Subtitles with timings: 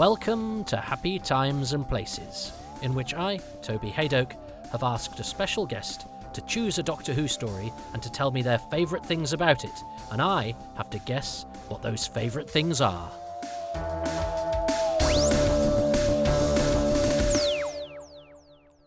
[0.00, 4.32] Welcome to Happy Times and Places, in which I, Toby Hadoke,
[4.72, 8.40] have asked a special guest to choose a Doctor Who story and to tell me
[8.40, 13.12] their favourite things about it, and I have to guess what those favourite things are.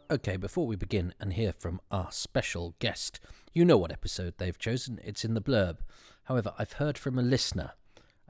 [0.09, 3.19] Okay, before we begin and hear from our special guest,
[3.53, 4.99] you know what episode they've chosen.
[5.03, 5.77] It's in the blurb.
[6.23, 7.73] However, I've heard from a listener,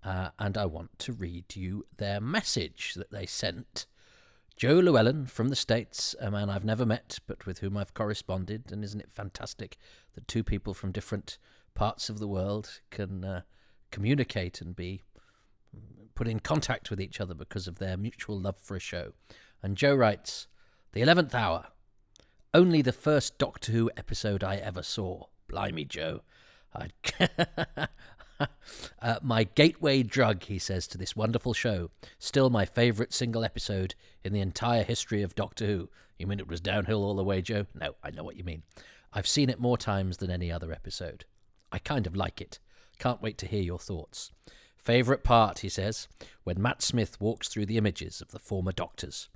[0.03, 3.85] uh, and I want to read you their message that they sent.
[4.55, 8.71] Joe Llewellyn from the States, a man I've never met, but with whom I've corresponded,
[8.71, 9.77] and isn't it fantastic
[10.15, 11.37] that two people from different
[11.73, 13.41] parts of the world can uh,
[13.91, 15.03] communicate and be
[16.13, 19.13] put in contact with each other because of their mutual love for a show?
[19.63, 20.47] And Joe writes,
[20.91, 21.67] The 11th hour.
[22.53, 25.25] Only the first Doctor Who episode I ever saw.
[25.47, 26.21] Blimey, Joe.
[29.01, 31.89] uh, my gateway drug, he says, to this wonderful show.
[32.19, 35.89] Still my favourite single episode in the entire history of Doctor Who.
[36.17, 37.65] You mean it was downhill all the way, Joe?
[37.73, 38.63] No, I know what you mean.
[39.11, 41.25] I've seen it more times than any other episode.
[41.71, 42.59] I kind of like it.
[42.99, 44.31] Can't wait to hear your thoughts.
[44.77, 46.07] Favourite part, he says,
[46.43, 49.29] when Matt Smith walks through the images of the former doctors.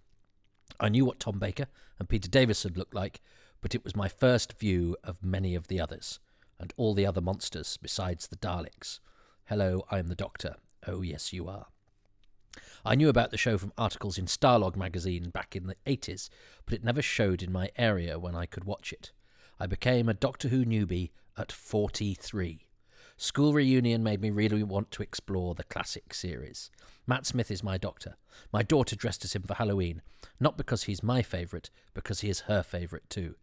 [0.80, 1.68] I knew what Tom Baker
[2.00, 3.22] and Peter Davison looked like,
[3.62, 6.20] but it was my first view of many of the others,
[6.60, 9.00] and all the other monsters besides the Daleks.
[9.46, 10.56] Hello, I am the Doctor.
[10.88, 11.68] Oh, yes, you are.
[12.86, 16.30] I knew about the show from articles in Starlog magazine back in the 80s,
[16.66, 19.12] but it never showed in my area when I could watch it.
[19.60, 22.68] I became a Doctor Who newbie at 43.
[23.20, 26.70] School reunion made me really want to explore the classic series.
[27.08, 28.16] Matt Smith is my doctor.
[28.54, 30.04] My daughter dressed as him for Halloween,
[30.40, 33.36] not because he's my favourite, because he is her favourite too.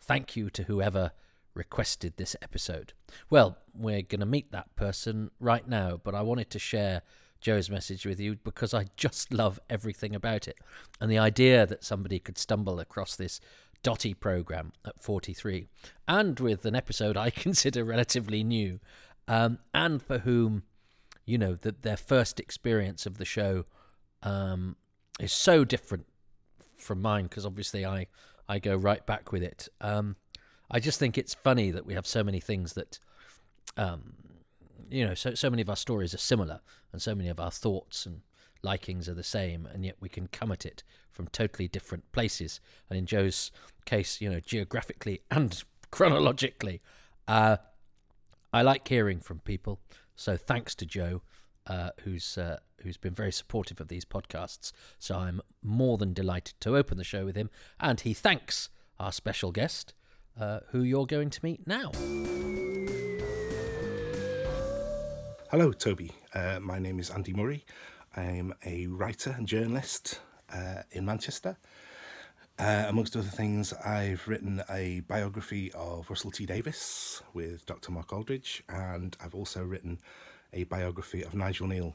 [0.00, 1.12] Thank you to whoever
[1.58, 2.94] requested this episode.
[3.28, 7.02] Well, we're going to meet that person right now, but I wanted to share
[7.40, 10.58] Joe's message with you because I just love everything about it.
[11.00, 13.40] And the idea that somebody could stumble across this
[13.84, 15.68] Dotty program at 43
[16.08, 18.80] and with an episode I consider relatively new
[19.28, 20.64] um, and for whom,
[21.24, 23.66] you know, that their first experience of the show
[24.24, 24.74] um,
[25.20, 26.06] is so different
[26.74, 28.08] from mine because obviously I
[28.48, 29.68] I go right back with it.
[29.80, 30.16] Um,
[30.70, 32.98] I just think it's funny that we have so many things that,
[33.76, 34.14] um,
[34.90, 36.60] you know, so so many of our stories are similar,
[36.92, 38.22] and so many of our thoughts and
[38.62, 42.60] likings are the same, and yet we can come at it from totally different places.
[42.90, 43.50] And in Joe's
[43.84, 46.82] case, you know, geographically and chronologically.
[47.26, 47.56] Uh,
[48.52, 49.80] I like hearing from people,
[50.16, 51.22] so thanks to Joe,
[51.66, 54.72] uh, who's uh, who's been very supportive of these podcasts.
[54.98, 59.12] So I'm more than delighted to open the show with him, and he thanks our
[59.12, 59.92] special guest,
[60.40, 61.90] uh, who you're going to meet now.
[65.50, 66.12] Hello, Toby.
[66.34, 67.64] Uh, my name is Andy Murray.
[68.16, 70.20] I'm a writer and journalist
[70.52, 71.56] uh, in Manchester.
[72.58, 77.92] Uh, amongst other things, I've written a biography of Russell T Davies with Dr.
[77.92, 80.00] Mark Aldridge, and I've also written
[80.52, 81.94] a biography of Nigel Kneale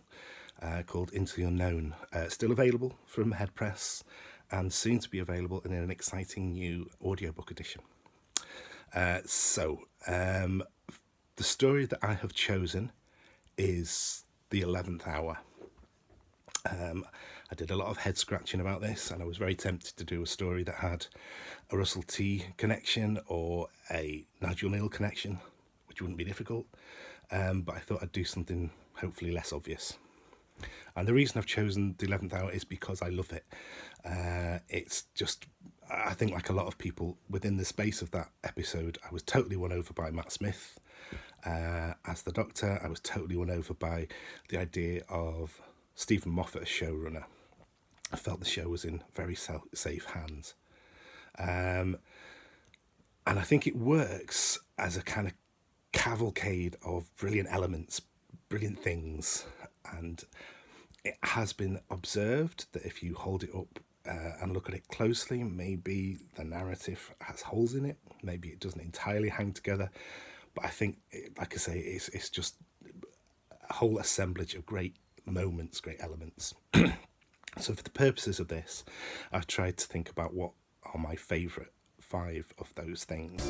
[0.62, 1.96] uh, called Into the Unknown.
[2.30, 4.03] Still available from Head Press
[4.52, 7.82] and soon to be available in an exciting new audiobook edition.
[8.94, 10.64] Uh, so, um,
[11.36, 12.92] the story that I have chosen
[13.58, 15.40] is The 11th Hour.
[16.70, 17.06] Um,
[17.52, 20.03] I did a lot of head scratching about this, and I was very tempted to
[20.03, 21.08] do a story that had
[21.72, 25.40] a Russell T connection or a Nigel Kneale connection,
[25.88, 26.66] which wouldn't be difficult.
[27.32, 29.98] Um, but I thought I'd do something hopefully less obvious.
[30.96, 33.46] And the reason I've chosen the 11th hour is because I love it.
[34.06, 35.48] Uh, it's just,
[35.90, 39.24] I think, like a lot of people within the space of that episode, I was
[39.24, 40.80] totally won over by Matt Smith.
[41.46, 44.08] Uh, as the Doctor, I was totally won over by
[44.50, 45.62] the idea of
[45.96, 47.26] Steven Moffat as showrunner.
[48.12, 50.54] I felt the show was in very safe hands.
[51.38, 51.98] Um,
[53.26, 55.34] and I think it works as a kind of
[55.92, 58.02] cavalcade of brilliant elements,
[58.50, 59.46] brilliant things.
[59.91, 60.24] And
[61.03, 64.88] it has been observed that if you hold it up uh, and look at it
[64.90, 69.90] closely, maybe the narrative has holes in it, maybe it doesn't entirely hang together.
[70.55, 70.97] But I think,
[71.38, 72.55] like I say, it's, it's just
[73.70, 74.96] a whole assemblage of great
[75.26, 76.53] moments, great elements.
[77.59, 78.84] So, for the purposes of this,
[79.32, 80.53] I've tried to think about what
[80.91, 81.70] are my favourite
[82.00, 83.44] five of those things.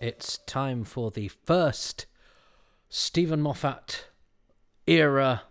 [0.00, 2.06] It's time for the first
[2.88, 4.08] Steven Moffat
[4.86, 5.44] era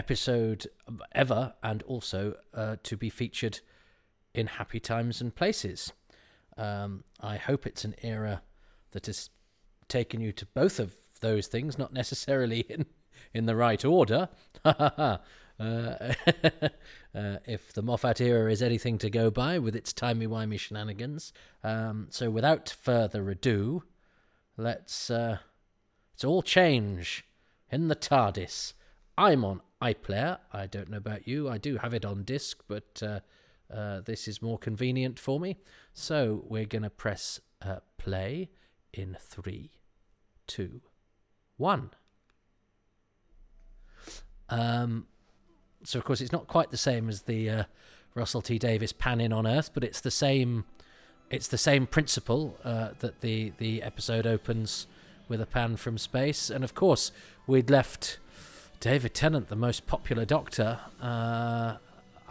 [0.00, 0.66] episode
[1.12, 3.60] ever, and also uh, to be featured
[4.32, 5.92] in Happy Times and Places.
[6.56, 8.40] Um, I hope it's an era
[8.92, 9.28] that has
[9.88, 12.86] taken you to both of those things, not necessarily in
[13.34, 14.30] in the right order.
[14.64, 15.18] uh,
[15.60, 16.08] uh,
[17.14, 21.34] if the Moffat era is anything to go by with its timey-wimey shenanigans.
[21.62, 23.82] Um, so without further ado,
[24.56, 25.40] let's uh,
[26.14, 27.26] let's all change
[27.70, 28.72] in the TARDIS.
[29.18, 30.38] I'm on iPlayer.
[30.52, 31.48] I don't know about you.
[31.48, 33.20] I do have it on disc, but uh,
[33.72, 35.56] uh, this is more convenient for me.
[35.92, 38.50] So we're going to press uh, play
[38.92, 39.70] in three,
[40.46, 40.80] two,
[41.56, 41.90] one.
[44.48, 45.06] Um,
[45.84, 47.64] so of course it's not quite the same as the uh,
[48.14, 50.64] Russell T Davies pan in on Earth, but it's the same.
[51.30, 54.88] It's the same principle uh, that the the episode opens
[55.28, 57.12] with a pan from space, and of course
[57.46, 58.18] we'd left
[58.80, 60.80] David Tennant, the most popular Doctor.
[61.02, 61.76] Uh,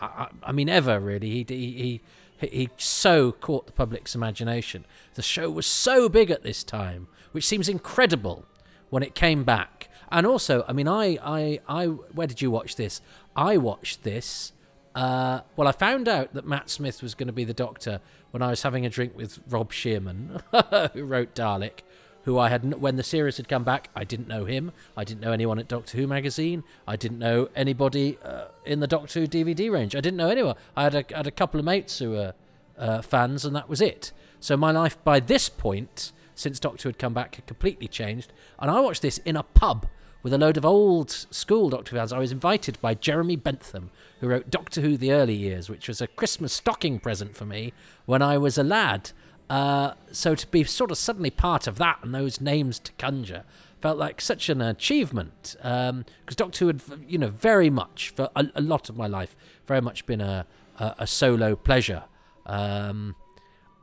[0.01, 1.29] I, I, mean, ever really.
[1.29, 2.01] He, he
[2.37, 4.85] he he so caught the public's imagination.
[5.13, 8.45] The show was so big at this time, which seems incredible
[8.89, 9.89] when it came back.
[10.11, 13.01] And also, I mean, I, I, I, where did you watch this?
[13.35, 14.53] I watched this.
[14.95, 18.01] Uh, well, I found out that Matt Smith was going to be the Doctor
[18.31, 20.41] when I was having a drink with Rob Shearman,
[20.93, 21.81] who wrote Dalek,
[22.29, 23.89] who I had when the series had come back.
[23.95, 24.71] I didn't know him.
[24.95, 26.63] I didn't know anyone at Doctor Who magazine.
[26.87, 29.95] I didn't know anybody uh, in the Doctor Who DVD range.
[29.95, 30.55] I didn't know anyone.
[30.77, 32.35] I had a, had a couple of mates who were
[32.77, 34.11] uh, fans, and that was it.
[34.39, 38.31] So my life by this point, since Doctor Who had come back, had completely changed.
[38.59, 39.87] And I watched this in a pub
[40.21, 42.13] with a load of old school Doctor Who fans.
[42.13, 43.89] I was invited by Jeremy Bentham,
[44.19, 47.73] who wrote Doctor Who The Early Years, which was a Christmas stocking present for me
[48.05, 49.13] when I was a lad.
[49.49, 53.43] Uh, so to be sort of suddenly part of that and those names to conjure
[53.81, 58.29] felt like such an achievement because um, Doctor Who had, you know, very much for
[58.35, 59.35] a, a, lot of my life,
[59.65, 60.45] very much been a
[60.77, 62.03] a, a solo pleasure.
[62.45, 63.15] Um,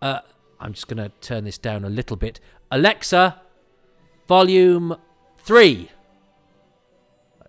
[0.02, 0.20] uh,
[0.60, 2.40] I'm just going to turn this down a little bit.
[2.70, 3.40] Alexa,
[4.26, 4.96] volume
[5.38, 5.90] three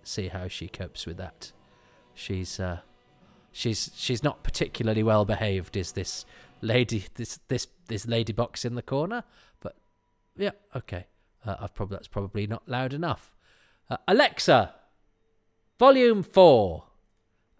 [0.08, 1.52] Let's see how she copes with that.
[2.14, 2.78] She's uh,
[3.52, 6.24] she's she's not particularly well behaved, is this
[6.60, 7.06] lady?
[7.14, 9.24] This this this lady box in the corner.
[9.60, 9.76] But
[10.36, 11.06] yeah, okay.
[11.44, 13.34] Uh, I've probably that's probably not loud enough.
[13.90, 14.74] Uh, Alexa,
[15.78, 16.84] volume four.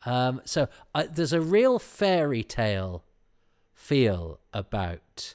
[0.07, 3.05] Um, so uh, there's a real fairy tale
[3.75, 5.35] feel about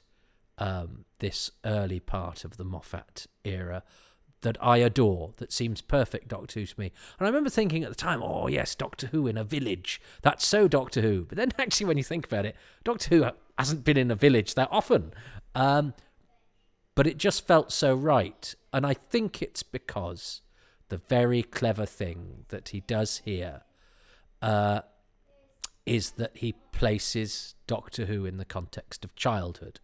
[0.57, 3.83] um, this early part of the Moffat era
[4.43, 6.91] that I adore, that seems perfect Doctor Who to me.
[7.17, 9.99] And I remember thinking at the time, oh, yes, Doctor Who in a village.
[10.21, 11.25] That's so Doctor Who.
[11.25, 13.25] But then actually, when you think about it, Doctor Who
[13.57, 15.11] hasn't been in a village that often.
[15.55, 15.93] Um,
[16.95, 18.53] but it just felt so right.
[18.71, 20.41] And I think it's because
[20.89, 23.61] the very clever thing that he does here
[24.41, 24.81] uh,
[25.85, 29.79] is that he places Doctor Who in the context of childhood.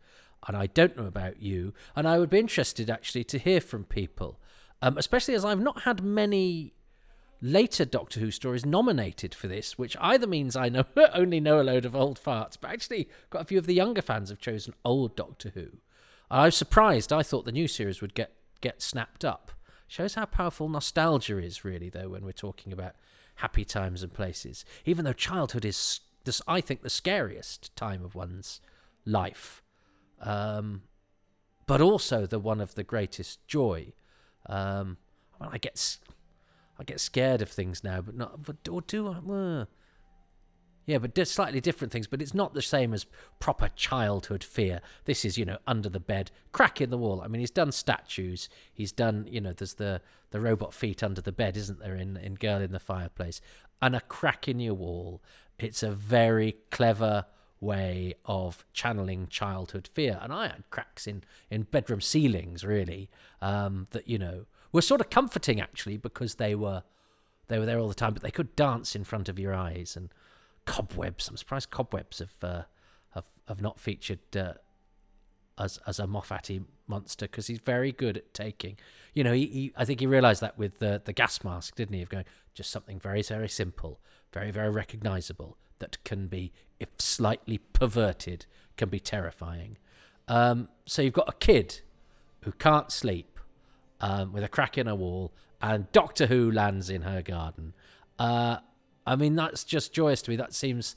[0.48, 3.84] And I don't know about you, and I would be interested actually to hear from
[3.84, 4.40] people
[4.82, 6.74] um, especially as I've not had many
[7.42, 11.64] later Doctor Who stories nominated for this, which either means I know only know a
[11.64, 14.74] load of old farts, but actually quite a few of the younger fans have chosen
[14.84, 15.80] old Doctor Who.
[16.32, 17.12] I was surprised.
[17.12, 19.52] I thought the new series would get get snapped up.
[19.88, 22.96] Shows how powerful nostalgia is, really, though, when we're talking about
[23.36, 24.64] happy times and places.
[24.86, 28.62] Even though childhood is, this, I think, the scariest time of one's
[29.06, 29.64] life,
[30.22, 30.84] um,
[31.66, 33.94] but also the one of the greatest joy.
[34.50, 34.98] Um,
[35.40, 35.98] well, I get
[36.78, 38.40] I get scared of things now, but not
[38.70, 39.32] or do I?
[39.32, 39.66] Uh,
[40.90, 42.08] yeah, but slightly different things.
[42.08, 43.06] But it's not the same as
[43.40, 44.82] proper childhood fear.
[45.06, 47.22] This is, you know, under the bed, crack in the wall.
[47.22, 48.50] I mean, he's done statues.
[48.74, 50.02] He's done, you know, there's the
[50.32, 51.96] the robot feet under the bed, isn't there?
[51.96, 53.40] In in Girl in the Fireplace,
[53.82, 55.22] and a crack in your wall.
[55.60, 57.26] It's a very clever
[57.62, 60.20] way of channeling childhood fear.
[60.22, 63.10] And I had cracks in, in bedroom ceilings, really,
[63.42, 66.84] um, that, you know, were sort of comforting actually because they were
[67.48, 69.98] they were there all the time, but they could dance in front of your eyes
[69.98, 70.10] and
[70.66, 71.28] cobwebs.
[71.28, 72.64] I'm surprised cobwebs have uh,
[73.16, 74.54] have have not featured uh,
[75.58, 76.52] as as a Moffat
[76.88, 78.78] monster because he's very good at taking.
[79.14, 81.96] You know, he, he I think he realised that with the the gas mask, didn't
[81.96, 82.04] he?
[82.04, 84.00] Of going just something very very simple,
[84.32, 88.46] very very recognisable, that can be, if slightly perverted,
[88.78, 89.78] can be terrifying.
[90.28, 91.82] Um, so you've got a kid
[92.44, 93.40] who can't sleep
[94.02, 97.74] um, with a crack in a wall, and Doctor Who lands in her garden.
[98.18, 98.58] Uh,
[99.06, 100.38] I mean, that's just joyous to me.
[100.38, 100.96] That seems,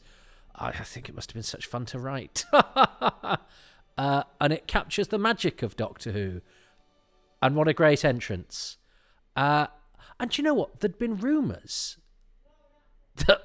[0.55, 2.45] I think it must have been such fun to write.
[2.53, 3.37] uh,
[4.41, 6.41] and it captures the magic of Doctor Who.
[7.41, 8.77] And what a great entrance.
[9.35, 9.67] Uh,
[10.21, 10.81] and you know what?
[10.81, 11.97] There'd been rumours
[13.27, 13.43] that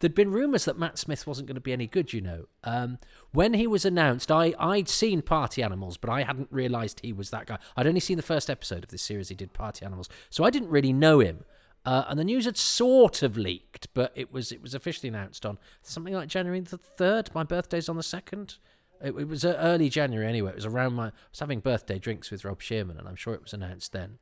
[0.00, 2.46] There'd been rumours that Matt Smith wasn't going to be any good, you know.
[2.64, 2.98] Um,
[3.32, 7.30] when he was announced, I, I'd seen Party Animals, but I hadn't realised he was
[7.30, 7.58] that guy.
[7.76, 10.50] I'd only seen the first episode of this series he did, Party Animals, so I
[10.50, 11.44] didn't really know him.
[11.84, 15.46] Uh, and the news had sort of leaked, but it was it was officially announced
[15.46, 17.30] on something like January the third.
[17.34, 18.56] My birthday's on the second.
[19.02, 20.50] It, it was uh, early January anyway.
[20.50, 21.06] It was around my.
[21.06, 24.18] I was having birthday drinks with Rob Shearman, and I'm sure it was announced then.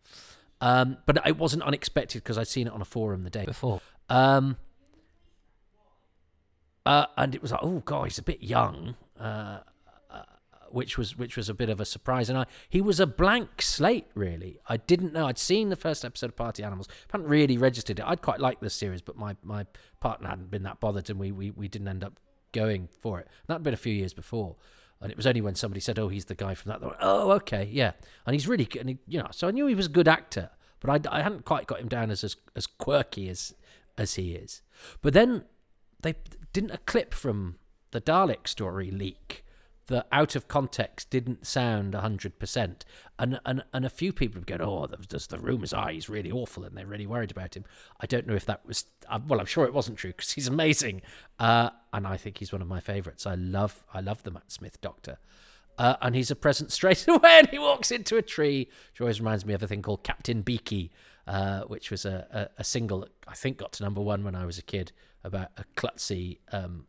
[0.61, 3.81] Um, but it wasn't unexpected because I'd seen it on a forum the day before.
[4.09, 4.57] Um,
[6.89, 9.59] uh, and it was like, oh god, he's a bit young, uh,
[10.11, 10.23] uh,
[10.71, 12.31] which was which was a bit of a surprise.
[12.31, 14.59] And I he was a blank slate, really.
[14.71, 15.27] I didn't know.
[15.27, 18.07] I'd seen the first episode of Party Animals, I hadn't really registered it.
[18.07, 19.67] I'd quite like this series, but my my
[20.01, 22.19] partner hadn't been that bothered, and we we, we didn't end up
[22.53, 23.29] going for it.
[23.49, 24.57] That'd been a few years before.
[25.03, 27.33] And it was only when somebody said, "Oh, he's the guy from that." Went, oh,
[27.33, 27.93] okay, yeah.
[28.25, 30.49] And he's really, and he, you know, so I knew he was a good actor,
[30.81, 33.55] but I, I hadn't quite got him down as, as as quirky as
[33.99, 34.63] as he is.
[35.03, 35.45] But then
[36.01, 36.15] they
[36.53, 37.57] didn't a clip from
[37.91, 39.45] the Dalek story leak
[39.89, 42.83] that out of context didn't sound 100%.
[43.19, 46.31] And, and, and a few people have gone, oh, there's the rumours are he's really
[46.31, 47.65] awful and they're really worried about him.
[48.01, 50.47] I don't know if that was, uh, well, I'm sure it wasn't true because he's
[50.47, 51.03] amazing.
[51.39, 53.27] Uh, and I think he's one of my favourites.
[53.27, 55.19] I love, I love the Matt Smith Doctor.
[55.79, 59.21] Uh, and he's a present straight away and he walks into a tree, which always
[59.21, 60.91] reminds me of a thing called Captain Beaky,
[61.29, 64.35] uh, which was a, a, a, single that I think got to number one when
[64.35, 64.93] I was a kid
[65.23, 66.87] about a klutzy um,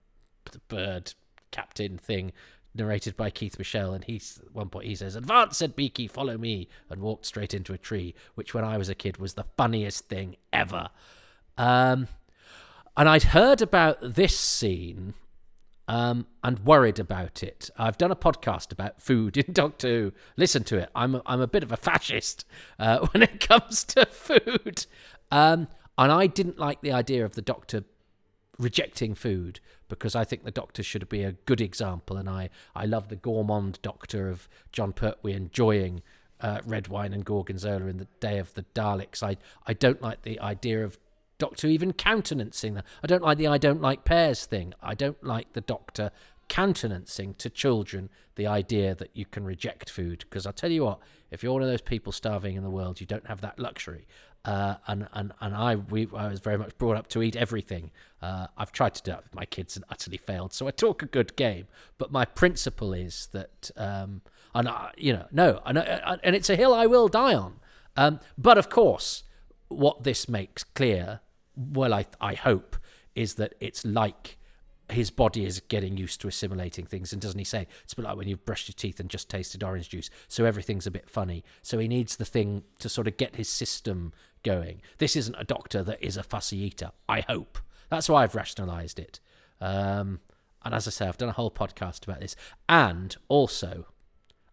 [0.70, 1.14] bird
[1.52, 2.32] captain thing
[2.74, 6.38] narrated by Keith Michell, and he's at one point he says, "Advance," said Beaky, "follow
[6.38, 9.46] me," and walked straight into a tree, which when I was a kid was the
[9.58, 10.90] funniest thing ever.
[11.58, 12.08] Um,
[12.96, 15.16] and I'd heard about this scene
[15.90, 17.72] um, and worried about it.
[17.76, 20.14] I've done a podcast about food in Doctor Who.
[20.38, 20.90] Listen to it.
[20.94, 22.46] I'm a, I'm a bit of a fascist
[22.78, 24.86] uh, when it comes to food,
[25.32, 25.68] um,
[25.98, 27.84] and I didn't like the idea of the Doctor
[28.60, 32.86] rejecting food because I think the Doctor should be a good example, and I I
[32.86, 36.04] love the gourmand Doctor of Jon Pertwee enjoying
[36.40, 39.24] uh, red wine and gorgonzola in the Day of the Daleks.
[39.24, 41.00] I I don't like the idea of
[41.40, 42.86] Doctor even countenancing that.
[43.04, 44.74] I don't like the I don't like pears thing.
[44.82, 46.12] I don't like the Doctor
[46.50, 51.00] countenancing to children the idea that you can reject food because I'll tell you what,
[51.32, 54.06] if you're one of those people starving in the world, you don't have that luxury.
[54.46, 57.92] Uh, and and and I we I was very much brought up to eat everything.
[58.22, 60.54] Uh, I've tried to do that with my kids and utterly failed.
[60.54, 61.68] So I talk a good game,
[61.98, 64.22] but my principle is that um,
[64.56, 67.60] and I, you know no and and it's a hill I will die on.
[67.98, 69.24] Um, but of course,
[69.68, 71.20] what this makes clear,
[71.60, 72.78] well, I I hope,
[73.16, 74.38] is that it's like
[74.92, 77.14] his body is getting used to assimilating things.
[77.14, 79.30] And doesn't he say it's a bit like when you've brushed your teeth and just
[79.30, 81.44] tasted orange juice, so everything's a bit funny.
[81.62, 84.14] So he needs the thing to sort of get his system
[84.44, 84.82] going.
[84.98, 86.92] This isn't a doctor that is a fussy eater.
[87.08, 89.20] I hope that's why I've rationalised it.
[89.62, 90.22] Um,
[90.64, 92.36] and as I say, I've done a whole podcast about this,
[92.68, 93.86] and also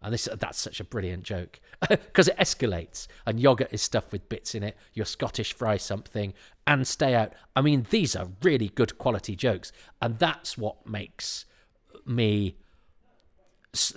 [0.02, 4.28] and this that's such a brilliant joke because it escalates and yogurt is stuffed with
[4.28, 4.76] bits in it.
[4.94, 6.34] Your Scottish fry something
[6.66, 7.32] and stay out.
[7.54, 11.44] I mean, these are really good quality jokes, and that's what makes
[12.04, 12.56] me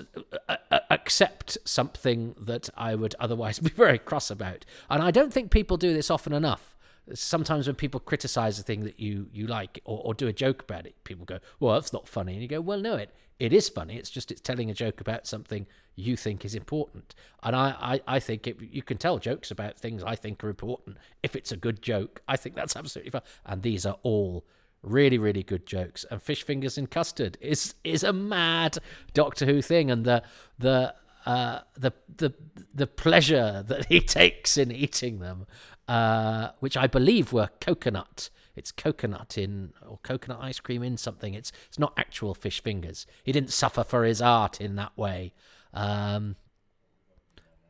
[0.08, 4.66] uh, uh, uh, accept something that I would otherwise be very cross about.
[4.90, 6.76] And I don't think people do this often enough
[7.14, 10.64] sometimes when people criticize a thing that you you like or, or do a joke
[10.64, 12.34] about it people go well that's not funny.
[12.34, 13.96] And you go well no it it is funny.
[13.96, 17.16] It's just it's telling a joke about something you think is important.
[17.44, 20.50] And i i, I think it, you can tell jokes about things i think are
[20.50, 20.98] important.
[21.24, 23.22] If it's a good joke i think that's absolutely fine.
[23.46, 24.46] And these are all
[24.82, 26.06] really really good jokes.
[26.10, 28.78] And fish fingers in custard is is a mad
[29.14, 29.90] doctor who thing.
[29.90, 30.24] And the
[30.58, 30.94] the
[31.26, 32.34] uh, the the
[32.74, 35.46] the pleasure that he takes in eating them
[35.90, 38.30] uh, which I believe were coconut.
[38.56, 41.34] It's coconut in or coconut ice cream in something.
[41.34, 43.08] It's it's not actual fish fingers.
[43.24, 45.34] He didn't suffer for his art in that way.
[45.74, 46.36] Um,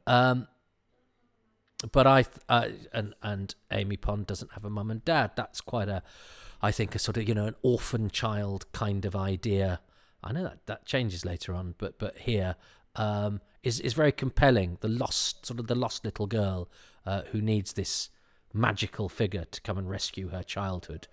[0.06, 0.50] um,
[1.94, 5.32] but I uh, and and Amy Pond doesn't have a mum and dad.
[5.38, 6.04] That's quite a,
[6.62, 9.80] I think a sort of you know an orphan child kind of idea.
[10.22, 12.58] I know that that changes later on, but but here
[12.98, 14.78] um, is is very compelling.
[14.82, 16.68] The lost sort of the lost little girl
[17.10, 18.12] uh, who needs this
[18.54, 21.08] magical figure to come and rescue her childhood.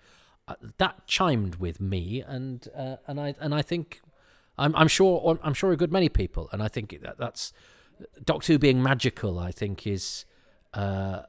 [0.47, 4.01] Uh, that chimed with me, and uh, and I and I think
[4.59, 7.51] I'm I'm sure I'm sure a good many people, and I think that that's
[8.23, 9.39] Doctor Who being magical.
[9.39, 10.25] I think is
[10.75, 11.23] uh,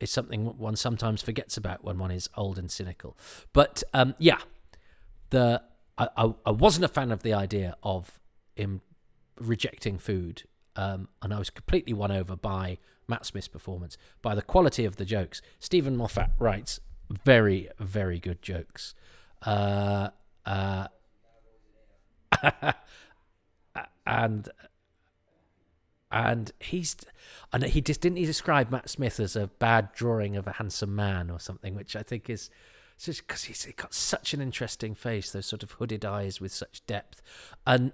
[0.00, 3.18] is something one sometimes forgets about when one is old and cynical.
[3.52, 4.38] But um, yeah,
[5.28, 5.62] the
[5.98, 8.18] I, I, I wasn't a fan of the idea of
[8.56, 8.80] him
[9.38, 10.44] rejecting food,
[10.76, 12.78] um, and I was completely won over by
[13.12, 15.42] Matt Smith's performance, by the quality of the jokes.
[15.58, 16.80] Steven Moffat writes
[17.26, 18.94] very, very good jokes.
[19.42, 20.08] Uh,
[20.46, 20.86] uh,
[24.06, 24.48] and
[26.10, 26.96] and he's
[27.52, 30.96] and he just didn't he describe Matt Smith as a bad drawing of a handsome
[30.96, 32.48] man or something, which I think is
[32.98, 36.86] just because he's got such an interesting face, those sort of hooded eyes with such
[36.86, 37.20] depth,
[37.66, 37.92] and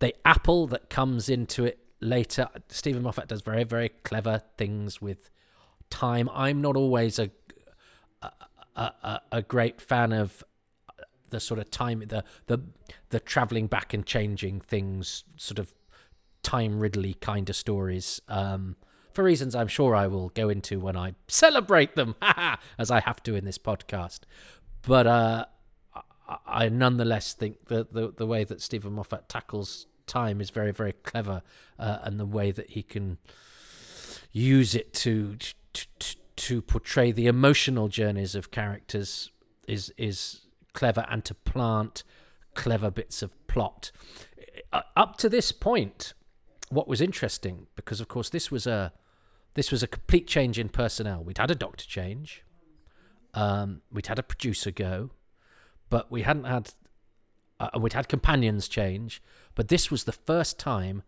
[0.00, 2.48] the apple that comes into it later.
[2.68, 5.30] Steven Moffat does very very clever things with
[5.90, 6.28] time.
[6.32, 7.30] I'm not always a
[8.22, 8.30] a,
[8.76, 10.44] a, a great fan of
[11.32, 12.60] the sort of time the the
[13.08, 15.74] the traveling back and changing things sort of
[16.42, 18.76] time riddly kind of stories um,
[19.12, 22.16] for reasons I'm sure I will go into when I celebrate them
[22.78, 24.20] as I have to in this podcast
[24.82, 25.46] but uh,
[26.28, 30.72] I, I nonetheless think that the the way that Steven Moffat tackles time is very
[30.72, 31.42] very clever
[31.78, 33.18] uh, and the way that he can
[34.32, 35.36] use it to,
[35.72, 39.30] to to portray the emotional journeys of characters
[39.68, 40.40] is is
[40.72, 42.02] clever and to plant
[42.54, 43.90] clever bits of plot.
[44.72, 46.14] Uh, up to this point,
[46.70, 48.92] what was interesting because of course this was a
[49.54, 51.22] this was a complete change in personnel.
[51.22, 52.42] We'd had a doctor change,
[53.34, 55.10] um, we'd had a producer go,
[55.90, 56.70] but we hadn't had
[57.62, 59.22] uh, we'd had companions change.
[59.54, 61.02] But this was the first time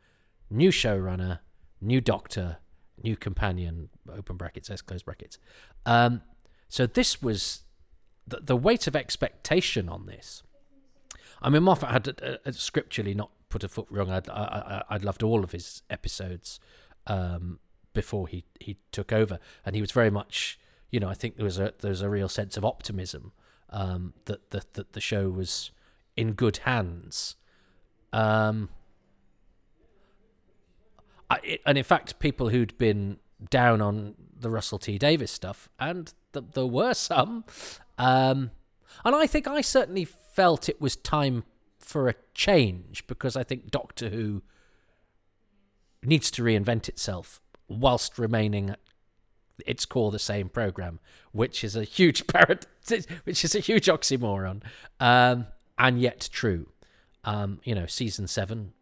[0.50, 1.40] new showrunner,
[1.80, 2.58] new doctor,
[3.02, 3.88] new companion.
[4.10, 5.38] Open brackets, S close brackets.
[5.86, 6.22] Um,
[6.68, 7.64] so this was
[8.26, 10.42] the, the weight of expectation on this.
[11.42, 14.10] I mean, Moffat had uh, uh, scripturally not put a foot wrong.
[14.10, 16.58] I'd, I, I, would loved all of his episodes
[17.06, 17.58] um,
[17.92, 20.58] before he, he took over, and he was very much,
[20.90, 23.32] you know, I think there was a there was a real sense of optimism
[23.70, 25.70] um, that, that that the show was
[26.16, 27.36] in good hands.
[28.12, 28.68] Um,
[31.30, 33.18] I, and in fact, people who'd been
[33.50, 37.44] down on the Russell T Davies stuff, and th- there were some,
[37.98, 38.50] um,
[39.04, 41.44] and I think I certainly felt it was time
[41.78, 44.42] for a change because I think Doctor Who
[46.02, 48.74] needs to reinvent itself whilst remaining
[49.66, 51.00] its core the same program,
[51.32, 52.66] which is a huge parad-
[53.24, 54.62] which is a huge oxymoron,
[55.00, 55.46] um,
[55.78, 56.68] and yet true.
[57.24, 58.72] Um, you know, season seven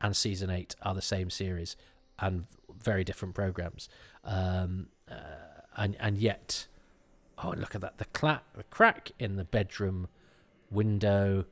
[0.00, 1.76] and season eight are the same series
[2.18, 2.46] and
[2.82, 3.88] very different programs,
[4.24, 5.14] um, uh,
[5.76, 6.66] and and yet
[7.42, 10.08] oh look at that the, cla- the crack in the bedroom
[10.70, 11.44] window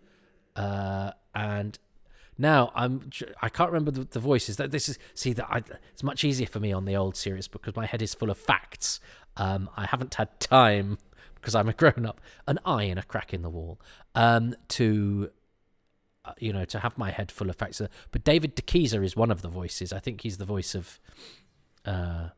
[0.57, 1.79] uh, and
[2.37, 3.11] now I'm
[3.43, 4.57] I can't remember the, the, voices.
[4.57, 7.49] That this is see that I, it's much easier for me on the old series
[7.49, 9.01] because my head is full of facts.
[9.37, 10.99] Um, I haven't had time
[11.41, 13.81] because I'm a grown up an eye and a crack in the wall
[14.15, 15.31] um, to
[16.25, 19.31] uh, you know to have my head full of facts but David DeKeyser is one
[19.31, 21.01] of the voices I think he's the voice of
[21.85, 22.29] uh,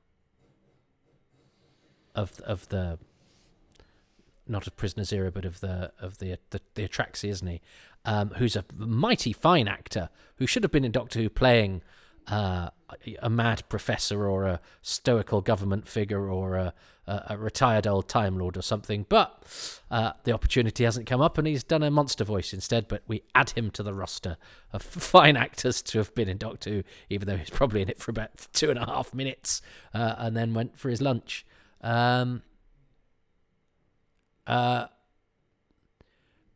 [2.15, 2.99] of of the
[4.51, 7.61] not of Prisoner Zero, but of the of the the, the Atraxi, isn't he?
[8.05, 11.83] Um, who's a mighty fine actor who should have been in Doctor Who playing
[12.27, 12.71] uh,
[13.23, 16.75] a mad professor or a stoical government figure or a,
[17.07, 19.07] a, a retired old Time Lord or something.
[19.09, 19.43] But
[19.91, 22.89] uh, the opportunity hasn't come up, and he's done a monster voice instead.
[22.89, 24.37] But we add him to the roster
[24.73, 27.99] of fine actors to have been in Doctor Who, even though he's probably in it
[27.99, 29.63] for about two and a half minutes,
[29.95, 31.45] uh, and then went for his lunch.
[31.83, 32.43] Um,
[34.47, 34.87] uh,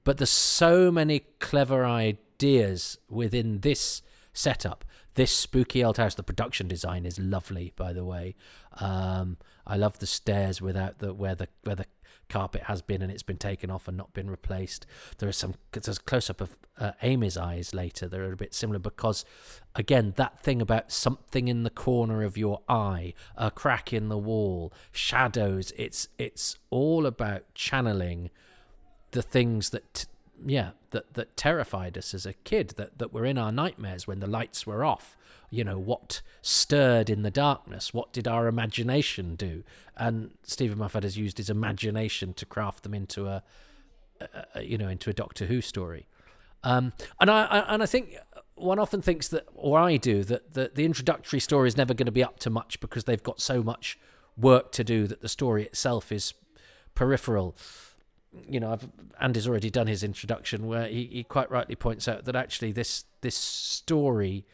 [0.04, 4.84] but there's so many clever ideas within this setup.
[5.14, 6.14] This spooky old house.
[6.14, 8.34] The production design is lovely, by the way.
[8.78, 11.86] Um, I love the stairs without the where the where the
[12.28, 14.86] carpet has been and it's been taken off and not been replaced.
[15.18, 18.08] There is some there's a close up of uh, Amy's eyes later.
[18.08, 19.24] They're a bit similar because,
[19.74, 24.18] again, that thing about something in the corner of your eye, a crack in the
[24.18, 25.72] wall, shadows.
[25.76, 28.30] It's it's all about channeling
[29.12, 30.06] the things that
[30.44, 34.20] yeah that that terrified us as a kid that that were in our nightmares when
[34.20, 35.16] the lights were off.
[35.50, 37.94] You know what stirred in the darkness?
[37.94, 39.62] What did our imagination do?
[39.96, 43.42] And Steven Moffat has used his imagination to craft them into a,
[44.54, 46.06] a you know into a Doctor Who story.
[46.62, 48.16] Um, and I, I, and I think
[48.54, 52.06] one often thinks that or I do that the, the introductory story is never going
[52.06, 53.98] to be up to much because they've got so much
[54.36, 56.34] work to do that the story itself is
[56.94, 57.56] peripheral
[58.48, 58.88] you know, I've,
[59.20, 63.04] Andy's already done his introduction where he, he quite rightly points out that actually this
[63.20, 64.44] this story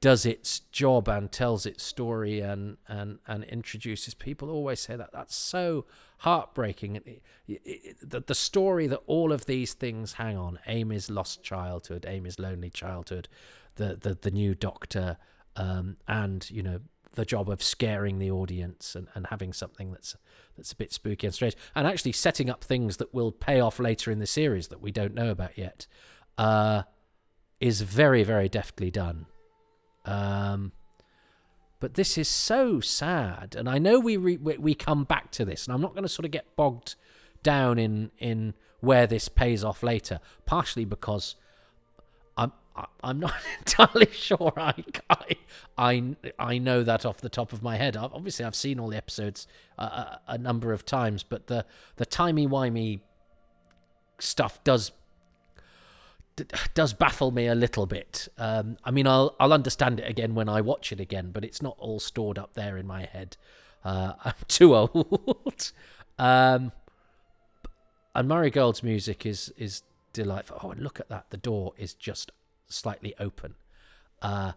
[0.00, 4.50] does its job and tells its story and and and introduces people.
[4.50, 5.10] Always say that.
[5.12, 5.86] That's so
[6.18, 6.96] heartbreaking.
[6.96, 11.42] It, it, it, the, the story that all of these things hang on amy's lost
[11.42, 13.28] childhood amy's lonely childhood
[13.76, 15.18] the the, the new doctor
[15.56, 16.80] um, and you know
[17.14, 20.16] the job of scaring the audience and, and having something that's
[20.56, 23.78] that's a bit spooky and strange, and actually setting up things that will pay off
[23.78, 25.86] later in the series that we don't know about yet,
[26.38, 26.82] uh,
[27.60, 29.26] is very very deftly done.
[30.04, 30.72] Um,
[31.80, 35.66] but this is so sad, and I know we re- we come back to this,
[35.66, 36.94] and I'm not going to sort of get bogged
[37.42, 41.36] down in in where this pays off later, partially because
[43.02, 44.74] I'm not entirely sure I,
[45.78, 47.96] I I know that off the top of my head.
[47.96, 49.46] Obviously, I've seen all the episodes
[49.78, 53.00] a, a number of times, but the the timey wimey
[54.18, 54.92] stuff does
[56.74, 58.28] does baffle me a little bit.
[58.38, 61.62] Um, I mean, I'll I'll understand it again when I watch it again, but it's
[61.62, 63.36] not all stored up there in my head.
[63.84, 65.72] Uh, I'm too old.
[66.18, 66.72] um,
[68.14, 69.82] and Murray Gold's music is is
[70.12, 70.58] delightful.
[70.62, 71.26] Oh, and look at that!
[71.30, 72.32] The door is just
[72.68, 73.54] slightly open.
[74.22, 74.52] Uh,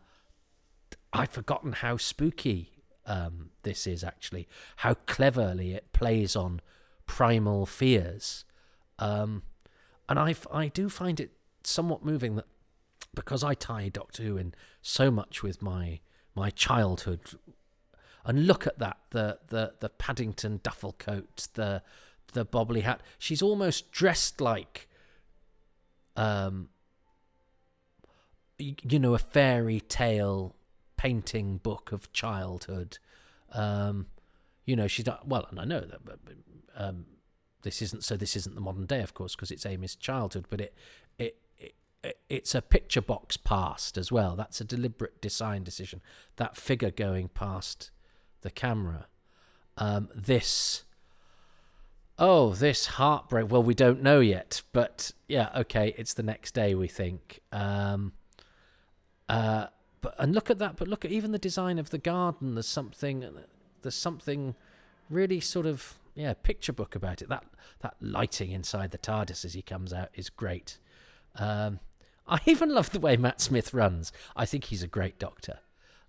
[1.14, 2.72] I'd forgotten how spooky
[3.06, 6.62] um, this is actually, how cleverly it plays on
[7.06, 8.46] primal fears.
[9.00, 9.44] Um,
[10.10, 11.32] and I, I do find it
[11.64, 12.46] somewhat moving that
[13.14, 16.00] because I tie Doctor Who in so much with my
[16.36, 17.22] my childhood,
[18.24, 21.82] and look at that the the the Paddington duffel coat, the
[22.34, 23.02] the bobbly hat.
[23.18, 24.88] She's almost dressed like
[26.16, 26.70] um
[28.58, 30.56] you know a fairy tale
[30.98, 32.98] painting book of childhood.
[33.54, 34.08] Um
[34.68, 36.20] you know she's not well and i know that but,
[36.76, 37.06] um
[37.64, 40.62] this isn't so this isn't the modern day of course because it's amy's childhood but
[40.62, 40.76] it,
[41.18, 41.74] it it
[42.30, 44.36] it's a picture box past as well.
[44.36, 46.02] That's a deliberate design decision.
[46.36, 47.90] That figure going past
[48.42, 49.08] the camera.
[49.78, 50.84] Um this
[52.20, 56.76] oh this heartbreak well we don't know yet but yeah okay it's the next day
[56.76, 57.42] we think.
[57.52, 58.14] Um
[59.30, 59.68] uh,
[60.02, 60.78] but and look at that.
[60.78, 62.56] But look at even the design of the garden.
[62.56, 63.26] There's something.
[63.82, 64.56] There's something
[65.10, 67.30] really sort of yeah picture book about it.
[67.30, 67.46] That
[67.82, 70.78] that lighting inside the TARDIS as he comes out is great.
[71.36, 71.80] Um,
[72.28, 74.12] I even love the way Matt Smith runs.
[74.36, 75.60] I think he's a great doctor.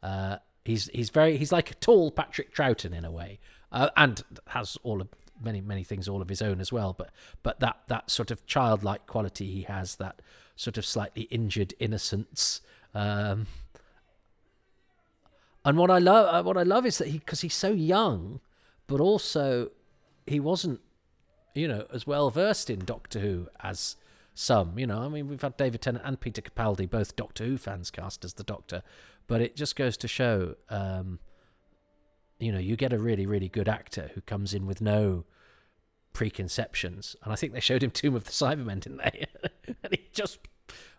[0.03, 3.39] Uh, he's he's very he's like a tall Patrick Troughton in a way,
[3.73, 5.09] uh, and has all of
[5.41, 6.95] many many things all of his own as well.
[6.97, 7.11] But
[7.43, 10.21] but that that sort of childlike quality he has, that
[10.57, 12.61] sort of slightly injured innocence,
[12.99, 13.47] um,
[15.65, 18.41] and what I love, uh, what I love is that he, because he's so young,
[18.89, 19.71] but also
[20.27, 20.81] he wasn't,
[21.55, 23.95] you know, as well versed in Doctor Who as
[24.35, 24.77] some.
[24.79, 27.93] You know, I mean, we've had David Tennant and Peter Capaldi, both Doctor Who fans,
[27.93, 28.83] cast as the Doctor,
[29.29, 31.21] but it just goes to show, um,
[32.41, 35.25] you know, you get a really, really good actor who comes in with no
[36.13, 39.27] preconceptions, and I think they showed him Tomb of the Cybermen, didn't they?
[39.85, 40.41] and he just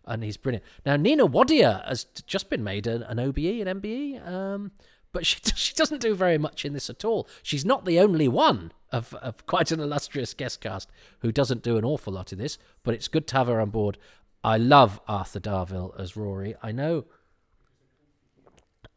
[0.09, 0.65] and he's brilliant.
[0.85, 4.71] Now Nina Wadia has just been made an, an OBE, an MBE, um,
[5.13, 7.27] but she she doesn't do very much in this at all.
[7.43, 11.77] She's not the only one of, of quite an illustrious guest cast who doesn't do
[11.77, 13.97] an awful lot of this, but it's good to have her on board.
[14.43, 16.55] I love Arthur Darvill as Rory.
[16.63, 17.05] I know.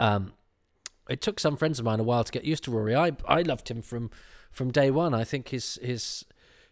[0.00, 0.32] Um,
[1.08, 2.96] it took some friends of mine a while to get used to Rory.
[2.96, 4.10] I I loved him from
[4.50, 5.14] from day one.
[5.14, 6.24] I think his his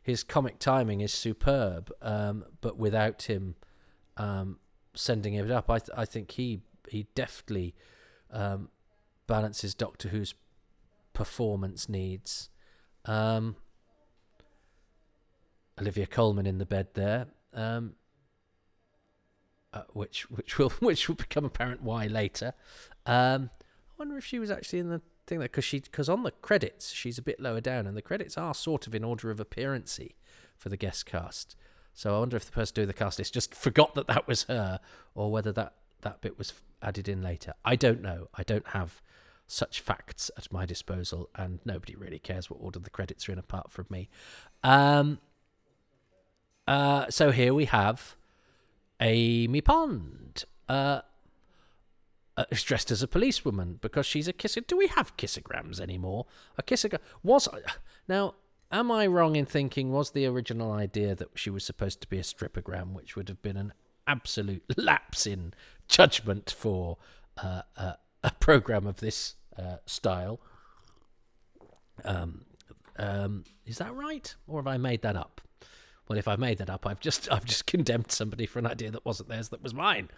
[0.02, 3.56] his comic timing is superb, um, but without him
[4.20, 4.58] um,
[4.94, 5.70] sending it up.
[5.70, 7.74] I th- I think he he deftly
[8.30, 8.68] um,
[9.26, 10.34] balances Doctor Who's
[11.12, 12.50] performance needs.
[13.06, 13.56] Um,
[15.80, 17.94] Olivia Colman in the bed there, um,
[19.72, 22.52] uh, which which will which will become apparent why later.
[23.06, 26.24] Um, I wonder if she was actually in the thing that because she because on
[26.24, 29.30] the credits she's a bit lower down, and the credits are sort of in order
[29.30, 30.16] of appearancy
[30.58, 31.56] for the guest cast.
[32.00, 34.44] So I wonder if the person doing the cast list just forgot that that was
[34.44, 34.80] her,
[35.14, 37.52] or whether that that bit was added in later.
[37.62, 38.28] I don't know.
[38.34, 39.02] I don't have
[39.46, 43.38] such facts at my disposal, and nobody really cares what order the credits are in
[43.38, 44.08] apart from me.
[44.64, 45.18] Um,
[46.66, 48.16] uh, so here we have
[48.98, 51.02] Amy Pond, uh,
[52.34, 54.62] uh, dressed as a policewoman because she's a kisser.
[54.62, 56.24] Do we have kissograms anymore?
[56.56, 57.46] A kissogram was
[58.08, 58.36] now
[58.70, 62.18] am I wrong in thinking was the original idea that she was supposed to be
[62.18, 63.72] a stripogram, which would have been an
[64.06, 65.54] absolute lapse in
[65.88, 66.98] judgment for
[67.42, 70.40] uh, uh, a program of this uh, style?
[72.04, 72.44] Um,
[72.98, 75.40] um, is that right, or have I made that up?
[76.08, 78.90] Well, if I've made that up, I've just I've just condemned somebody for an idea
[78.90, 80.10] that wasn't theirs, that was mine.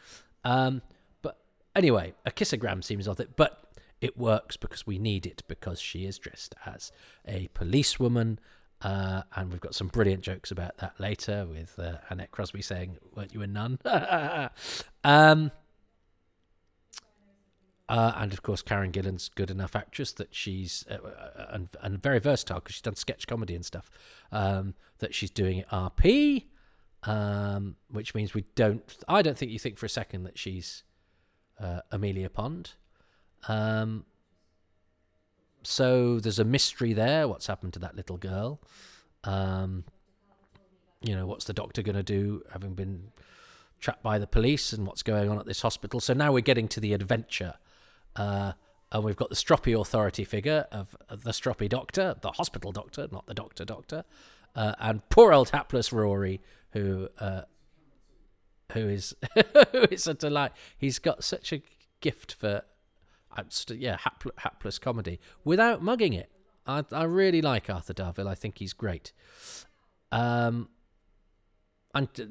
[0.45, 0.83] Um,
[1.23, 1.38] but
[1.77, 3.72] anyway, a kissogram seems odd, it, but
[4.03, 6.93] it works because we need it because she is dressed as
[7.27, 8.38] a policewoman.
[8.83, 12.99] Uh, and we've got some brilliant jokes about that later with uh, Annette Crosbie saying,
[13.15, 13.79] Weren't you a nun?
[15.05, 15.53] um,
[17.88, 22.03] Uh, and of course, Karen Gillan's good enough actress that she's uh, uh, and and
[22.03, 23.91] very versatile because she's done sketch comedy and stuff.
[24.31, 26.45] Um, that she's doing it RP,
[27.03, 28.97] um, which means we don't.
[29.09, 30.85] I don't think you think for a second that she's
[31.61, 32.75] uh, Amelia Pond.
[33.48, 34.05] Um,
[35.62, 37.28] so there's a mystery there.
[37.28, 38.61] What's happened to that little girl?
[39.24, 39.85] Um,
[41.00, 43.09] you know, what's the doctor going to do, having been
[43.81, 46.00] trapped by the police, and what's going on at this hospital?
[46.00, 47.55] So now we're getting to the adventure.
[48.14, 48.52] Uh,
[48.92, 53.26] and we've got the stroppy authority figure of, the stroppy doctor, the hospital doctor, not
[53.26, 54.05] the doctor doctor,
[54.55, 56.40] uh, and poor old hapless Rory,
[56.72, 57.42] who uh,
[58.72, 59.14] who is
[59.72, 60.52] who is a delight.
[60.76, 61.62] He's got such a
[62.00, 62.62] gift for
[63.71, 66.31] yeah hapl- hapless comedy without mugging it.
[66.66, 68.27] I I really like Arthur Darvill.
[68.29, 69.12] I think he's great.
[70.11, 70.68] Um,
[71.95, 72.25] and uh,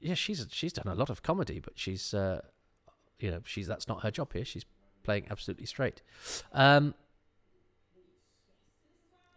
[0.00, 2.40] yeah, she's she's done a lot of comedy, but she's uh,
[3.20, 4.44] you know she's that's not her job here.
[4.44, 4.64] She's
[5.02, 6.02] playing absolutely straight.
[6.52, 6.94] Um,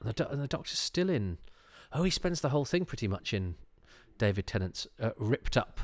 [0.01, 1.37] the, do- the doctor's still in.
[1.93, 3.55] Oh, he spends the whole thing pretty much in
[4.17, 5.81] David Tennant's uh, ripped up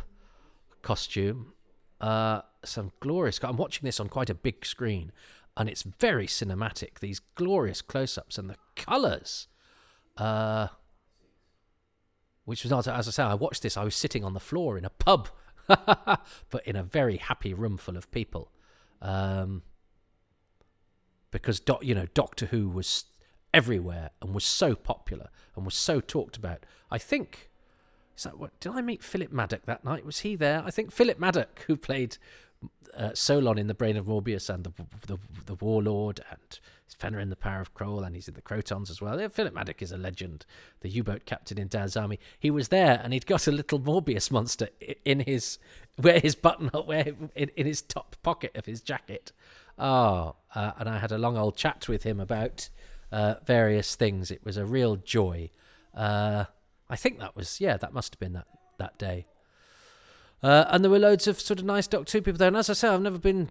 [0.82, 1.54] costume.
[2.00, 3.40] Uh, some glorious.
[3.44, 5.12] I'm watching this on quite a big screen,
[5.56, 7.00] and it's very cinematic.
[7.00, 9.48] These glorious close-ups and the colours.
[10.16, 10.68] Uh,
[12.46, 13.76] which was not, as I say, I watched this.
[13.76, 15.28] I was sitting on the floor in a pub,
[15.68, 18.52] but in a very happy room full of people.
[19.02, 19.64] Um,
[21.30, 23.06] because do, you know Doctor Who was
[23.54, 26.66] everywhere and was so popular and was so talked about.
[26.90, 27.47] I think
[28.24, 30.06] that what did I meet Philip Madoc that night?
[30.06, 30.64] Was he there?
[30.66, 32.18] I think Philip Madoc, who played
[32.96, 34.72] uh, Solon in the Brain of Morbius and the
[35.06, 36.60] the, the Warlord and
[36.98, 39.20] Fenner in the Power of Kroll and he's in the Krotons as well.
[39.20, 40.46] Yeah, Philip Madoc is a legend,
[40.82, 42.20] the U-boat captain in Dad's army.
[42.40, 44.70] He was there and he'd got a little Morbius monster
[45.06, 45.60] in his
[45.98, 49.32] where his button where in, in his top pocket of his jacket.
[49.78, 52.70] Oh, uh, and I had a long old chat with him about
[53.12, 54.32] uh, various things.
[54.32, 55.52] It was a real joy.
[55.94, 56.46] Uh,
[56.90, 58.48] I think that was yeah, that must have been that
[58.78, 59.26] that day.
[60.44, 62.48] Uh, and there were loads of sort of nice Doctor Who people there.
[62.48, 63.50] And as I say, I've never been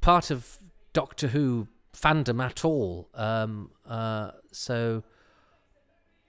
[0.00, 0.58] part of
[0.92, 3.08] Doctor Who fandom at all.
[3.14, 5.02] Um, uh, so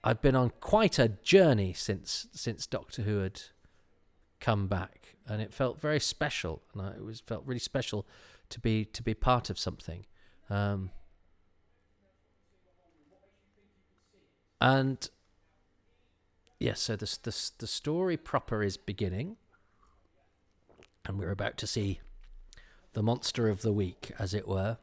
[0.02, 3.40] I've been on quite a journey since since Doctor Who had
[4.40, 6.62] come back, and it felt very special.
[6.72, 8.06] And I, it was felt really special
[8.50, 10.06] to be to be part of something.
[10.48, 10.90] Um,
[14.60, 15.08] and
[16.58, 19.36] yes, so the, the the story proper is beginning,
[21.04, 22.00] and we're about to see
[22.92, 24.78] the monster of the week, as it were.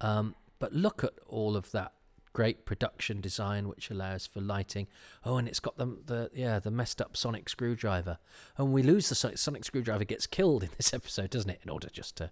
[0.00, 1.92] Um, but look at all of that
[2.32, 4.88] great production design which allows for lighting.
[5.24, 8.18] Oh, and it's got the the yeah the messed up sonic screwdriver.
[8.56, 11.60] And we lose the sonic, sonic screwdriver gets killed in this episode, doesn't it?
[11.62, 12.30] In order just to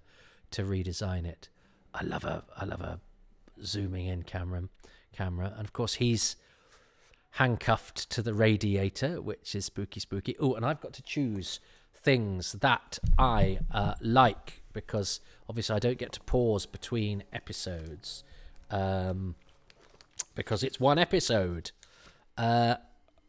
[0.52, 1.48] to redesign it.
[1.94, 3.00] I love a I love a
[3.62, 4.64] zooming in camera
[5.12, 6.36] camera, and of course he's
[7.32, 10.36] handcuffed to the radiator, which is spooky spooky.
[10.40, 11.60] Oh, and I've got to choose
[11.94, 18.24] things that I uh, like because obviously I don't get to pause between episodes.
[18.70, 19.34] Um,
[20.34, 21.72] because it's one episode.
[22.36, 22.76] Uh,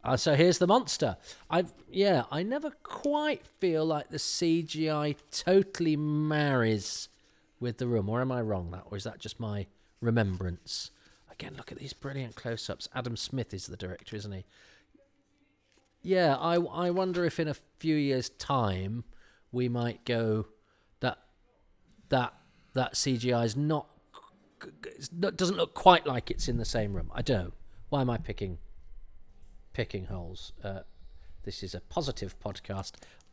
[0.03, 1.17] uh, so here's the monster.
[1.49, 7.09] I yeah, I never quite feel like the CGI totally marries
[7.59, 8.71] with the room, or am I wrong?
[8.71, 9.67] That or is that just my
[9.99, 10.91] remembrance?
[11.41, 12.87] Again, look at these brilliant close-ups.
[12.93, 14.45] Adam Smith is the director, isn't he?
[16.03, 19.05] Yeah, I I wonder if in a few years' time
[19.51, 20.45] we might go
[20.99, 21.17] that
[22.09, 22.35] that
[22.73, 23.87] that CGI is not
[25.19, 27.11] doesn't look quite like it's in the same room.
[27.11, 27.55] I don't.
[27.89, 28.59] Why am I picking
[29.73, 30.53] picking holes?
[30.63, 30.81] Uh,
[31.41, 32.91] this is a positive podcast,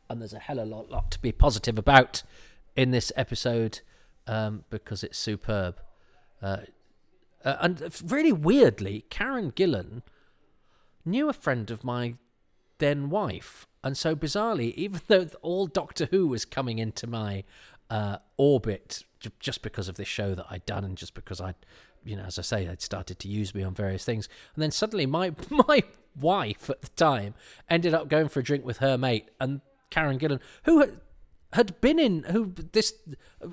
[0.08, 2.22] and there's a hell of a lot, lot to be positive about
[2.74, 3.80] in this episode
[4.26, 5.78] um, because it's superb.
[6.40, 6.58] Uh,
[7.44, 10.02] uh, and really weirdly, Karen Gillan
[11.04, 12.14] knew a friend of my
[12.78, 17.44] then wife, and so bizarrely, even though all Doctor Who was coming into my
[17.90, 21.54] uh, orbit j- just because of this show that I'd done and just because I,
[22.04, 24.28] you know, as I say, they'd started to use me on various things.
[24.54, 25.82] And then suddenly my my
[26.18, 27.34] wife at the time
[27.68, 31.00] ended up going for a drink with her mate and Karen Gillan, who had,
[31.54, 32.92] had been in who this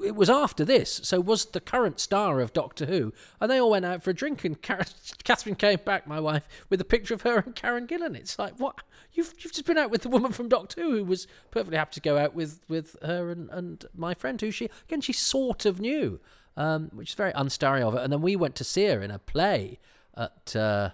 [0.04, 3.14] it was after this so was the current star of doctor who.
[3.40, 4.62] And they all went out for a drink and
[5.24, 8.16] catherine came back my wife with a picture of her and karen gillan.
[8.16, 8.82] It's like what?
[9.14, 11.94] You've, you've just been out with the woman from doctor who who was perfectly happy
[11.94, 15.66] to go out with with her and, and my friend who she again she sort
[15.66, 16.20] of knew
[16.58, 19.12] um, which is very unstarry of it and then we went to see her in
[19.12, 19.80] a play
[20.18, 20.90] at uh,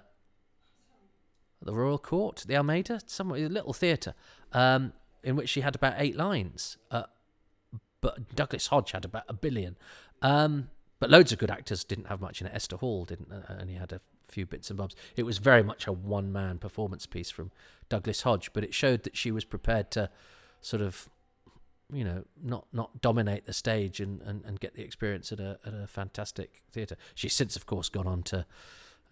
[1.63, 4.13] the royal court the almeida somewhere a little theatre.
[4.53, 6.77] Um, in which she had about eight lines.
[6.89, 7.03] Uh,
[8.01, 9.77] but Douglas Hodge had about a billion.
[10.21, 12.53] Um, but loads of good actors didn't have much in it.
[12.53, 14.95] Esther Hall didn't, uh, only had a few bits and bobs.
[15.15, 17.51] It was very much a one man performance piece from
[17.89, 20.09] Douglas Hodge, but it showed that she was prepared to
[20.61, 21.09] sort of,
[21.91, 25.59] you know, not not dominate the stage and, and, and get the experience at a
[25.65, 26.95] at a fantastic theatre.
[27.15, 28.45] She's since, of course, gone on to.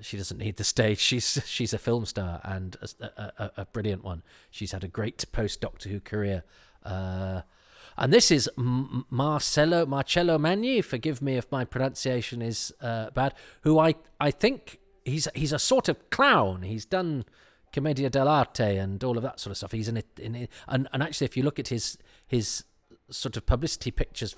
[0.01, 0.99] She doesn't need the stage.
[0.99, 4.23] She's she's a film star and a, a, a brilliant one.
[4.49, 6.43] She's had a great post Doctor Who career.
[6.83, 7.41] Uh,
[7.97, 10.81] and this is Marcello Marcello Magni.
[10.81, 13.33] Forgive me if my pronunciation is uh, bad.
[13.63, 16.61] Who I I think he's he's a sort of clown.
[16.61, 17.25] He's done
[17.73, 19.73] Commedia dell'arte and all of that sort of stuff.
[19.73, 22.63] He's in it, in it, and and actually, if you look at his his
[23.11, 24.35] sort of publicity pictures,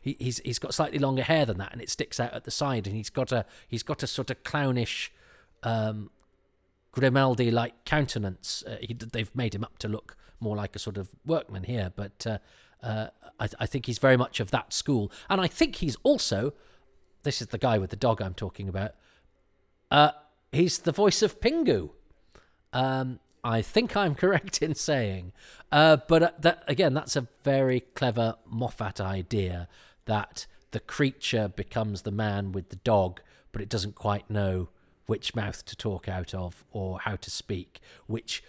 [0.00, 2.50] he, he's he's got slightly longer hair than that, and it sticks out at the
[2.50, 5.12] side, and he's got a he's got a sort of clownish,
[5.62, 6.10] um,
[6.92, 8.62] Grimaldi like countenance.
[8.66, 11.92] Uh, he, they've made him up to look more like a sort of workman here,
[11.94, 12.38] but uh,
[12.82, 13.08] uh,
[13.40, 16.52] I, I think he's very much of that school, and I think he's also.
[17.22, 18.92] This is the guy with the dog I'm talking about.
[19.90, 20.10] Uh,
[20.52, 21.90] he's the voice of Pingu.
[22.74, 25.32] Um, I think I'm correct in saying,
[25.70, 29.68] uh, but uh, that again, that's a very clever Moffat idea
[30.06, 33.20] that the creature becomes the man with the dog,
[33.52, 34.70] but it doesn't quite know
[35.06, 38.42] which mouth to talk out of or how to speak, which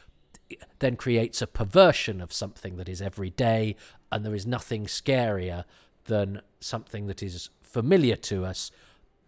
[0.80, 3.76] then creates a perversion of something that is everyday,
[4.12, 5.66] and there is nothing scarier
[6.06, 8.72] than something that is familiar to us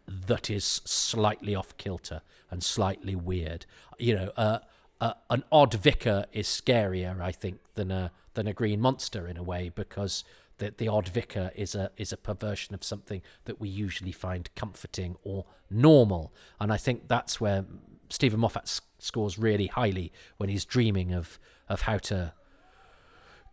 [0.07, 3.65] that is slightly off kilter and slightly weird.
[3.99, 4.59] You know, uh,
[4.99, 9.37] uh, an odd vicar is scarier, I think, than a than a green monster in
[9.37, 10.23] a way because
[10.57, 14.49] the the odd vicar is a is a perversion of something that we usually find
[14.55, 17.65] comforting or normal, and I think that's where
[18.09, 22.33] Steven Moffat scores really highly when he's dreaming of of how to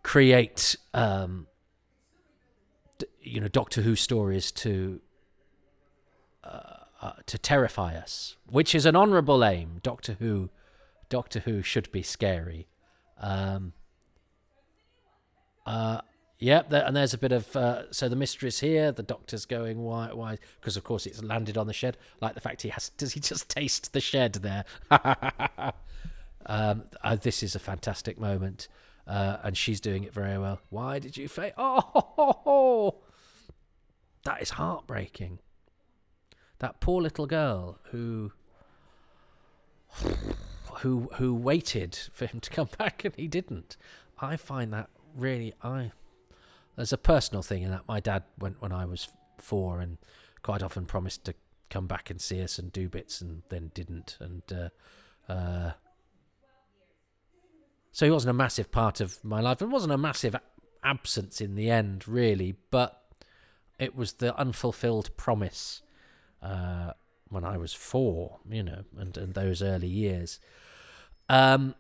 [0.03, 1.47] create um,
[3.21, 5.01] you know Doctor Who stories to
[7.05, 9.81] uh, to terrify us, which is an honourable aim.
[9.83, 10.49] Doctor Who,
[11.15, 12.67] Doctor Who should be scary.
[13.21, 13.73] Um,
[15.65, 16.01] uh,
[16.41, 18.91] Yep, and there's a bit of uh, so the mystery's here.
[18.91, 21.97] The doctor's going why why because of course it's landed on the shed.
[22.21, 24.65] Like the fact he has does he just taste the shed there?
[26.47, 28.67] um, uh, this is a fantastic moment,
[29.07, 30.59] uh, and she's doing it very well.
[30.69, 31.53] Why did you fail?
[31.57, 32.97] Oh,
[34.25, 35.39] that is heartbreaking
[36.59, 38.33] that poor little girl who
[40.85, 43.77] who who waited for him to come back and he didn't.
[44.21, 45.93] I find that really I
[46.77, 47.89] there's a personal thing in that.
[47.89, 49.97] My dad went when I was four and
[50.43, 51.35] quite often promised to
[51.71, 55.73] come back and see us and do bits and then didn't and uh, uh,
[57.91, 60.37] so he wasn't a massive part of my life It wasn't a massive
[60.85, 63.03] absence in the end really but
[63.79, 65.83] it was the unfulfilled promise
[66.43, 66.93] uh,
[67.29, 70.39] when I was four, you know, and, and those early years.
[71.29, 71.75] Um,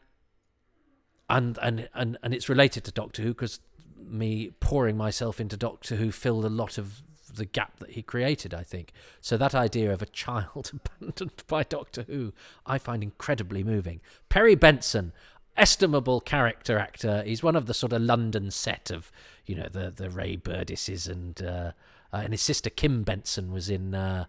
[1.28, 3.60] and and and and it's related to Doctor Who because
[3.96, 7.02] me pouring myself into Doctor Who filled a lot of
[7.34, 8.54] the gap that he created.
[8.54, 9.36] I think so.
[9.36, 12.32] That idea of a child abandoned by Doctor Who,
[12.66, 14.00] I find incredibly moving.
[14.28, 15.12] Perry Benson,
[15.56, 17.22] estimable character actor.
[17.24, 19.10] He's one of the sort of London set of
[19.46, 21.72] you know the the Ray Burdises and uh,
[22.12, 23.94] uh, and his sister Kim Benson was in.
[23.94, 24.26] Uh,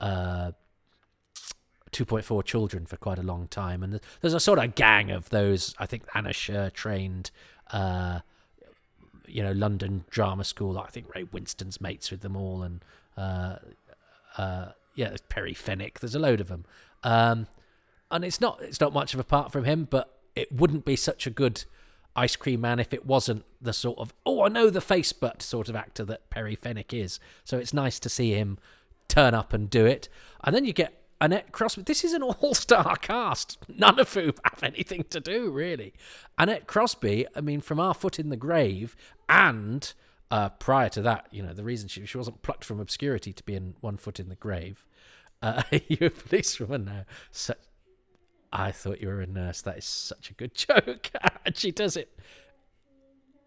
[0.00, 0.52] uh,
[1.92, 3.82] 2.4 children for quite a long time.
[3.82, 7.30] And there's a sort of gang of those, I think Anna Scher trained,
[7.72, 8.20] uh,
[9.26, 10.78] you know, London drama school.
[10.78, 12.62] I think Ray Winstone's mates with them all.
[12.62, 12.84] And
[13.16, 13.56] uh,
[14.36, 16.00] uh, yeah, Perry Fenwick.
[16.00, 16.64] There's a load of them.
[17.04, 17.46] Um,
[18.10, 20.96] and it's not it's not much of a part from him, but it wouldn't be
[20.96, 21.64] such a good
[22.14, 25.40] ice cream man if it wasn't the sort of oh I know the face but
[25.40, 27.18] sort of actor that Perry Fenwick is.
[27.44, 28.58] So it's nice to see him
[29.08, 30.08] turn up and do it.
[30.44, 31.84] And then you get Annette Crosbie.
[31.84, 35.94] This is an all star cast, none of whom have anything to do, really.
[36.36, 38.96] Annette Crosbie, I mean, from One Foot in the Grave,
[39.28, 39.92] and
[40.32, 43.42] uh, prior to that, you know, the reason she, she wasn't plucked from obscurity to
[43.44, 44.84] be in One Foot in the Grave.
[45.40, 47.04] Uh, you're a policewoman now.
[47.30, 47.54] So,
[48.52, 49.62] I thought you were a nurse.
[49.62, 51.12] That is such a good joke.
[51.46, 52.18] and she does it.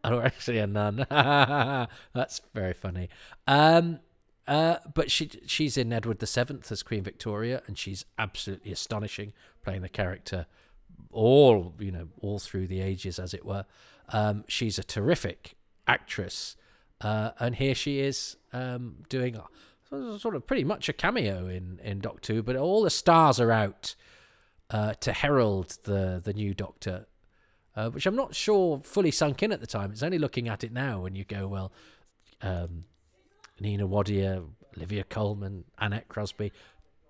[0.05, 1.05] Oh, actually, a nun.
[1.09, 3.09] That's very funny.
[3.47, 3.99] Um,
[4.47, 9.33] uh, but she she's in Edward the Seventh as Queen Victoria, and she's absolutely astonishing,
[9.63, 10.45] playing the character
[11.11, 13.65] all you know all through the ages, as it were.
[14.09, 15.55] Um, she's a terrific
[15.87, 16.55] actress,
[17.01, 21.79] uh, and here she is um, doing a, sort of pretty much a cameo in
[21.83, 22.43] in Doctor Who.
[22.43, 23.95] But all the stars are out
[24.69, 27.07] uh, to herald the the new Doctor,
[27.75, 29.91] uh, which I'm not sure fully sunk in at the time.
[29.91, 31.71] It's only looking at it now when you go, well,
[32.41, 32.85] um,
[33.59, 34.45] Nina Wadia,
[34.75, 36.51] Olivia Colman, Annette Crosbie.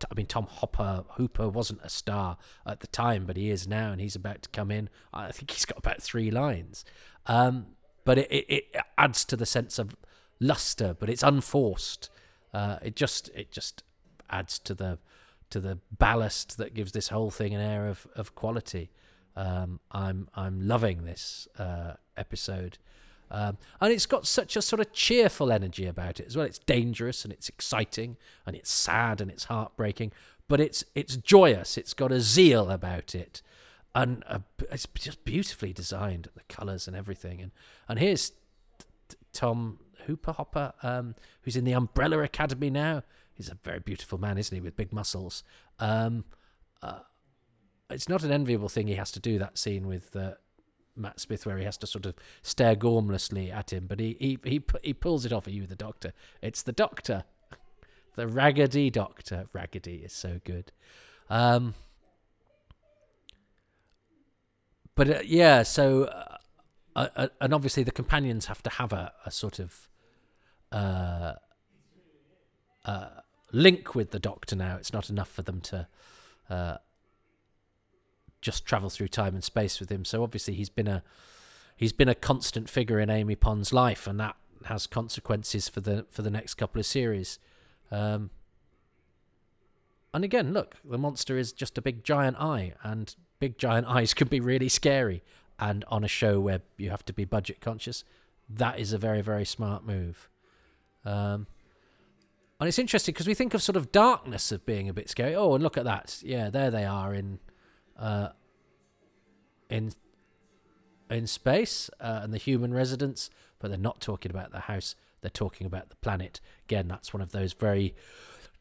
[0.09, 3.91] I mean, Tom Hopper Hooper wasn't a star at the time, but he is now,
[3.91, 4.89] and he's about to come in.
[5.13, 6.83] I think he's got about three lines,
[7.27, 7.67] um,
[8.03, 9.95] but it, it, it, adds to the sense of
[10.39, 12.09] luster, but it's unforced.
[12.53, 13.83] Uh, it just it just
[14.29, 14.99] adds to the
[15.49, 18.91] to the ballast that gives this whole thing an air of of quality.
[19.35, 22.77] Um, I'm I'm loving this uh, episode.
[23.31, 26.45] Um, and it's got such a sort of cheerful energy about it as well.
[26.45, 30.11] It's dangerous and it's exciting and it's sad and it's heartbreaking,
[30.47, 31.77] but it's it's joyous.
[31.77, 33.41] It's got a zeal about it,
[33.93, 36.29] and a, it's just beautifully designed.
[36.35, 37.41] The colours and everything.
[37.41, 37.51] And
[37.87, 38.31] and here's
[39.33, 43.03] Tom Hooper Hopper, um, who's in the Umbrella Academy now.
[43.33, 45.43] He's a very beautiful man, isn't he, with big muscles.
[45.79, 46.23] Um,
[46.81, 46.99] uh,
[47.89, 50.35] it's not an enviable thing he has to do that scene with uh,
[50.95, 54.39] Matt Smith where he has to sort of stare gormlessly at him, but he he
[54.43, 55.47] he he pulls it off.
[55.47, 56.13] Are you the Doctor?
[56.41, 57.23] It's the Doctor,
[58.15, 59.47] the Raggedy Doctor.
[59.53, 60.71] Raggedy is so good.
[61.29, 61.73] Um,
[64.95, 66.37] but uh, yeah, so uh,
[66.95, 69.89] uh, uh, and obviously the companions have to have a, a sort of
[70.71, 71.33] uh,
[72.85, 73.09] uh,
[73.51, 74.77] link with the Doctor now.
[74.77, 75.87] It's not enough for them to
[78.45, 80.05] just travel through time and space with him.
[80.05, 81.03] So obviously he's been a
[81.75, 84.35] he's been a constant figure in Amy Pond's life, and that
[84.65, 87.39] has consequences for the for the next couple of series.
[87.91, 88.29] Um,
[90.13, 94.13] and again, look, the monster is just a big giant eye, and big giant eyes
[94.13, 95.23] can be really scary.
[95.57, 98.03] And on a show where you have to be budget conscious,
[98.47, 100.29] that is a very very smart move.
[101.03, 101.47] Um,
[102.59, 105.35] and it's interesting because we think of sort of darkness of being a bit scary.
[105.35, 106.21] Oh, and look at that!
[106.23, 107.39] Yeah, there they are in
[107.97, 108.29] uh,
[109.69, 109.91] in
[111.09, 113.29] in space uh, and the human residents,
[113.59, 114.95] but they're not talking about the house.
[115.21, 116.41] They're talking about the planet.
[116.65, 117.95] Again, that's one of those very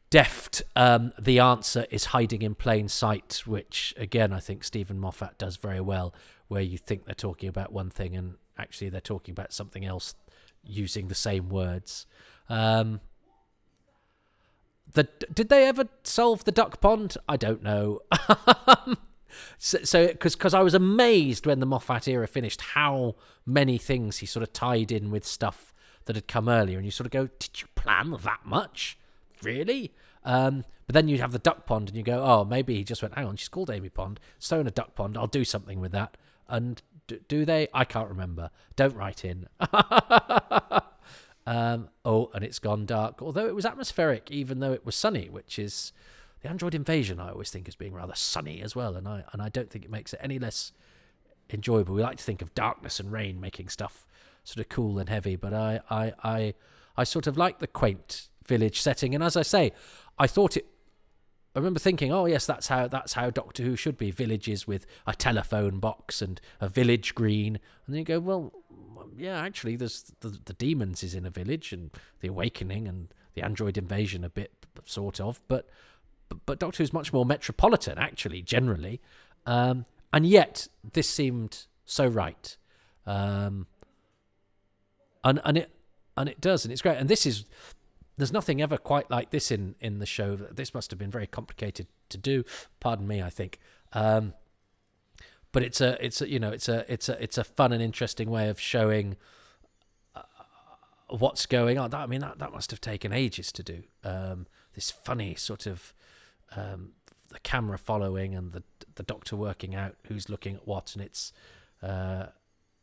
[0.09, 0.61] deft.
[0.75, 5.57] Um, the answer is hiding in plain sight, which again I think Steven Moffat does
[5.57, 6.13] very well.
[6.47, 10.13] Where you think they're talking about one thing and actually they're talking about something else
[10.63, 12.05] using the same words.
[12.49, 13.01] Um,
[14.93, 17.17] the, did they ever solve the duck pond?
[17.27, 18.01] I don't know.
[19.57, 23.15] so because because I was amazed when the Moffat era finished how
[23.45, 25.73] many things he sort of tied in with stuff
[26.05, 28.97] that had come earlier, and you sort of go, did you plan that much,
[29.41, 29.93] really?
[30.23, 33.01] Um, but then you have the duck pond, and you go, oh, maybe he just
[33.01, 35.79] went, hang on, she's called Amy Pond, so in a duck pond, I'll do something
[35.79, 36.17] with that.
[36.47, 37.67] And d- do they?
[37.73, 38.51] I can't remember.
[38.75, 39.47] Don't write in.
[41.47, 43.21] um, oh, and it's gone dark.
[43.21, 45.91] Although it was atmospheric, even though it was sunny, which is
[46.45, 49.41] the Android Invasion I always think as being rather sunny as well, and I and
[49.41, 50.71] I don't think it makes it any less
[51.49, 51.95] enjoyable.
[51.95, 54.05] We like to think of darkness and rain making stuff
[54.43, 56.53] sort of cool and heavy, but I I I,
[56.97, 59.71] I sort of like the quaint village setting, and as I say,
[60.19, 60.67] I thought it.
[61.55, 64.85] I remember thinking, oh yes, that's how that's how Doctor Who should be: villages with
[65.07, 67.55] a telephone box and a village green.
[67.87, 68.53] And then you go, well,
[69.17, 71.89] yeah, actually, there's the, the demons is in a village, and
[72.19, 74.51] the awakening and the android invasion a bit
[74.85, 75.67] sort of, but
[76.29, 79.01] but, but Doctor Who's much more metropolitan, actually, generally.
[79.45, 82.55] Um, and yet, this seemed so right.
[83.05, 83.67] Um,
[85.23, 85.71] and and it
[86.17, 86.97] and it does, and it's great.
[86.97, 87.45] And this is
[88.17, 90.35] there's nothing ever quite like this in in the show.
[90.35, 92.43] This must have been very complicated to do.
[92.79, 93.59] Pardon me, I think.
[93.93, 94.33] Um,
[95.51, 97.81] but it's a it's a, you know it's a it's a it's a fun and
[97.81, 99.15] interesting way of showing
[100.15, 100.21] uh,
[101.09, 101.89] what's going on.
[101.89, 103.83] That, I mean that that must have taken ages to do.
[104.03, 105.93] Um, this funny sort of
[106.55, 106.91] um,
[107.29, 108.63] the camera following and the
[108.95, 111.33] the doctor working out who's looking at what, and it's
[111.81, 112.27] uh,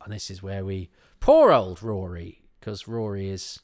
[0.04, 0.90] and this is where we
[1.20, 3.60] poor old Rory because Rory is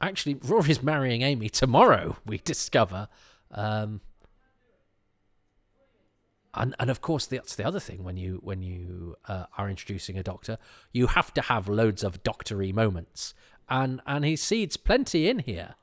[0.00, 2.16] actually Rory's marrying Amy tomorrow.
[2.26, 3.08] We discover.
[3.50, 4.00] Um,
[6.54, 10.18] and and of course that's the other thing when you when you uh, are introducing
[10.18, 10.58] a doctor
[10.92, 13.34] you have to have loads of doctory moments
[13.68, 15.74] and and he seeds plenty in here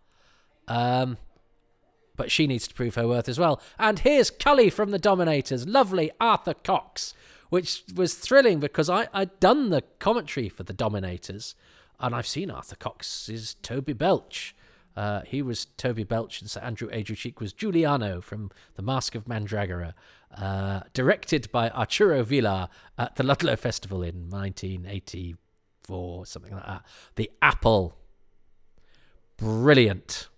[0.67, 1.17] um
[2.15, 3.61] but she needs to prove her worth as well.
[3.77, 7.13] And here's Cully from the Dominators, lovely Arthur Cox,
[7.49, 11.55] which was thrilling because I, I'd done the commentary for the Dominators
[11.99, 14.55] and I've seen Arthur Cox's Toby Belch.
[14.95, 19.27] Uh, he was Toby Belch, and Sir Andrew Aguecheek was Giuliano from The Masque of
[19.27, 19.93] Mandragora,
[20.37, 26.85] uh, directed by Arturo Villar at the Ludlow Festival in 1984, something like that.
[27.15, 27.97] The Apple.
[29.37, 30.29] Brilliant.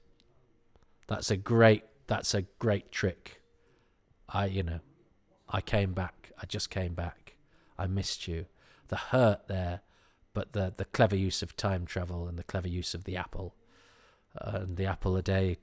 [1.08, 3.42] That's a great that's a great trick.
[4.30, 4.80] I you know,
[5.50, 6.32] I came back.
[6.42, 7.36] I just came back.
[7.78, 8.46] I missed you.
[8.90, 9.82] The hurt there,
[10.34, 13.56] but the the clever use of time travel and the clever use of the apple,
[14.40, 15.58] uh, and the apple a day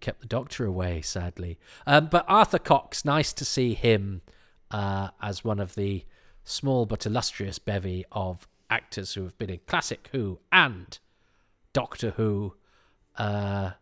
[0.00, 1.58] kept the doctor away, sadly.
[1.86, 4.22] Um, but Arthur Cox, nice to see him
[4.70, 6.04] uh, as one of the
[6.42, 10.98] small but illustrious bevy of actors who have been in classic Who and
[11.72, 12.54] Doctor Who.
[13.16, 13.72] Uh,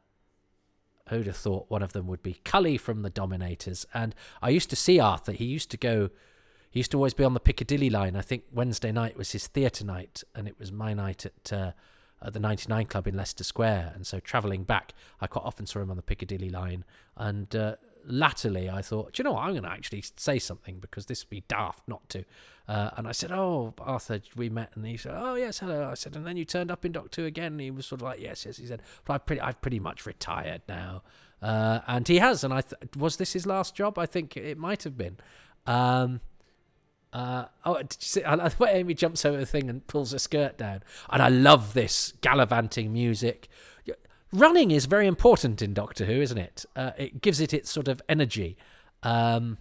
[1.10, 3.86] who'd have thought one of them would be Cully from The Dominators?
[3.94, 5.32] And I used to see Arthur.
[5.32, 6.10] He used to go.
[6.70, 8.14] He used to always be on the Piccadilly line.
[8.14, 11.72] I think Wednesday night was his theatre night, and it was my night at uh,
[12.22, 13.92] at the 99 Club in Leicester Square.
[13.94, 16.84] And so travelling back, I quite often saw him on the Piccadilly line.
[17.16, 17.76] And uh,
[18.08, 19.44] latterly, I thought, Do you know what?
[19.44, 22.24] I'm going to actually say something because this would be daft not to.
[22.66, 24.72] Uh, and I said, Oh, Arthur, we met.
[24.74, 25.88] And he said, Oh, yes, hello.
[25.90, 27.52] I said, And then you turned up in Doctor again.
[27.52, 28.58] And he was sort of like, Yes, yes.
[28.58, 31.02] He said, But I've pretty, I've pretty much retired now.
[31.40, 32.44] Uh, and he has.
[32.44, 33.98] And I th- was this his last job?
[33.98, 35.16] I think it might have been.
[35.66, 36.20] Um,
[37.12, 38.24] uh, oh, did you see?
[38.24, 40.82] I love the way Amy jumps over the thing and pulls her skirt down.
[41.10, 43.48] And I love this gallivanting music.
[44.32, 46.64] Running is very important in Doctor Who, isn't it?
[46.76, 48.56] Uh, it gives it its sort of energy.
[49.02, 49.58] Um,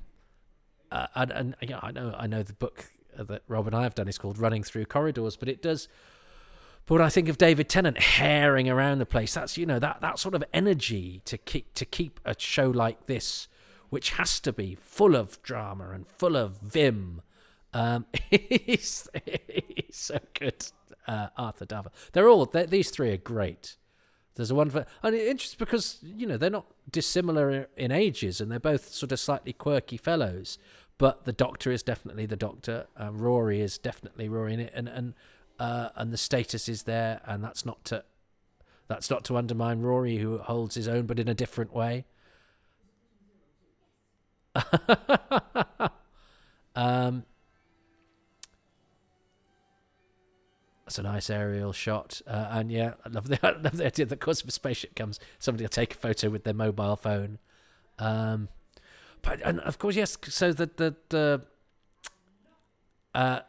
[0.92, 4.08] uh, and, and I know, I know the book that Rob and I have done
[4.08, 5.88] is called Running Through Corridors, but it does.
[6.86, 10.02] But when I think of David Tennant haring around the place, that's you know that
[10.02, 13.48] that sort of energy to keep to keep a show like this,
[13.90, 17.22] which has to be full of drama and full of vim
[17.74, 19.08] um, he's,
[19.92, 20.66] so good,
[21.08, 21.92] uh, Arthur Darvill.
[22.12, 23.78] They're all they're, these three are great.
[24.38, 28.40] There's a one for and it's interesting because you know they're not dissimilar in ages,
[28.40, 30.58] and they're both sort of slightly quirky fellows.
[31.00, 32.88] But the Doctor is definitely the Doctor.
[33.00, 35.14] Uh, Rory is definitely Rory in it, and and
[35.60, 38.04] uh, and the status is there, and that's not to
[38.88, 42.06] that's not to undermine Rory, who holds his own, but in a different way.
[46.76, 47.26] um,
[50.88, 54.06] That's a nice aerial shot, uh, and yeah, I love the I love the idea
[54.06, 57.40] that, of if a spaceship comes, somebody will take a photo with their mobile phone.
[58.00, 58.48] Um,
[59.22, 60.18] but and of course, yes.
[60.30, 61.42] So that the the
[63.14, 63.42] uh,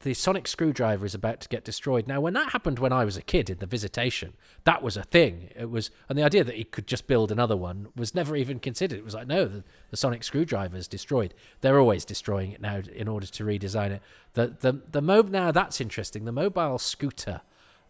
[0.00, 2.06] the sonic screwdriver is about to get destroyed.
[2.06, 4.34] Now, when that happened when I was a kid in the Visitation,
[4.64, 5.50] that was a thing.
[5.56, 8.60] It was, and the idea that he could just build another one was never even
[8.60, 8.98] considered.
[8.98, 11.34] It was like, no, the, the sonic screwdriver is destroyed.
[11.60, 14.02] They're always destroying it now in order to redesign it.
[14.34, 16.24] The the the mo now that's interesting.
[16.24, 17.40] The mobile scooter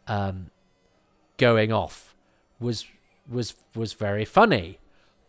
[0.07, 0.51] um,
[1.37, 2.15] going off
[2.59, 2.87] was
[3.29, 4.79] was was very funny,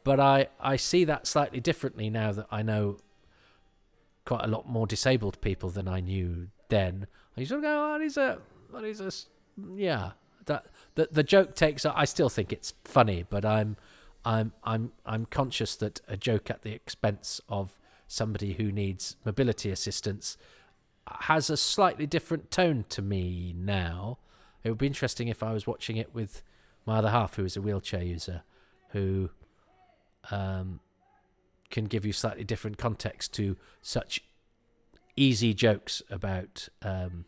[0.04, 2.98] but I I see that slightly differently now that I know
[4.26, 7.08] quite a lot more disabled people than I knew then.
[7.36, 8.40] you sort of go, oh, he's a,
[8.74, 9.12] oh, he's a,
[9.76, 10.12] yeah.
[10.46, 10.66] That
[10.96, 11.86] the the joke takes.
[11.86, 13.78] I still think it's funny, but I'm,
[14.26, 19.70] I'm, I'm, I'm conscious that a joke at the expense of somebody who needs mobility
[19.70, 20.38] assistance
[21.22, 24.18] has a slightly different tone to me now.
[24.64, 26.42] It would be interesting if I was watching it with
[26.86, 28.44] my other half, who is a wheelchair user,
[28.90, 29.30] who
[30.32, 30.80] um,
[31.70, 34.24] can give you slightly different context to such
[35.16, 37.26] easy jokes about um,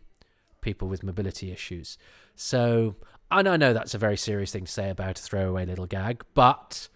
[0.62, 1.98] people with mobility issues.
[2.36, 2.96] So,
[3.30, 6.24] and I know that's a very serious thing to say about a throwaway little gag,
[6.34, 6.88] but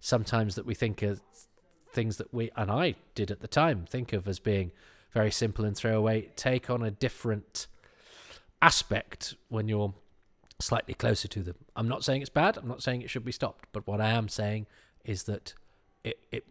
[0.00, 1.20] sometimes that we think of
[1.92, 4.72] things that we, and I did at the time, think of as being
[5.12, 7.66] very simple and throwaway, take on a different
[8.62, 9.94] aspect when you're
[10.60, 11.56] slightly closer to them.
[11.74, 14.10] I'm not saying it's bad, I'm not saying it should be stopped, but what I
[14.10, 14.66] am saying
[15.04, 15.54] is that
[16.04, 16.44] it, it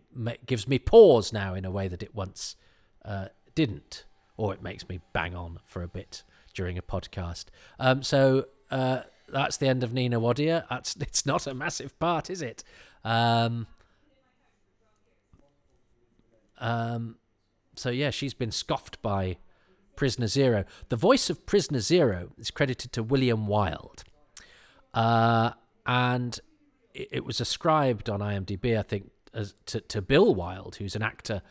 [0.46, 2.56] gives me pause now in a way that it once
[3.06, 4.06] uh, didn't,
[4.38, 6.24] or it makes me bang on for a bit
[6.54, 7.46] during a podcast.
[7.80, 10.66] Um, so uh, that's the end of Nina Wadia.
[10.70, 12.64] That's it's not a massive part, is it?
[13.04, 13.68] Um,
[16.60, 17.18] um,
[17.76, 19.38] so yeah, she's been scoffed by
[19.96, 20.66] Prisoner Zero.
[20.90, 24.04] The voice of Prisoner Zero is credited to William Wilde,
[24.94, 25.52] uh,
[25.86, 26.40] and
[26.94, 31.02] it, it was ascribed on IMDb, I think, as, to, to Bill Wilde, who's an
[31.02, 31.42] actor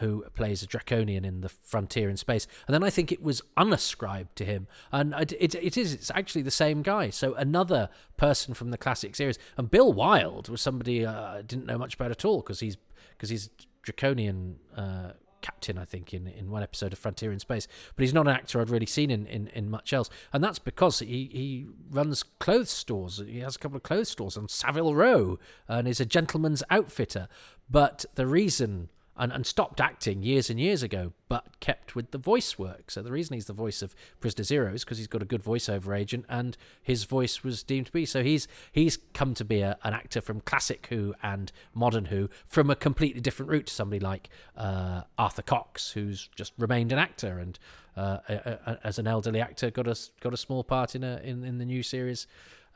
[0.00, 3.42] who plays a draconian in the frontier in space and then i think it was
[3.56, 8.54] unascribed to him and it, it is it's actually the same guy so another person
[8.54, 12.10] from the classic series and bill wilde was somebody uh, i didn't know much about
[12.10, 12.76] at all because he's
[13.16, 13.50] because he's
[13.82, 17.68] draconian uh, captain, I think, in, in one episode of Frontier in Space.
[17.96, 20.10] But he's not an actor I'd really seen in, in, in much else.
[20.32, 23.22] And that's because he, he runs clothes stores.
[23.26, 27.28] He has a couple of clothes stores on Savile Row and is a gentleman's outfitter.
[27.70, 28.88] But the reason
[29.18, 32.90] and, and stopped acting years and years ago, but kept with the voice work.
[32.90, 35.42] So the reason he's the voice of Prisoner Zero is because he's got a good
[35.42, 38.06] voiceover agent, and his voice was deemed to be.
[38.06, 42.30] So he's he's come to be a, an actor from classic Who and modern Who
[42.46, 46.98] from a completely different route to somebody like uh, Arthur Cox, who's just remained an
[46.98, 47.58] actor and
[47.96, 51.20] uh, a, a, as an elderly actor got a got a small part in a
[51.24, 52.26] in, in the new series.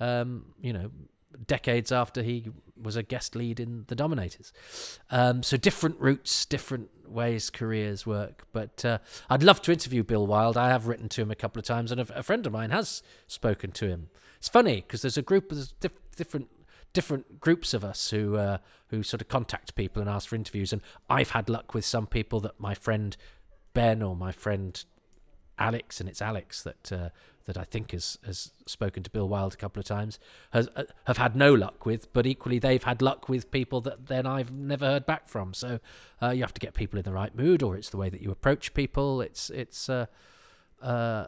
[0.01, 0.91] Um, you know,
[1.47, 4.53] decades after he was a guest lead in The Dominators.
[5.11, 8.47] Um, so different routes, different ways careers work.
[8.53, 8.99] But uh,
[9.31, 10.57] I'd love to interview Bill Wilde.
[10.57, 12.71] I have written to him a couple of times, and a, a friend of mine
[12.71, 14.09] has spoken to him.
[14.39, 16.49] It's funny because there's a group of diff- different
[16.93, 18.59] different groups of us who uh,
[18.89, 22.07] who sort of contact people and ask for interviews, and I've had luck with some
[22.07, 23.17] people that my friend
[23.73, 24.85] Ben or my friend
[25.59, 27.09] Alex, and it's Alex that uh,
[27.45, 30.19] that I think has has spoken to Bill Wilde a couple of times,
[30.53, 34.07] has uh, have had no luck with, but equally they've had luck with people that
[34.07, 35.55] then I've never heard back from.
[35.55, 35.81] So
[36.21, 38.21] uh, you have to get people in the right mood, or it's the way that
[38.21, 39.21] you approach people.
[39.21, 40.07] It's it's uh,
[40.81, 41.27] uh,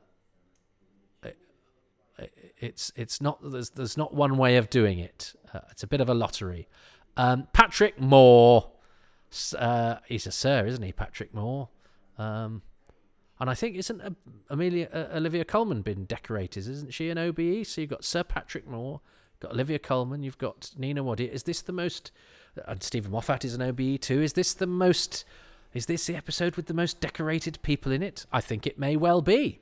[2.59, 5.35] it's it's not there's there's not one way of doing it.
[5.53, 6.69] Uh, it's a bit of a lottery.
[7.17, 8.71] Um, Patrick Moore,
[9.59, 10.93] uh, he's a sir, isn't he?
[10.93, 11.69] Patrick Moore.
[12.19, 12.63] Um,
[13.45, 14.17] and I think isn't
[14.49, 16.67] Amelia uh, Olivia Colman been decorated?
[16.67, 17.67] Isn't she an OBE?
[17.67, 19.03] So you've got Sir Patrick Moore,
[19.39, 21.29] got Olivia Colman, you've got Nina Wadia.
[21.29, 22.11] Is this the most?
[22.67, 24.23] And Steven Moffat is an OBE too.
[24.23, 25.27] Is this the most?
[25.75, 28.25] Is this the episode with the most decorated people in it?
[28.33, 29.61] I think it may well be.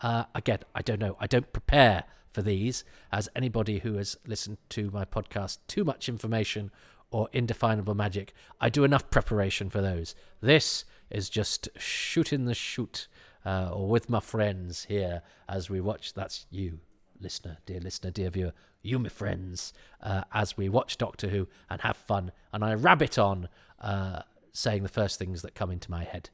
[0.00, 1.16] Uh, again, I don't know.
[1.18, 6.08] I don't prepare for these, as anybody who has listened to my podcast, too much
[6.08, 6.70] information
[7.10, 10.14] or indefinable magic, I do enough preparation for those.
[10.40, 13.08] This is just shooting the shoot
[13.46, 16.12] uh, or with my friends here as we watch.
[16.12, 16.80] That's you,
[17.20, 19.72] listener, dear listener, dear viewer, you, my friends,
[20.02, 22.32] uh, as we watch Doctor Who and have fun.
[22.52, 23.48] And I rabbit on
[23.80, 24.22] uh,
[24.52, 26.30] saying the first things that come into my head.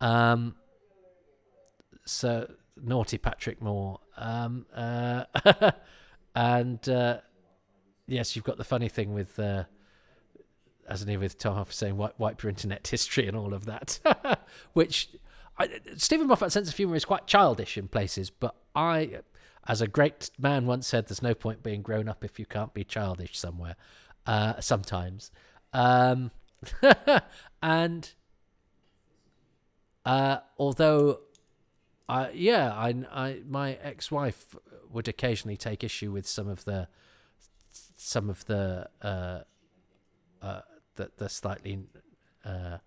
[0.00, 0.54] Um,
[2.04, 3.98] so, naughty Patrick Moore.
[4.16, 5.24] Um, uh,
[6.36, 7.18] and uh,
[8.06, 9.64] yes, you've got the funny thing with uh,
[10.88, 13.98] as an with Tom Huff saying wipe, wipe your internet history and all of that,
[14.72, 15.08] which
[15.58, 19.20] I, Steven Moffat's sense of humour is quite childish in places, but I,
[19.66, 22.74] as a great man once said, there's no point being grown up if you can't
[22.74, 23.76] be childish somewhere,
[24.26, 25.30] uh, sometimes.
[25.72, 26.30] Um,
[27.62, 28.12] and
[30.04, 31.20] uh, although,
[32.08, 34.54] uh, yeah, I, I, my ex-wife
[34.90, 36.88] would occasionally take issue with some of the,
[37.96, 39.40] some of the, uh,
[40.42, 40.60] uh,
[40.96, 41.80] the, the slightly
[42.44, 42.78] uh,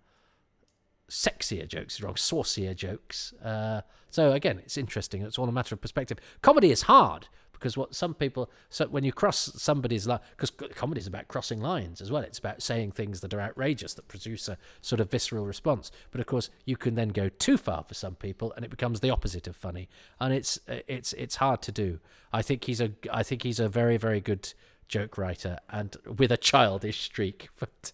[1.10, 3.32] sexier jokes, wrong, saucier jokes.
[3.44, 5.22] Uh, so again, it's interesting.
[5.22, 6.18] It's all a matter of perspective.
[6.42, 7.28] Comedy is hard
[7.60, 11.60] because what some people so when you cross somebody's line because comedy is about crossing
[11.60, 15.10] lines as well it's about saying things that are outrageous that produce a sort of
[15.10, 18.64] visceral response but of course you can then go too far for some people and
[18.64, 19.88] it becomes the opposite of funny
[20.18, 22.00] and it's it's it's hard to do
[22.32, 24.52] i think he's a i think he's a very very good
[24.88, 27.92] joke writer and with a childish streak but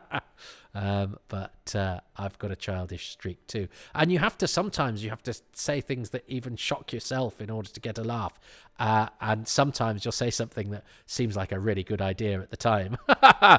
[0.74, 3.68] um, but uh, I've got a childish streak too.
[3.94, 7.50] And you have to sometimes you have to say things that even shock yourself in
[7.50, 8.38] order to get a laugh.
[8.78, 12.56] Uh, and sometimes you'll say something that seems like a really good idea at the
[12.56, 13.58] time, uh,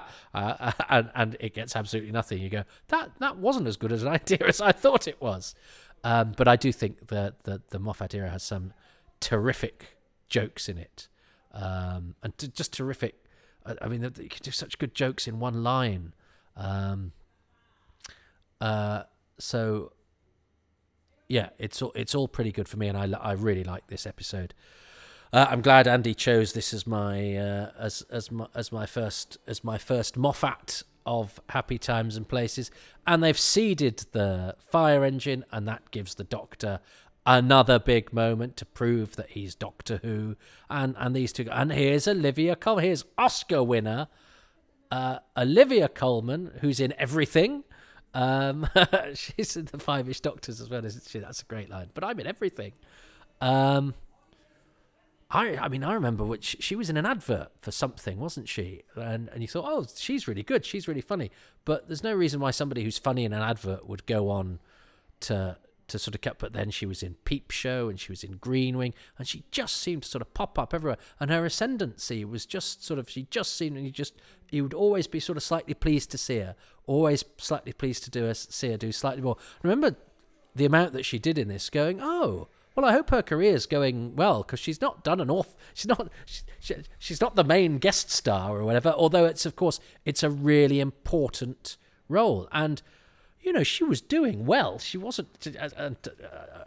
[0.90, 2.40] and and it gets absolutely nothing.
[2.40, 5.56] You go that that wasn't as good as an idea as I thought it was.
[6.04, 8.74] Um, but I do think that the, the Moffat era has some
[9.22, 11.08] terrific jokes in it,
[11.54, 13.24] um, and t- just terrific
[13.82, 16.14] I mean, you can do such good jokes in one line.
[16.56, 17.12] Um,
[18.62, 19.04] uh,
[19.38, 19.92] so
[21.28, 24.06] yeah, it's all it's all pretty good for me, and I I really like this
[24.06, 24.54] episode.
[25.32, 29.38] Uh, I'm glad Andy chose this as my uh, as as my as my first
[29.48, 32.72] as my first Moffat of Happy Times and Places,
[33.08, 36.80] and they've seeded the fire engine, and that gives the Doctor
[37.26, 40.36] another big moment to prove that he's Doctor Who,
[40.70, 44.08] and and these two, and here's Olivia Colman, here's Oscar winner
[44.94, 47.64] uh, Olivia Colman, who's in everything.
[48.14, 48.68] Um,
[49.16, 51.18] she's in the Five-ish Doctors as well, isn't she?
[51.18, 51.90] That's a great line.
[51.96, 52.74] But I'm in everything.
[53.42, 53.96] Um,
[55.32, 58.84] I, I mean, I remember which she was in an advert for something, wasn't she?
[58.96, 61.32] And and you thought, oh, she's really good, she's really funny.
[61.66, 64.60] But there's no reason why somebody who's funny in an advert would go on
[65.22, 65.58] to
[65.88, 66.40] to sort of cut.
[66.40, 69.44] But then she was in Peep Show and she was in Green Wing, and she
[69.52, 70.98] just seemed to sort of pop up everywhere.
[71.20, 74.14] And her ascendancy was just sort of she just seemed and you just
[74.52, 76.56] you would always be sort of slightly pleased to see her,
[76.86, 79.38] always slightly pleased to do her, see her do slightly more.
[79.64, 79.96] Remember
[80.56, 82.48] the amount that she did in this, going oh.
[82.76, 85.56] Well, I hope her career's going well because she's not done an off.
[85.76, 86.10] She's not.
[86.60, 88.90] She, she's not the main guest star or whatever.
[88.90, 91.78] Although it's of course it's a really important
[92.10, 92.48] role.
[92.52, 92.82] And
[93.44, 94.80] you know, she was doing well.
[94.80, 95.46] She wasn't.
[95.76, 95.98] And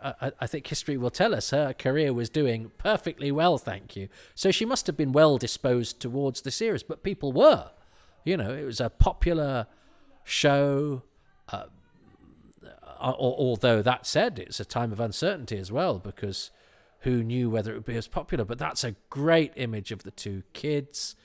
[0.02, 3.56] uh, I think history will tell us her career was doing perfectly well.
[3.56, 4.08] Thank you.
[4.34, 7.70] So she must have been well disposed towards the series, but people were.
[8.24, 9.66] You know, it was a popular
[10.22, 11.02] show.
[11.48, 11.64] Uh,
[13.00, 16.50] although that said, it's a time of uncertainty as well because
[17.00, 18.44] who knew whether it would be as popular?
[18.44, 21.16] But that's a great image of the two kids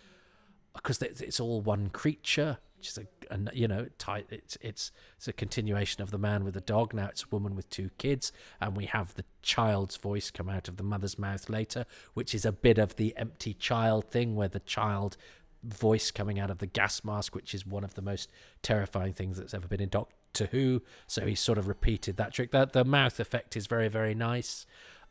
[0.74, 5.28] because it's all one creature which is a, a you know tight it's it's it's
[5.28, 6.94] a continuation of the man with the dog.
[6.94, 10.68] Now it's a woman with two kids and we have the child's voice come out
[10.68, 14.48] of the mother's mouth later which is a bit of the empty child thing where
[14.48, 15.18] the child
[15.64, 18.30] voice coming out of the gas mask which is one of the most
[18.62, 20.82] terrifying things that's ever been in Doctor Who.
[21.08, 22.52] So he sort of repeated that trick.
[22.52, 24.66] That the mouth effect is very very nice.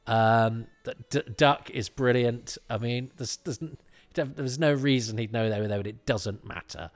[0.06, 2.58] Um the D- duck is brilliant.
[2.68, 3.60] I mean there's, there's
[4.14, 6.90] there's no reason he'd know that, but it doesn't matter.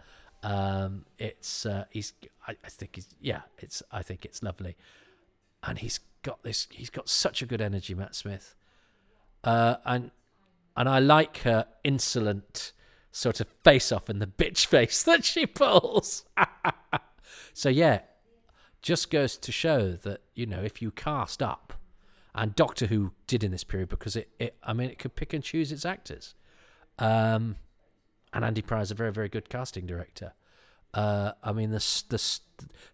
[0.45, 2.13] Um, it's uh, he's
[2.47, 4.77] I, I, think he's yeah it's I think it's lovely,
[5.63, 8.55] and he's got this he's got such a good energy Matt Smith,
[9.43, 10.11] uh, and
[10.77, 12.73] and I like her insolent
[13.11, 16.27] sort of face off and the bitch face that she pulls.
[17.55, 18.01] so yeah,
[18.83, 21.73] just goes to show that you know if you cast up,
[22.35, 25.33] and Doctor Who did in this period because it, it I mean it could pick
[25.33, 26.35] and choose its actors.
[26.99, 27.57] Um,
[28.35, 30.33] and Andy Pryor is a very, very good casting director.
[30.93, 32.41] Uh, I mean, this, this,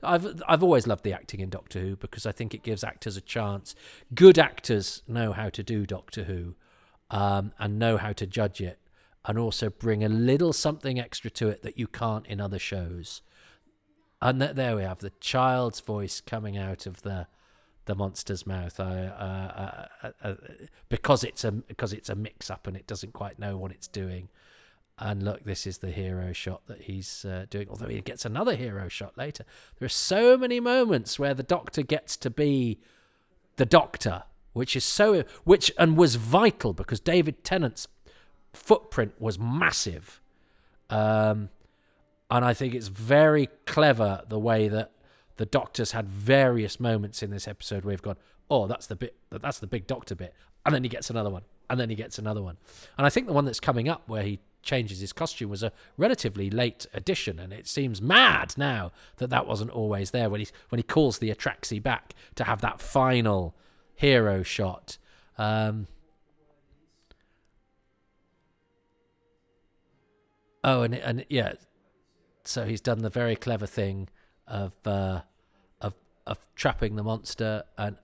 [0.02, 3.16] I've, I've always loved the acting in Doctor Who because I think it gives actors
[3.16, 3.74] a chance.
[4.14, 6.54] Good actors know how to do Doctor Who,
[7.10, 8.78] um, and know how to judge it,
[9.24, 13.22] and also bring a little something extra to it that you can't in other shows.
[14.22, 17.26] And th- there we have the child's voice coming out of the
[17.86, 18.78] the monster's mouth.
[18.78, 20.34] Uh, uh, uh, uh
[20.88, 23.88] because it's a because it's a mix up and it doesn't quite know what it's
[23.88, 24.28] doing.
[25.02, 27.68] And look, this is the hero shot that he's uh, doing.
[27.70, 29.44] Although he gets another hero shot later.
[29.78, 32.78] There are so many moments where the Doctor gets to be
[33.56, 37.88] the Doctor, which is so which and was vital because David Tennant's
[38.52, 40.20] footprint was massive.
[40.90, 41.48] Um,
[42.30, 44.92] and I think it's very clever the way that
[45.36, 48.18] the Doctor's had various moments in this episode where we've gone,
[48.50, 50.34] oh, that's the bit, that's the big Doctor bit,
[50.66, 52.56] and then he gets another one, and then he gets another one,
[52.98, 55.72] and I think the one that's coming up where he changes his costume was a
[55.96, 60.48] relatively late addition, and it seems mad now that that wasn't always there when he
[60.68, 63.54] when he calls the Atraxi back to have that final
[63.94, 64.98] hero shot.
[65.38, 65.86] Um,
[70.62, 71.54] oh, and and yeah,
[72.44, 74.08] so he's done the very clever thing
[74.46, 75.22] of uh,
[75.80, 75.94] of
[76.26, 77.96] of trapping the monster and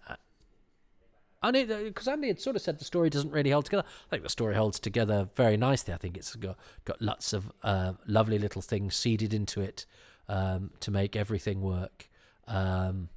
[1.46, 3.84] and it because uh, Andy had sort of said the story doesn't really hold together.
[3.86, 5.94] I think the story holds together very nicely.
[5.94, 9.86] I think it's got got lots of uh, lovely little things seeded into it
[10.28, 12.08] um, to make everything work.
[12.48, 13.08] Um,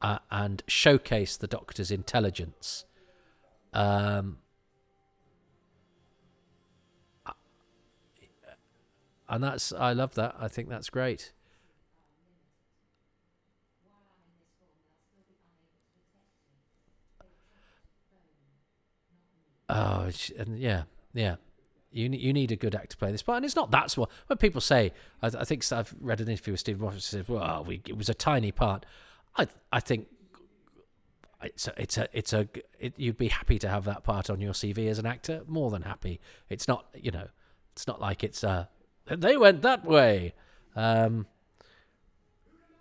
[0.00, 2.84] uh, and showcase the Doctor's intelligence.
[3.72, 4.38] Um,
[9.28, 10.34] and that's I love that.
[10.38, 11.32] I think that's great.
[19.72, 20.82] Oh, and yeah,
[21.14, 21.36] yeah.
[21.90, 24.10] You you need a good actor to play this part, and it's not that small.
[24.26, 24.92] When people say,
[25.22, 28.08] I, I think I've read an interview with Steve Moffat says, "Well, we, it was
[28.08, 28.84] a tiny part."
[29.36, 30.08] I I think
[31.42, 32.48] it's a, it's a it's a
[32.78, 35.70] it, you'd be happy to have that part on your CV as an actor, more
[35.70, 36.20] than happy.
[36.48, 37.28] It's not you know,
[37.72, 38.66] it's not like it's uh
[39.06, 40.34] they went that way.
[40.76, 41.26] Um,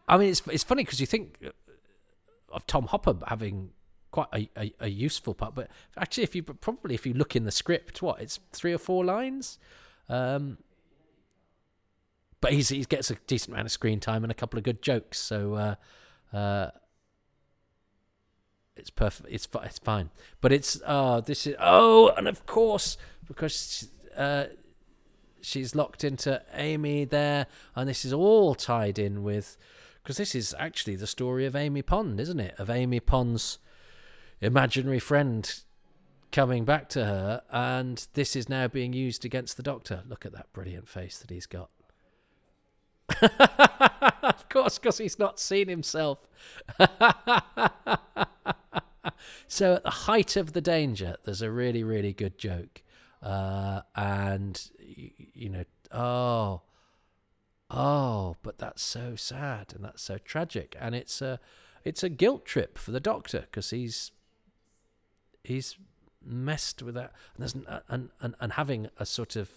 [0.08, 1.38] I mean, it's it's funny because you think
[2.52, 3.72] of Tom Hopper having
[4.12, 5.56] quite a, a, a, useful part.
[5.56, 8.78] But actually, if you probably if you look in the script, what it's three or
[8.78, 9.58] four lines.
[10.10, 10.58] Um,
[12.42, 14.82] but he's, he gets a decent amount of screen time and a couple of good
[14.82, 15.76] jokes, so uh,
[16.36, 16.72] uh,
[18.76, 19.30] it's perfect.
[19.32, 20.10] It's it's fine.
[20.42, 22.98] But it's oh this is oh and of course
[23.28, 24.46] because uh,
[25.40, 27.46] she's locked into Amy there,
[27.76, 29.56] and this is all tied in with
[30.02, 32.56] because this is actually the story of Amy Pond, isn't it?
[32.58, 33.60] Of Amy Pond's
[34.42, 35.62] imaginary friend
[36.32, 40.04] coming back to her, and this is now being used against the doctor.
[40.08, 41.70] Look at that brilliant face that he's got.
[44.24, 46.28] of course, because he's not seen himself.
[49.48, 52.82] so, at the height of the danger, there's a really, really good joke.
[53.22, 56.62] Uh, and, you, you know, oh,
[57.70, 60.76] oh, but that's so sad and that's so tragic.
[60.80, 61.40] And it's a,
[61.84, 64.12] it's a guilt trip for the doctor because he's
[65.44, 65.78] he's
[66.24, 69.50] messed with that and, and, and, and having a sort of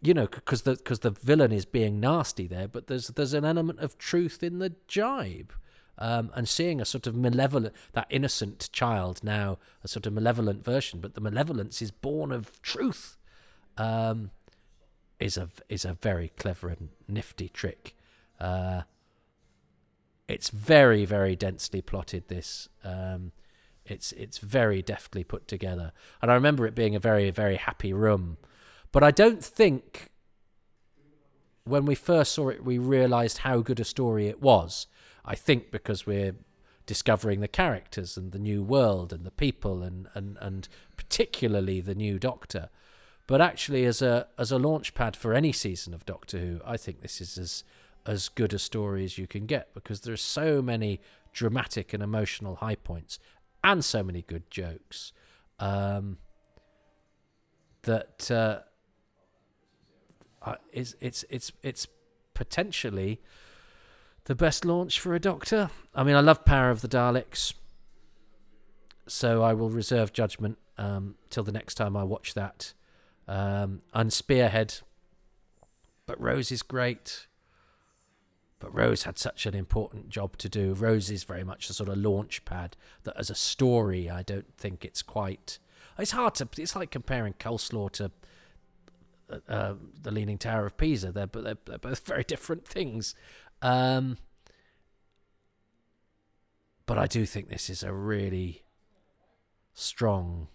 [0.00, 3.44] you know, because the because the villain is being nasty there, but there's there's an
[3.44, 5.52] element of truth in the jibe.
[6.00, 10.64] Um, and seeing a sort of malevolent, that innocent child now a sort of malevolent
[10.64, 13.16] version, but the malevolence is born of truth,
[13.76, 14.30] um,
[15.18, 17.96] is a is a very clever and nifty trick.
[18.38, 18.82] Uh,
[20.28, 22.28] it's very very densely plotted.
[22.28, 23.32] This um,
[23.90, 27.92] it's it's very deftly put together, and I remember it being a very very happy
[27.92, 28.38] room.
[28.92, 30.10] But I don't think
[31.64, 34.86] when we first saw it we realised how good a story it was.
[35.24, 36.36] I think because we're
[36.86, 41.94] discovering the characters and the new world and the people and and and particularly the
[41.94, 42.70] new Doctor.
[43.26, 46.78] But actually, as a as a launch pad for any season of Doctor Who, I
[46.78, 47.62] think this is as
[48.06, 50.98] as good a story as you can get because there are so many
[51.34, 53.18] dramatic and emotional high points
[53.62, 55.12] and so many good jokes
[55.58, 56.18] um,
[57.82, 58.60] that uh,
[60.72, 61.86] it's it's it's it's
[62.34, 63.20] potentially
[64.24, 65.70] the best launch for a Doctor.
[65.94, 67.54] I mean, I love Power of the Daleks,
[69.06, 72.74] so I will reserve judgment um, till the next time I watch that.
[73.26, 74.80] Um, and Spearhead,
[76.06, 77.27] but Rose is great.
[78.60, 80.74] But Rose had such an important job to do.
[80.74, 84.52] Rose is very much a sort of launch pad that, as a story, I don't
[84.56, 85.58] think it's quite.
[85.98, 86.48] It's hard to.
[86.56, 88.10] It's like comparing coleslaw to
[89.30, 91.12] uh, uh, the Leaning Tower of Pisa.
[91.12, 93.14] They're, they're, they're both very different things.
[93.62, 94.18] Um,
[96.86, 98.64] but I do think this is a really
[99.74, 100.48] strong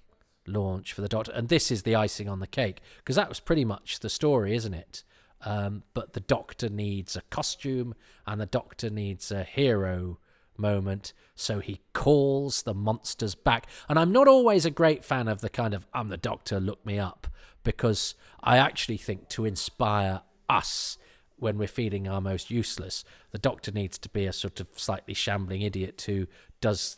[0.48, 3.40] launch for the Doctor, and this is the icing on the cake because that was
[3.40, 5.04] pretty much the story, isn't it?
[5.46, 10.20] Um, but the Doctor needs a costume, and the Doctor needs a hero
[10.58, 11.14] moment.
[11.36, 13.68] So he calls the monsters back.
[13.90, 16.86] And I'm not always a great fan of the kind of I'm the Doctor, look
[16.86, 17.28] me up,
[17.64, 20.98] because I actually think to inspire us
[21.38, 25.14] when we're feeling our most useless, the Doctor needs to be a sort of slightly
[25.14, 26.28] shambling idiot who
[26.62, 26.98] does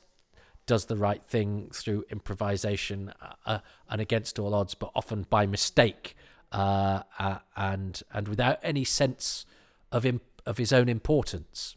[0.67, 5.45] does the right thing through improvisation uh, uh and against all odds, but often by
[5.45, 6.15] mistake
[6.51, 9.45] uh, uh, and and without any sense
[9.91, 11.75] of imp- of his own importance.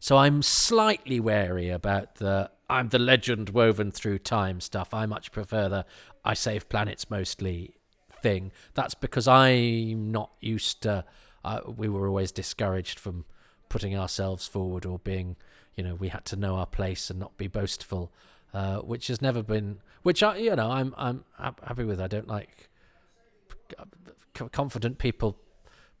[0.00, 4.92] So I'm slightly wary about the I'm the legend woven through time stuff.
[4.92, 5.86] I much prefer the
[6.24, 7.74] I save planets mostly
[8.22, 8.52] thing.
[8.74, 11.04] That's because I'm not used to.
[11.44, 13.24] Uh, we were always discouraged from
[13.68, 15.36] putting ourselves forward or being,
[15.76, 18.12] you know, we had to know our place and not be boastful,
[18.52, 19.80] uh, which has never been.
[20.02, 22.00] Which I, you know, I'm I'm happy with.
[22.00, 22.67] I don't like
[24.52, 25.36] confident people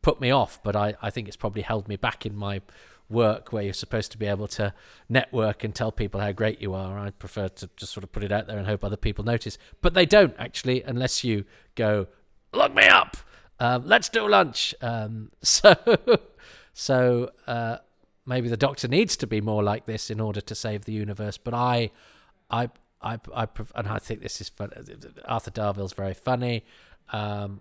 [0.02, 2.62] put me off, but I, I think it's probably held me back in my
[3.10, 4.72] work where you're supposed to be able to
[5.08, 6.98] network and tell people how great you are.
[6.98, 9.58] I prefer to just sort of put it out there and hope other people notice.
[9.80, 11.44] But they don't actually, unless you
[11.74, 12.06] go,
[12.52, 13.16] look me up,
[13.60, 14.74] um, let's do lunch.
[14.80, 15.74] Um, so,
[16.72, 17.78] so uh,
[18.26, 21.38] maybe the doctor needs to be more like this in order to save the universe.
[21.38, 21.90] But I,
[22.50, 22.68] I,
[23.00, 24.70] I, I, and I think this is fun.
[25.24, 26.64] Arthur Darvill's very funny.
[27.10, 27.60] Um,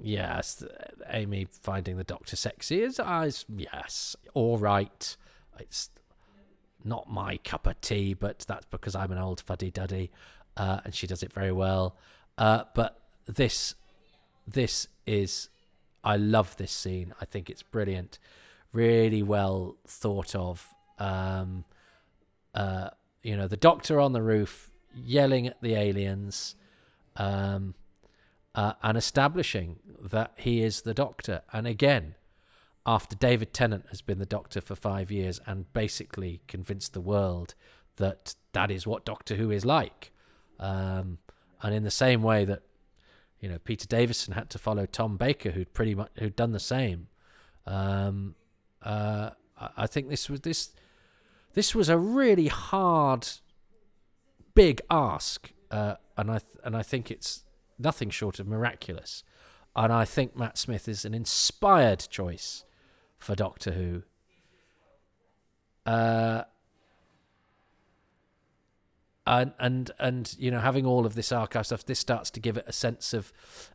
[0.00, 0.64] yes,
[1.08, 5.16] Amy finding the Doctor sexy is, uh, yes, all right.
[5.58, 5.90] It's
[6.84, 10.10] not my cup of tea, but that's because I'm an old fuddy duddy,
[10.56, 11.96] uh, and she does it very well.
[12.38, 13.74] Uh, but this,
[14.46, 15.48] this is,
[16.02, 17.14] I love this scene.
[17.20, 18.18] I think it's brilliant,
[18.72, 20.74] really well thought of.
[20.98, 21.64] Um,
[22.54, 22.90] uh,
[23.22, 26.56] you know, the Doctor on the roof yelling at the aliens.
[27.16, 27.74] Um,
[28.54, 31.42] uh, and establishing that he is the Doctor.
[31.52, 32.14] And again,
[32.84, 37.54] after David Tennant has been the Doctor for five years and basically convinced the world
[37.96, 40.12] that that is what Doctor Who is like.
[40.58, 41.18] Um,
[41.62, 42.62] and in the same way that
[43.40, 46.60] you know Peter Davison had to follow Tom Baker, who'd pretty much who'd done the
[46.60, 47.08] same.
[47.66, 48.34] Um,
[48.82, 49.30] uh,
[49.76, 50.70] I think this was this
[51.54, 53.28] this was a really hard,
[54.54, 57.42] big ask, uh, and I th- and I think it's
[57.82, 59.24] nothing short of miraculous.
[59.74, 62.64] And I think Matt Smith is an inspired choice
[63.18, 64.02] for Doctor Who.
[65.84, 66.44] Uh,
[69.26, 72.56] and and and you know having all of this archive stuff this starts to give
[72.56, 73.32] it a sense of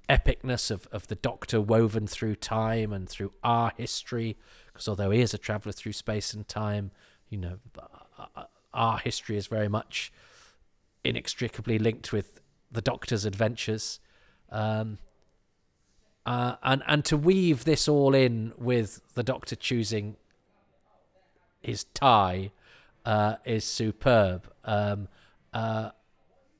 [0.09, 4.37] epicness of of the doctor woven through time and through our history
[4.67, 6.91] because although he is a traveler through space and time
[7.29, 7.59] you know
[8.73, 10.11] our history is very much
[11.03, 12.41] inextricably linked with
[12.71, 13.99] the Doctor's adventures,
[14.51, 14.97] um,
[16.25, 20.17] uh, and and to weave this all in with the Doctor choosing
[21.61, 22.51] his tie
[23.05, 24.51] uh, is superb.
[24.65, 25.07] Um,
[25.53, 25.91] uh,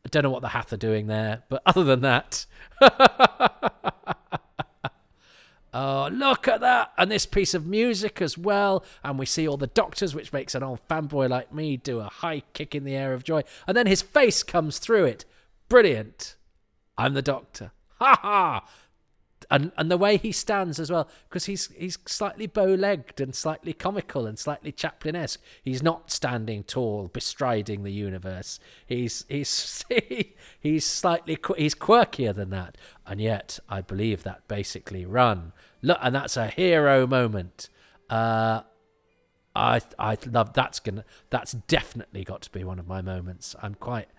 [0.05, 2.45] I don't know what the Hath are doing there, but other than that,
[5.73, 6.93] oh look at that!
[6.97, 10.55] And this piece of music as well, and we see all the doctors, which makes
[10.55, 13.75] an old fanboy like me do a high kick in the air of joy, and
[13.75, 15.25] then his face comes through it.
[15.69, 16.35] Brilliant!
[16.97, 17.71] I'm the Doctor.
[17.99, 18.63] Ha ha!
[19.49, 23.73] and and the way he stands as well, because he's he's slightly bow-legged and slightly
[23.73, 25.41] comical and slightly Chaplin-esque.
[25.63, 28.59] He's not standing tall, bestriding the universe.
[28.85, 29.85] He's he's
[30.59, 36.13] he's slightly he's quirkier than that, and yet I believe that basically run look, and
[36.13, 37.69] that's a hero moment.
[38.09, 38.61] Uh,
[39.55, 43.55] I I love that's gonna that's definitely got to be one of my moments.
[43.61, 44.09] I'm quite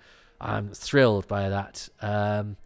[0.40, 1.88] I'm thrilled by that.
[2.00, 2.56] Um,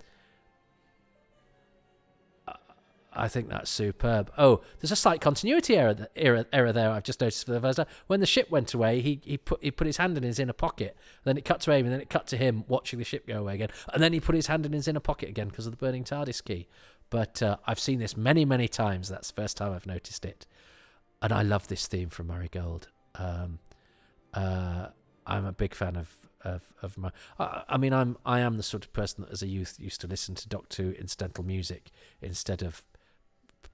[3.15, 4.31] I think that's superb.
[4.39, 6.91] Oh, there's a slight continuity error, error, error there.
[6.91, 7.87] I've just noticed for the first time.
[8.07, 10.55] When the ship went away, he, he put he put his hand in his inner
[10.55, 10.97] pocket.
[11.25, 13.55] Then it cut to and then it cut to him watching the ship go away
[13.55, 13.69] again.
[13.93, 16.05] And then he put his hand in his inner pocket again because of the burning
[16.05, 16.69] TARDIS key.
[17.11, 19.09] But uh, I've seen this many many times.
[19.09, 20.47] That's the first time I've noticed it,
[21.21, 22.89] and I love this theme from Murray Gold.
[23.15, 23.59] Um,
[24.33, 24.87] uh,
[25.27, 26.09] I'm a big fan of
[26.45, 27.11] of, of my.
[27.39, 30.01] I, I, mean, I'm I am the sort of person that as a youth used
[30.03, 31.91] to listen to Doctor incidental music
[32.21, 32.83] instead of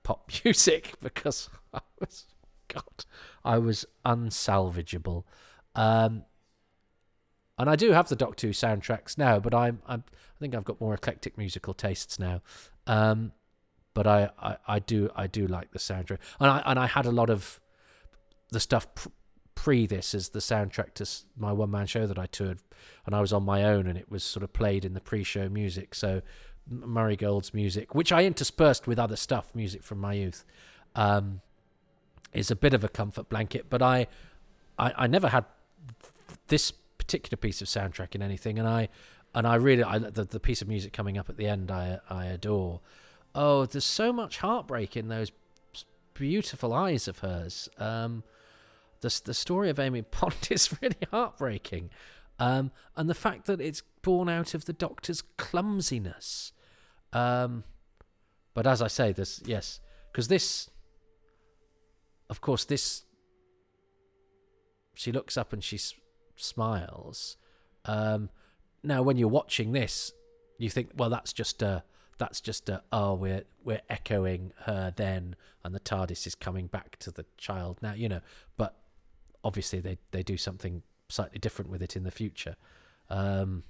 [0.03, 2.27] pop music because I was
[2.69, 3.05] God,
[3.45, 5.25] I was unsalvageable.
[5.75, 6.25] Um,
[7.59, 10.65] and I do have the Doctor Who soundtracks now, but I'm, I'm I think I've
[10.65, 12.41] got more eclectic musical tastes now.
[12.87, 13.33] Um,
[13.95, 17.05] but I, I, I do I do like the soundtrack, and I and I had
[17.05, 17.61] a lot of
[18.51, 18.87] the stuff
[19.59, 21.05] pre this as the soundtrack to
[21.37, 22.61] my one man show that I toured,
[23.05, 25.25] and I was on my own, and it was sort of played in the pre
[25.25, 25.97] show music.
[25.97, 26.23] So
[26.71, 30.45] Murray Gold's music, which I interspersed with other stuff, music from my youth,
[30.95, 31.41] um,
[32.33, 33.67] is a bit of a comfort blanket.
[33.69, 34.07] But I,
[34.79, 35.45] I, I never had
[36.47, 38.91] this particular piece of soundtrack in anything, and I,
[39.35, 41.99] and I really, I, the the piece of music coming up at the end, I
[42.09, 42.79] I adore.
[43.35, 45.33] Oh, there's so much heartbreak in those
[46.15, 47.69] beautiful eyes of hers.
[47.77, 48.23] Um,
[49.01, 51.91] the the story of Amy Pond is really heartbreaking.
[52.41, 56.53] Um, and the fact that it's born out of the doctor's clumsiness.
[57.13, 57.65] Um,
[58.55, 59.81] but as I say, this yes,
[60.13, 60.71] because this,
[62.31, 63.05] of course, this.
[64.95, 65.95] She looks up and she s-
[66.35, 67.37] smiles.
[67.85, 68.31] Um,
[68.83, 70.13] now, when you're watching this,
[70.59, 71.85] you think, well, that's just a,
[72.19, 76.99] that's just a, oh, we're we're echoing her then, and the TARDIS is coming back
[76.99, 78.21] to the child now, you know.
[78.57, 78.77] But
[79.45, 82.57] obviously, they they do something slightly different with it in the future.
[83.11, 83.65] Um,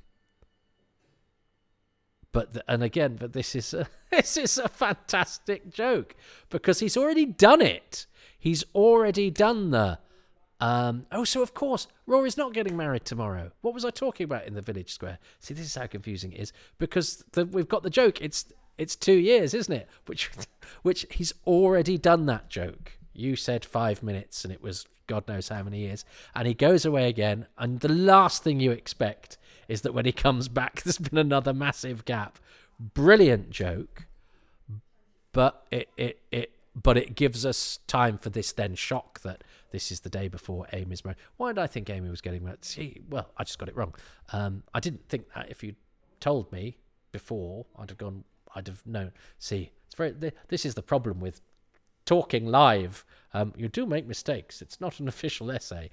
[2.32, 6.14] but the, and again, but this is a, this is a fantastic joke
[6.50, 8.06] because he's already done it.
[8.38, 9.98] He's already done the.
[10.60, 13.52] Um, oh, so of course, Rory's not getting married tomorrow.
[13.60, 15.18] What was I talking about in the village square?
[15.38, 18.20] See, this is how confusing it is because the, we've got the joke.
[18.20, 18.46] It's
[18.76, 19.88] it's two years, isn't it?
[20.06, 20.30] Which
[20.82, 22.98] which he's already done that joke.
[23.12, 26.04] You said five minutes, and it was God knows how many years.
[26.34, 29.36] And he goes away again, and the last thing you expect
[29.66, 32.38] is that when he comes back, there's been another massive gap.
[32.78, 34.06] Brilliant joke,
[35.32, 39.42] but it it it but it gives us time for this then shock that
[39.72, 41.18] this is the day before Amy's married.
[41.36, 42.64] Why did I think Amy was getting married?
[42.64, 43.94] See, well, I just got it wrong.
[44.32, 45.74] Um, I didn't think that if you
[46.20, 46.76] told me
[47.10, 48.24] before, I'd have gone.
[48.54, 49.12] I'd have known.
[49.40, 50.14] See, it's very.
[50.48, 51.40] This is the problem with
[52.08, 53.04] talking live.
[53.34, 54.62] Um, you do make mistakes.
[54.62, 55.90] It's not an official essay.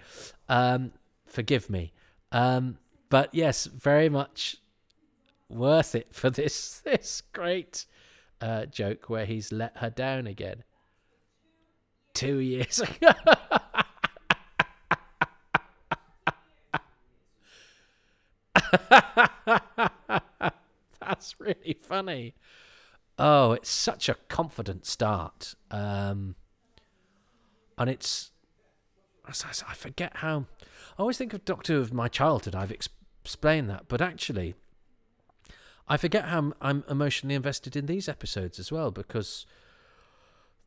[0.47, 0.93] Um,
[1.25, 1.91] forgive me.
[2.31, 2.77] Um,
[3.09, 4.55] but yes, very much
[5.49, 7.85] worth it for this this great
[8.39, 10.63] uh, joke where he's let her down again.
[12.13, 12.81] Two years.
[21.01, 22.35] That's really funny.
[23.17, 25.55] Oh, it's such a confident start.
[25.71, 26.35] Um,
[27.77, 28.31] and it's.
[29.27, 30.45] I forget how.
[30.97, 32.55] I always think of Doctor of my childhood.
[32.55, 32.89] I've ex-
[33.23, 34.55] explained that, but actually,
[35.87, 39.45] I forget how I'm emotionally invested in these episodes as well because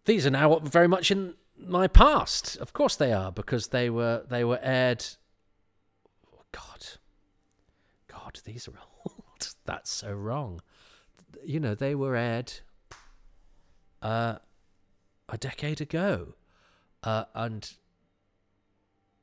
[0.06, 2.56] these are now very much in my past.
[2.56, 5.04] Of course, they are because they were they were aired.
[6.34, 6.86] Oh God,
[8.08, 8.72] God, these are
[9.06, 9.54] old.
[9.64, 10.60] That's so wrong
[11.44, 12.52] you know, they were aired
[14.02, 14.36] uh,
[15.28, 16.34] a decade ago.
[17.02, 17.74] Uh, and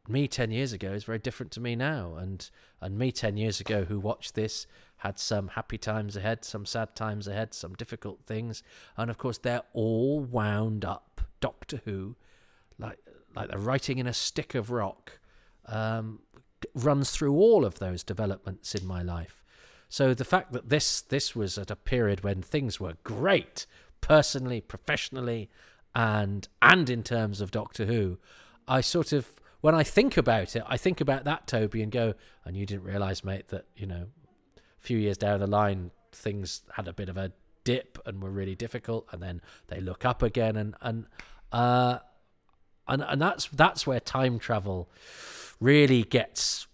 [0.08, 2.16] me 10 years ago is very different to me now.
[2.16, 2.50] And,
[2.82, 6.96] and me 10 years ago, who watched this, had some happy times ahead, some sad
[6.96, 8.64] times ahead, some difficult things.
[8.98, 11.22] And of course, they're all wound up.
[11.42, 12.16] Doctor Who,
[12.80, 12.98] like,
[13.36, 15.20] like the writing in a stick of rock,
[15.66, 16.20] um,
[16.74, 19.44] runs through all of those developments in my life.
[19.90, 23.66] So the fact that this this was at a period when things were great,
[24.02, 25.50] personally, professionally,
[25.94, 28.18] and and in terms of Doctor Who,
[28.68, 29.30] I sort of
[29.62, 32.14] when I think about it, I think about that Toby and go,
[32.44, 34.08] and you didn't realise, mate, that you know,
[34.58, 37.32] a few years down the line, things had a bit of a
[37.64, 41.06] dip and were really difficult, and then they look up again, and and
[41.52, 42.00] uh,
[42.88, 44.90] and and that's that's where time travel
[45.60, 46.68] really gets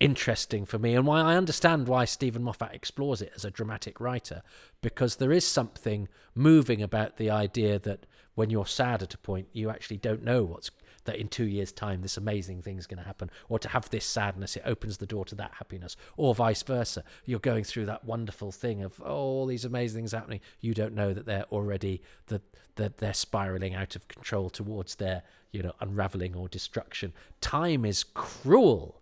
[0.00, 4.00] interesting for me and why I understand why Steven Moffat explores it as a dramatic
[4.00, 4.42] writer
[4.80, 9.48] because there is something moving about the idea that when you're sad at a point
[9.52, 10.70] you actually don't know what's
[11.04, 14.04] that in 2 years time this amazing thing's going to happen or to have this
[14.04, 17.02] sadness it opens the door to that happiness or vice versa.
[17.24, 20.40] You're going through that wonderful thing of oh, all these amazing things happening.
[20.60, 22.42] You don't know that they're already that
[22.76, 27.12] that they're spiraling out of control towards their you know unraveling or destruction.
[27.40, 28.97] Time is cruel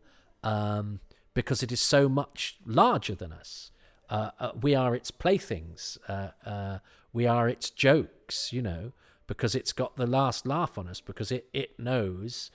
[0.46, 1.00] um,
[1.34, 3.72] because it is so much larger than us.
[4.08, 5.98] Uh, uh, we are its playthings.
[6.08, 6.78] Uh, uh,
[7.12, 8.92] we are its jokes, you know,
[9.26, 12.52] because it's got the last laugh on us, because it, it knows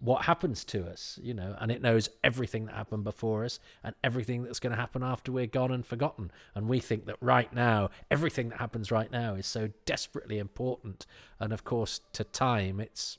[0.00, 3.94] what happens to us, you know, and it knows everything that happened before us and
[4.02, 6.32] everything that's going to happen after we're gone and forgotten.
[6.54, 11.06] And we think that right now, everything that happens right now is so desperately important.
[11.38, 13.18] And of course, to time, it's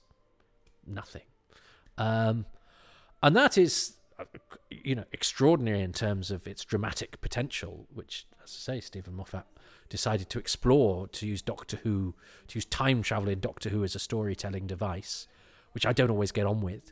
[0.86, 1.28] nothing.
[1.98, 2.46] Um,
[3.24, 3.94] and that is
[4.70, 9.46] you know, extraordinary in terms of its dramatic potential, which, as I say, Steven Moffat
[9.90, 12.16] decided to explore to use Doctor Who,
[12.48, 15.28] to use time travel in Doctor Who as a storytelling device,
[15.74, 16.92] which I don't always get on with.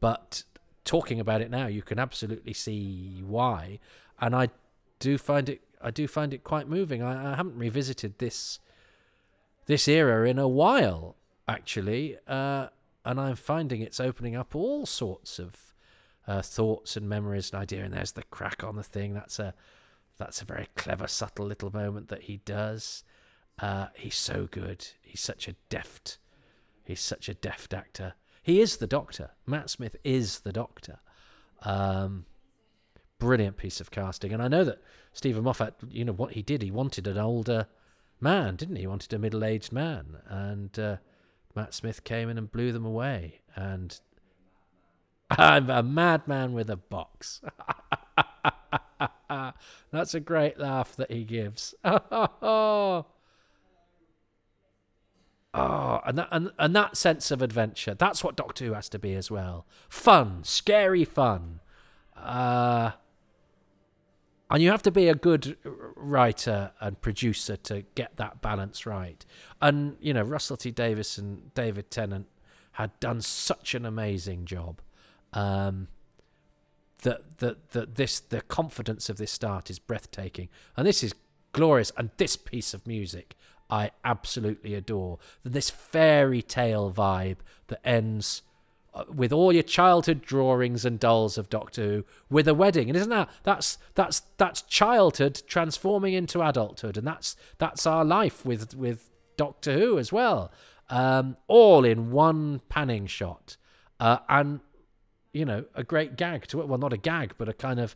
[0.00, 0.44] But
[0.84, 3.78] talking about it now, you can absolutely see why,
[4.20, 4.48] and I
[4.98, 5.60] do find it.
[5.80, 7.02] I do find it quite moving.
[7.02, 8.58] I, I haven't revisited this
[9.66, 11.16] this era in a while,
[11.46, 12.68] actually, uh,
[13.04, 15.67] and I'm finding it's opening up all sorts of
[16.28, 17.82] uh, thoughts and memories and idea.
[17.84, 19.14] And there's the crack on the thing.
[19.14, 19.54] That's a
[20.18, 23.04] that's a very clever, subtle little moment that he does.
[23.60, 24.86] Uh, he's so good.
[25.00, 26.18] He's such a deft.
[26.84, 28.14] He's such a deft actor.
[28.42, 29.30] He is the Doctor.
[29.46, 31.00] Matt Smith is the Doctor.
[31.62, 32.24] Um,
[33.18, 34.32] brilliant piece of casting.
[34.32, 36.62] And I know that Steven Moffat, you know what he did.
[36.62, 37.66] He wanted an older
[38.20, 38.82] man, didn't he?
[38.82, 40.96] He wanted a middle-aged man, and uh,
[41.54, 43.40] Matt Smith came in and blew them away.
[43.54, 44.00] And
[45.30, 47.40] I'm a madman with a box.
[49.90, 51.74] That's a great laugh that he gives.
[51.84, 53.04] oh,
[55.54, 57.94] and that and, and that sense of adventure.
[57.94, 59.66] That's what Doctor Who has to be as well.
[59.88, 61.60] Fun, scary fun.
[62.16, 62.92] Uh,
[64.50, 69.24] and you have to be a good writer and producer to get that balance right.
[69.60, 72.28] And you know, Russell T Davies and David Tennant
[72.72, 74.80] had done such an amazing job
[75.32, 75.88] um,
[77.02, 81.14] that that that this the confidence of this start is breathtaking, and this is
[81.52, 81.92] glorious.
[81.96, 83.36] And this piece of music
[83.70, 85.18] I absolutely adore.
[85.44, 88.42] This fairy tale vibe that ends
[88.94, 92.96] uh, with all your childhood drawings and dolls of Doctor Who with a wedding, and
[92.96, 98.74] isn't that that's that's that's childhood transforming into adulthood, and that's that's our life with
[98.74, 100.50] with Doctor Who as well,
[100.88, 103.58] um, all in one panning shot,
[104.00, 104.60] uh, and
[105.32, 106.68] you know, a great gag to it.
[106.68, 107.94] Well, not a gag, but a kind of,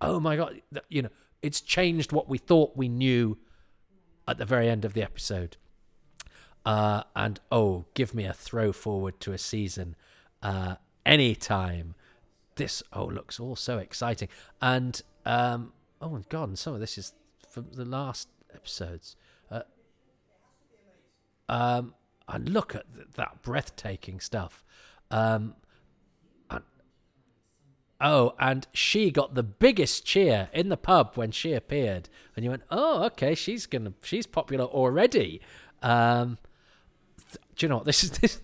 [0.00, 1.10] oh my God, you know,
[1.42, 3.38] it's changed what we thought we knew
[4.26, 5.56] at the very end of the episode.
[6.64, 9.96] Uh, and oh, give me a throw forward to a season
[10.42, 11.94] uh, anytime.
[12.56, 14.28] This, oh, looks all so exciting.
[14.60, 17.12] And, um, oh my God, and some of this is
[17.50, 19.16] from the last episodes.
[19.50, 19.62] Uh,
[21.48, 21.94] um,
[22.28, 24.64] and look at th- that breathtaking stuff.
[25.10, 25.56] Um,
[28.04, 32.50] Oh, and she got the biggest cheer in the pub when she appeared, and you
[32.50, 35.40] went, "Oh, okay, she's gonna, she's popular already."
[35.82, 36.38] Um,
[37.16, 38.10] th- do you know what this is?
[38.18, 38.40] This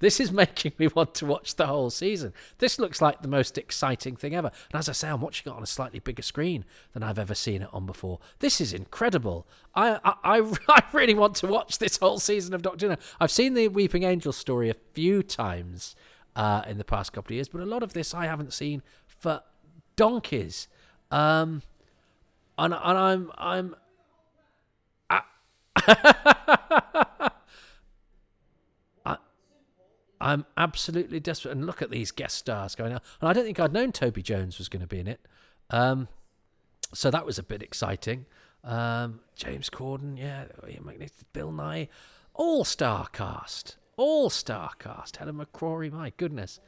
[0.00, 2.32] this is making me want to watch the whole season.
[2.58, 4.52] This looks like the most exciting thing ever.
[4.70, 7.34] And as I say, I'm watching it on a slightly bigger screen than I've ever
[7.34, 8.20] seen it on before.
[8.38, 9.46] This is incredible.
[9.74, 12.96] I I, I, I really want to watch this whole season of Doctor Who.
[13.20, 15.96] I've seen the Weeping Angel story a few times
[16.38, 18.82] uh, in the past couple of years, but a lot of this I haven't seen
[19.06, 19.42] for
[19.96, 20.68] donkeys.
[21.10, 21.62] Um,
[22.56, 23.74] and, and I'm I'm
[25.10, 25.22] I,
[30.20, 31.52] I'm absolutely desperate.
[31.52, 33.02] And look at these guest stars going out.
[33.20, 35.20] And I don't think I'd known Toby Jones was going to be in it.
[35.70, 36.06] Um,
[36.94, 38.26] so that was a bit exciting.
[38.62, 40.44] Um, James Corden, yeah,
[41.32, 41.88] Bill Nighy,
[42.34, 45.18] all star cast all star cast.
[45.18, 46.58] Helen McCrory, my goodness.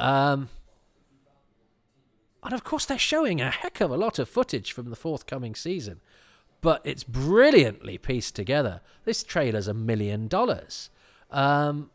[0.00, 0.48] Um,
[2.42, 5.54] And of course, they're showing a heck of a lot of footage from the forthcoming
[5.54, 6.00] season,
[6.60, 8.80] but it's brilliantly pieced together.
[9.04, 10.90] This trailer's a million dollars.
[11.30, 11.90] Um,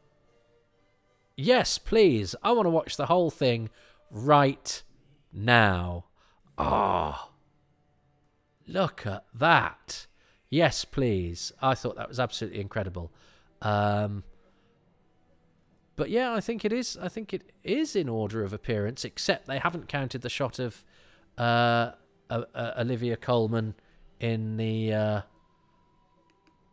[1.35, 2.35] yes, please.
[2.41, 3.69] I want to watch the whole thing
[4.09, 4.81] right
[5.31, 6.05] now.
[6.57, 7.29] Ah,
[8.67, 10.07] look at that.
[10.49, 11.51] Yes, please.
[11.61, 13.11] I thought that was absolutely incredible.
[13.61, 14.23] Um,
[15.95, 16.97] but yeah, I think it is.
[17.01, 20.85] I think it is in order of appearance, except they haven't counted the shot of
[21.37, 21.91] uh,
[22.29, 23.75] uh, uh, Olivia Colman
[24.19, 25.21] in the uh,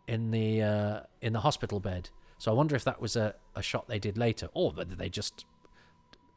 [0.06, 2.10] in the uh, in the hospital bed.
[2.38, 5.08] So I wonder if that was a, a shot they did later, or whether they
[5.08, 5.44] just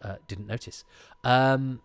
[0.01, 0.83] uh, didn't notice.
[1.23, 1.81] Um,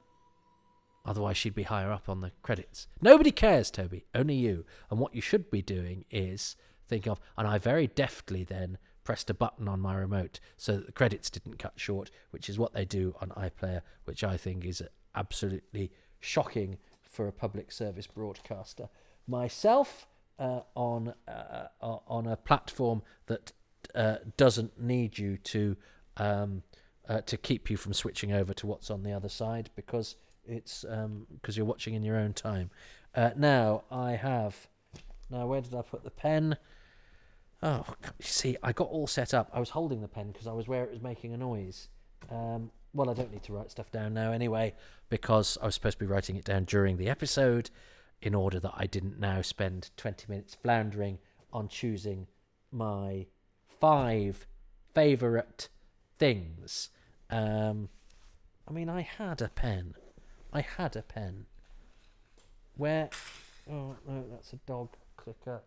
[1.04, 2.88] otherwise, she'd be higher up on the credits.
[3.02, 4.06] Nobody cares, Toby.
[4.14, 4.64] Only you.
[4.90, 6.56] And what you should be doing is
[7.06, 7.20] of.
[7.36, 11.30] And I very deftly then pressed a button on my remote so that the credits
[11.30, 14.82] didn't cut short, which is what they do on iPlayer, which I think is
[15.14, 18.88] absolutely shocking for a public service broadcaster.
[19.26, 20.06] Myself,
[20.36, 23.52] uh, on uh, uh on a platform that
[23.94, 25.76] uh, doesn't need you to
[26.16, 26.62] um,
[27.08, 30.16] uh, to keep you from switching over to what's on the other side because
[30.46, 32.70] it's because um, you're watching in your own time.
[33.14, 34.68] Uh, now I have.
[35.30, 36.56] Now where did I put the pen?
[37.64, 37.86] Oh,
[38.20, 39.48] see, I got all set up.
[39.50, 41.88] I was holding the pen because I was where it was making a noise.
[42.30, 44.74] Um, well, I don't need to write stuff down now anyway
[45.08, 47.70] because I was supposed to be writing it down during the episode
[48.20, 51.18] in order that I didn't now spend 20 minutes floundering
[51.54, 52.26] on choosing
[52.70, 53.26] my
[53.80, 54.46] five
[54.94, 55.70] favourite
[56.18, 56.90] things.
[57.30, 57.88] Um,
[58.68, 59.94] I mean, I had a pen.
[60.52, 61.46] I had a pen.
[62.76, 63.08] Where?
[63.70, 65.62] Oh no, that's a dog clicker.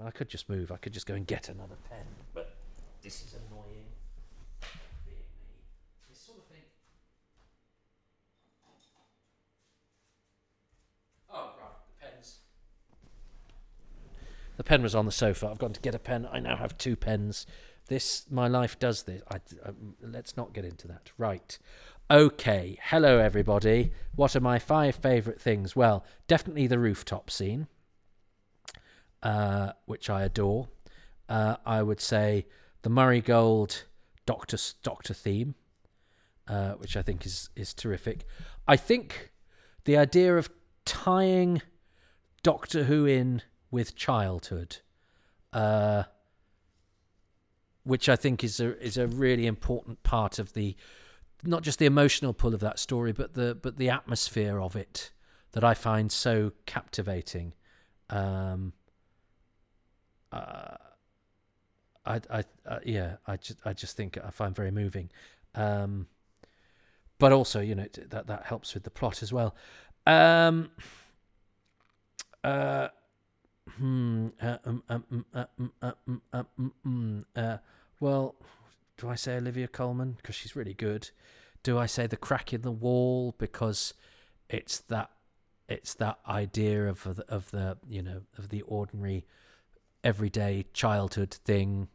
[0.00, 0.72] Well, I could just move.
[0.72, 2.06] I could just go and get another pen.
[2.32, 2.56] But
[3.02, 3.84] this is annoying.
[5.04, 5.60] Being me.
[6.08, 6.62] This sort of thing.
[11.30, 11.68] Oh, right.
[12.00, 12.38] The pen's.
[14.56, 15.48] The pen was on the sofa.
[15.48, 16.26] I've gone to get a pen.
[16.32, 17.44] I now have two pens.
[17.88, 19.20] This, my life does this.
[19.30, 21.10] I, um, let's not get into that.
[21.18, 21.58] Right.
[22.10, 22.78] Okay.
[22.84, 23.92] Hello, everybody.
[24.16, 25.76] What are my five favourite things?
[25.76, 27.66] Well, definitely the rooftop scene,
[29.22, 30.68] uh, which I adore.
[31.28, 32.46] Uh, I would say
[32.82, 33.84] the Murray Gold
[34.26, 35.54] Doctor Doctor theme,
[36.48, 38.24] uh, which I think is is terrific.
[38.66, 39.32] I think
[39.84, 40.50] the idea of
[40.84, 41.62] tying
[42.42, 44.78] Doctor Who in with childhood,
[45.52, 46.04] uh,
[47.84, 50.76] which I think is a is a really important part of the
[51.42, 55.12] not just the emotional pull of that story, but the but the atmosphere of it
[55.52, 57.54] that I find so captivating.
[58.08, 58.72] Um,
[60.32, 60.76] uh,
[62.06, 65.10] I, I, uh, yeah, I just, I just think I find very moving.
[65.54, 66.06] Um,
[67.18, 69.54] but also, you know, that that helps with the plot as well.
[70.06, 70.70] Um,
[78.00, 78.34] well,
[78.96, 81.10] do I say Olivia Colman because she's really good?
[81.62, 83.92] Do I say the crack in the wall because
[84.48, 85.10] it's that
[85.68, 89.26] it's that idea of of the, of the you know of the ordinary
[90.02, 91.88] everyday childhood thing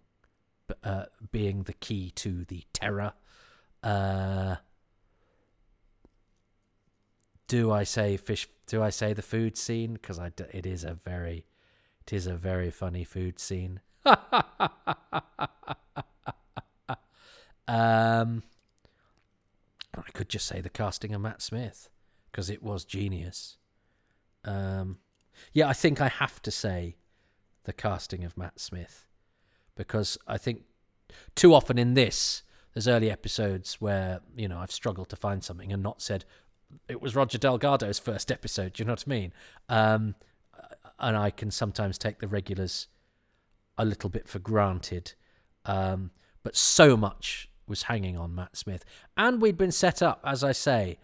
[0.84, 3.14] uh, being the key to the terror.
[3.84, 4.56] Uh,
[7.48, 8.48] do I say fish?
[8.68, 9.94] Do I say the food scene?
[9.94, 11.46] Because I it is a very,
[12.02, 13.82] it is a very funny food scene.
[14.06, 14.16] um,
[19.94, 21.90] I could just say the casting of Matt Smith
[22.32, 23.58] because it was genius.
[24.44, 25.00] Um,
[25.54, 26.96] yeah, I think I have to say
[27.66, 29.06] the casting of Matt Smith
[29.76, 30.64] because I think
[31.36, 32.44] too often in this
[32.74, 36.26] there's early episodes where you know I've struggled to find something and not said
[36.88, 38.74] it was Roger Delgado's first episode.
[38.74, 39.34] Do you know what I mean?
[39.70, 40.16] Um,
[41.00, 42.88] and I can sometimes take the regulars
[43.78, 45.14] a little bit for granted.
[45.66, 46.12] Um,
[46.44, 48.86] but so much was hanging on Matt Smith,
[49.18, 50.98] and we'd been set up, as I say.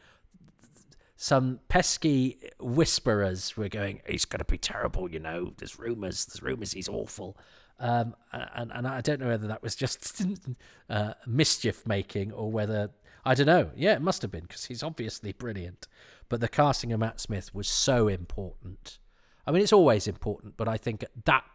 [1.21, 5.53] Some pesky whisperers were going, "He's going to be terrible," you know.
[5.55, 6.25] There's rumors.
[6.25, 7.37] There's rumors he's awful.
[7.77, 10.23] Um, and and I don't know whether that was just
[10.89, 12.89] uh, mischief making or whether
[13.23, 13.69] I don't know.
[13.75, 15.87] Yeah, it must have been because he's obviously brilliant.
[16.27, 18.97] But the casting of Matt Smith was so important.
[19.45, 21.45] I mean, it's always important, but I think at that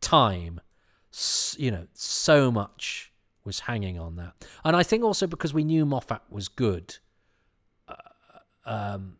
[0.00, 0.62] time,
[1.58, 3.12] you know, so much
[3.44, 4.32] was hanging on that.
[4.64, 6.96] And I think also because we knew Moffat was good,
[8.64, 9.16] um,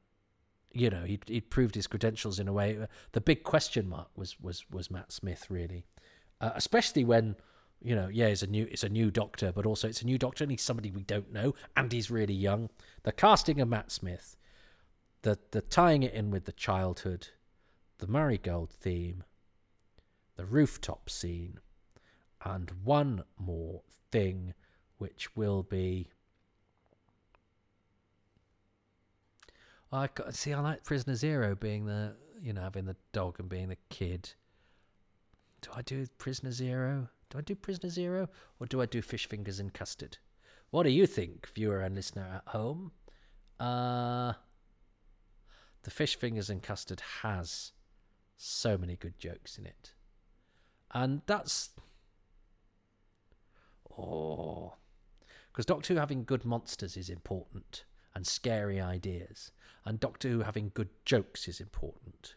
[0.73, 2.87] you know, he'd, he'd proved his credentials in a way.
[3.13, 5.85] The big question mark was was was Matt Smith really,
[6.41, 7.37] uh, especially when
[7.83, 10.19] you know, yeah, it's a new it's a new doctor, but also it's a new
[10.19, 12.69] doctor and he's somebody we don't know and he's really young.
[13.03, 14.37] The casting of Matt Smith
[15.23, 17.29] the the tying it in with the childhood,
[17.99, 19.25] the Murray Gold theme,
[20.37, 21.61] the rooftop scene,
[22.45, 24.55] and one more thing,
[24.99, 26.09] which will be.
[29.93, 30.53] I see.
[30.53, 34.31] I like Prisoner Zero being the you know having the dog and being the kid.
[35.63, 37.09] Do I do Prisoner Zero?
[37.29, 40.19] Do I do Prisoner Zero or do I do Fish Fingers and Custard?
[40.71, 42.93] What do you think, viewer and listener at home?
[43.59, 44.35] Uh,
[45.83, 47.73] the Fish Fingers and Custard has
[48.37, 49.93] so many good jokes in it.
[50.93, 51.71] And that's.
[53.99, 54.75] Oh.
[55.53, 57.85] Because Doctor Who having good monsters is important
[58.15, 59.51] and scary ideas.
[59.85, 62.35] And Doctor Who having good jokes is important.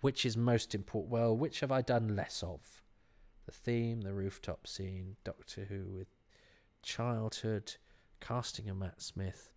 [0.00, 1.12] Which is most important?
[1.12, 2.82] Well, which have I done less of?
[3.46, 6.08] The theme, the rooftop scene, Doctor Who with
[6.82, 7.74] childhood,
[8.20, 9.52] casting a Matt Smith.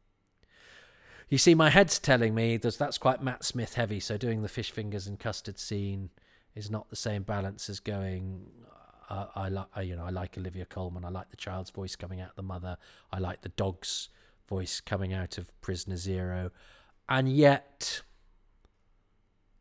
[1.29, 4.47] You see, my head's telling me that that's quite Matt Smith heavy, so doing the
[4.47, 6.11] fish fingers and custard scene
[6.53, 8.45] is not the same balance as going.
[9.09, 11.03] Uh, I like, you know, I like Olivia Colman.
[11.03, 12.77] I like the child's voice coming out of the mother.
[13.11, 14.09] I like the dog's
[14.47, 16.51] voice coming out of Prisoner Zero,
[17.07, 18.01] and yet,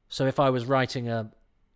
[0.08, 1.30] so if I was writing a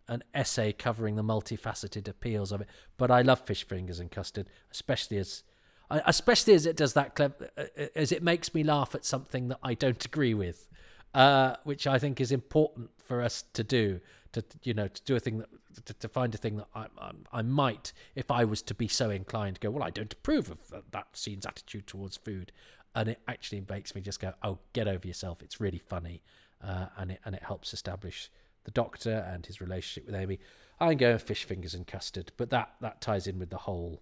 [0.07, 2.67] an essay covering the multifaceted appeals of it,
[2.97, 5.43] but I love fish fingers and custard, especially as
[5.91, 7.65] especially as it does that clever, uh,
[7.95, 10.67] as it makes me laugh at something that I don't agree with,
[11.13, 14.01] uh, which I think is important for us to do.
[14.33, 15.49] To you know, to do a thing that
[15.85, 18.87] to, to find a thing that I, I, I might, if I was to be
[18.87, 19.83] so inclined, go well.
[19.83, 22.51] I don't approve of that, that scene's attitude towards food,
[22.95, 25.41] and it actually makes me just go, oh, get over yourself.
[25.41, 26.21] It's really funny,
[26.63, 28.29] uh, and it and it helps establish
[28.63, 30.39] the Doctor and his relationship with Amy.
[30.79, 34.01] I'm going fish fingers and custard, but that that ties in with the whole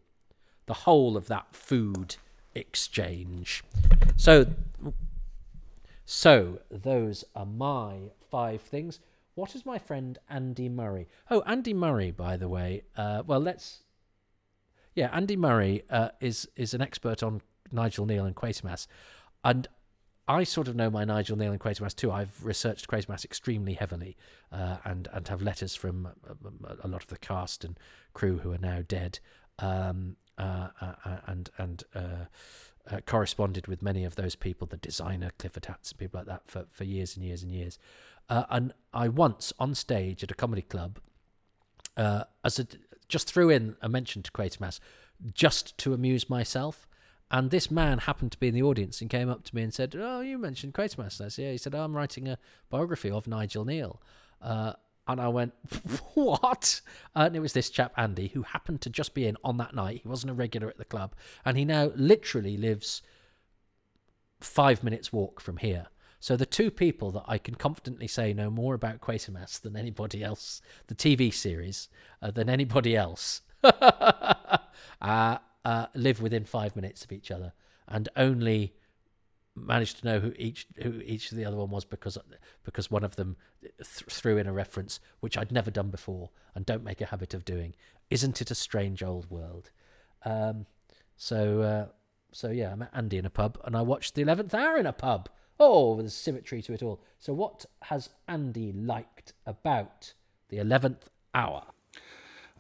[0.68, 2.18] the whole of that food
[2.54, 3.64] exchange.
[4.16, 4.48] So,
[6.06, 9.00] so those are my five things.
[9.36, 11.08] What is my friend Andy Murray?
[11.30, 12.84] Oh, Andy Murray, by the way.
[12.96, 13.84] Uh, well, let's.
[14.96, 18.88] Yeah, Andy Murray uh, is is an expert on Nigel Kneale and Quatermass,
[19.44, 19.68] and
[20.28, 22.12] I sort of know my Nigel Kneale and Quatermass too.
[22.12, 24.18] I've researched Quatermass extremely heavily,
[24.52, 27.80] uh, and and have letters from a, a, lot of the cast and
[28.14, 29.20] crew who are now dead.
[29.60, 35.32] Um, uh, uh, uh, and and uh, corresponded with many of those people, the designer
[35.40, 37.80] Clifford Hatts and people like that, for, for years and years and years.
[38.30, 41.00] and I once on stage at a comedy club,
[41.98, 42.68] as a,
[43.08, 44.80] just threw in a mention to Quatermass,
[45.34, 46.87] just to amuse myself.
[47.30, 49.74] And this man happened to be in the audience and came up to me and
[49.74, 52.38] said, "Oh, you mentioned Quatermass." I said, "Yeah." He said, oh, "I'm writing a
[52.70, 54.00] biography of Nigel Kneale."
[54.42, 54.74] Uh,
[55.08, 55.54] and I went,
[56.14, 56.82] what?
[57.16, 60.02] And it was this chap, Andy, who happened to just be in on that night.
[60.04, 61.16] He wasn't a regular at the club.
[61.46, 63.02] And he now literally lives
[64.42, 65.88] five minutes' walk from here.
[66.20, 70.24] So the two people that I can confidently say know more about Quatermass than anybody
[70.24, 71.90] else, the TV series,
[72.22, 75.38] uh, than anybody else, uh,
[75.68, 77.52] uh, live within five minutes of each other.
[77.90, 78.74] And only
[79.54, 82.18] managed to know who each who each of the other one was because
[82.64, 86.66] because one of them th- threw in a reference which I'd never done before and
[86.66, 87.76] don't make a habit of doing.
[88.10, 89.72] Isn't it a strange old world?
[90.24, 90.68] Um,
[91.18, 91.86] so uh,
[92.32, 94.86] so yeah, I met Andy in a pub and I watched the eleventh hour in
[94.86, 95.28] a pub.
[95.60, 97.02] Oh, there's symmetry to it all.
[97.20, 100.14] So what has Andy liked about
[100.50, 101.64] the eleventh hour?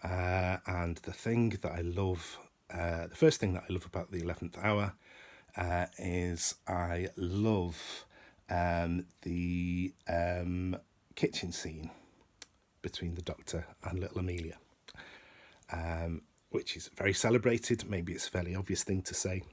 [0.03, 2.39] Uh, and the thing that I love,
[2.77, 4.93] uh, the first thing that I love about the eleventh hour
[5.55, 8.05] uh, is I love
[8.49, 10.77] um, the um,
[11.15, 11.89] kitchen scene
[12.81, 14.57] between the Doctor and little Amelia,
[15.73, 16.21] um,
[16.51, 17.89] which is very celebrated.
[17.89, 19.43] Maybe it's a fairly obvious thing to say,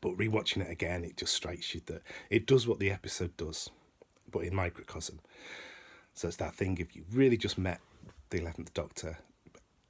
[0.00, 3.70] but rewatching it again, it just strikes you that it does what the episode does,
[4.30, 5.20] but in microcosm.
[6.14, 7.80] So it's that thing if you really just met
[8.30, 9.18] the 11th Doctor,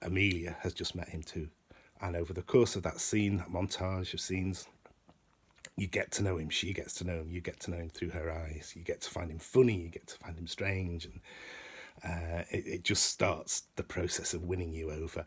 [0.03, 1.49] Amelia has just met him too.
[2.01, 4.69] And over the course of that scene, that montage of scenes,
[5.77, 7.89] you get to know him, she gets to know him, you get to know him
[7.89, 11.05] through her eyes, you get to find him funny, you get to find him strange,
[11.05, 11.20] and
[12.05, 15.25] uh, it, it just starts the process of winning you over.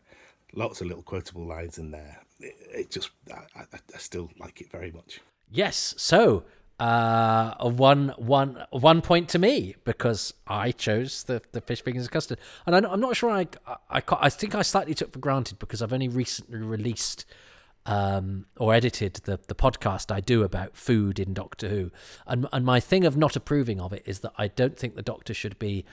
[0.54, 2.22] Lots of little quotable lines in there.
[2.38, 5.20] It, it just, I, I, I, still like it very much.
[5.50, 6.44] Yes, so
[6.80, 12.10] uh, one, one, one point to me because I chose the, the fish fingers and
[12.10, 13.46] custard, and I, am not sure I,
[13.90, 17.24] I, I think I slightly took for granted because I've only recently released
[17.86, 21.90] um, or edited the the podcast I do about food in Doctor Who,
[22.26, 25.02] and and my thing of not approving of it is that I don't think the
[25.02, 25.84] Doctor should be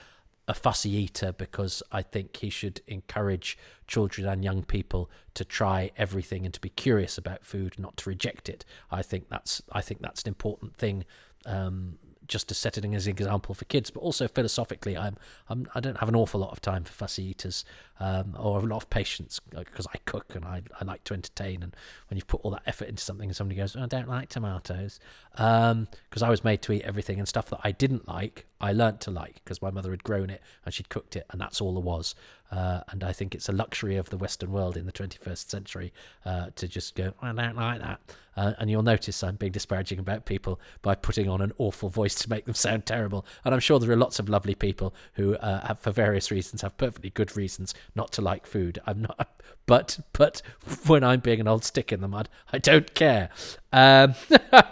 [0.50, 3.56] a fussy eater because I think he should encourage
[3.86, 8.10] children and young people to try everything and to be curious about food, not to
[8.10, 8.64] reject it.
[8.90, 11.04] I think that's I think that's an important thing
[11.46, 15.16] um, just to set it as an example for kids, but also philosophically, I'm,
[15.48, 17.64] I'm I don't have an awful lot of time for fussy eaters
[18.00, 21.62] um, or a lot of patience because I cook and I, I like to entertain.
[21.62, 21.76] And
[22.08, 24.28] when you put all that effort into something and somebody goes, oh, I don't like
[24.30, 24.98] tomatoes,
[25.30, 28.72] because um, I was made to eat everything and stuff that I didn't like, I
[28.72, 31.60] learnt to like because my mother had grown it and she'd cooked it, and that's
[31.60, 32.14] all there was.
[32.50, 35.92] Uh, and I think it's a luxury of the Western world in the 21st century
[36.26, 38.00] uh, to just go, I don't like that.
[38.36, 42.14] Uh, and you'll notice I'm being disparaging about people by putting on an awful voice
[42.16, 43.24] to make them sound terrible.
[43.44, 46.62] And I'm sure there are lots of lovely people who uh, have, for various reasons,
[46.62, 48.80] have perfectly good reasons not to like food.
[48.86, 50.42] I'm not, but but
[50.86, 53.30] when I'm being an old stick in the mud, I don't care.
[53.72, 54.14] Um,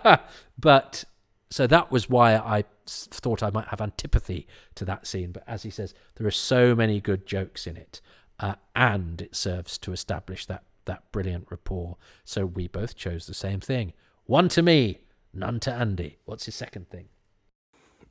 [0.59, 1.05] but
[1.51, 5.33] so that was why I thought I might have antipathy to that scene.
[5.33, 8.01] But as he says, there are so many good jokes in it,
[8.39, 11.97] uh, and it serves to establish that that brilliant rapport.
[12.25, 13.93] So we both chose the same thing.
[14.25, 15.01] One to me,
[15.33, 16.19] none to Andy.
[16.25, 17.09] What's his second thing?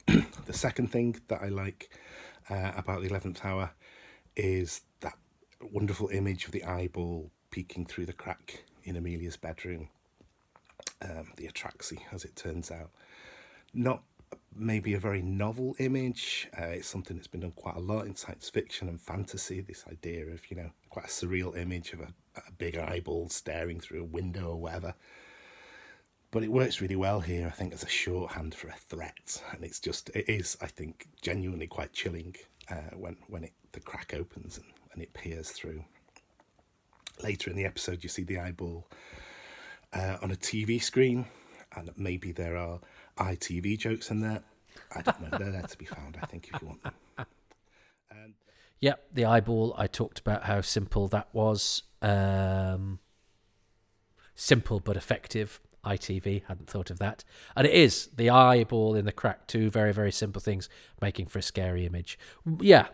[0.45, 1.89] the second thing that I like
[2.49, 3.71] uh, about the eleventh hour
[4.35, 5.17] is that
[5.61, 9.89] wonderful image of the eyeball peeking through the crack in Amelia's bedroom.
[11.01, 12.89] Um, the Atraxi, as it turns out,
[13.73, 14.03] not
[14.55, 16.47] maybe a very novel image.
[16.59, 19.61] Uh, it's something that's been done quite a lot in science fiction and fantasy.
[19.61, 23.79] This idea of you know quite a surreal image of a, a big eyeball staring
[23.79, 24.95] through a window or whatever.
[26.29, 29.63] But it works really well here, I think, as a shorthand for a threat, and
[29.63, 32.35] it's just it is, I think, genuinely quite chilling
[32.69, 35.83] uh, when when it the crack opens and, and it peers through.
[37.23, 38.87] Later in the episode, you see the eyeball
[39.93, 41.25] uh, on a TV screen,
[41.75, 42.79] and maybe there are
[43.17, 44.43] ITV jokes in there.
[44.95, 45.37] I don't know.
[45.37, 46.93] They're there to be found, I think, if you want them.
[48.09, 48.33] And
[48.79, 49.73] yep, the eyeball.
[49.77, 51.83] I talked about how simple that was.
[52.01, 52.99] Um,
[54.35, 55.59] simple but effective.
[55.85, 57.23] ITV hadn't thought of that,
[57.55, 59.47] and it is the eyeball in the crack.
[59.47, 60.67] Two very very simple things
[61.01, 62.19] making for a scary image.
[62.59, 62.87] Yeah,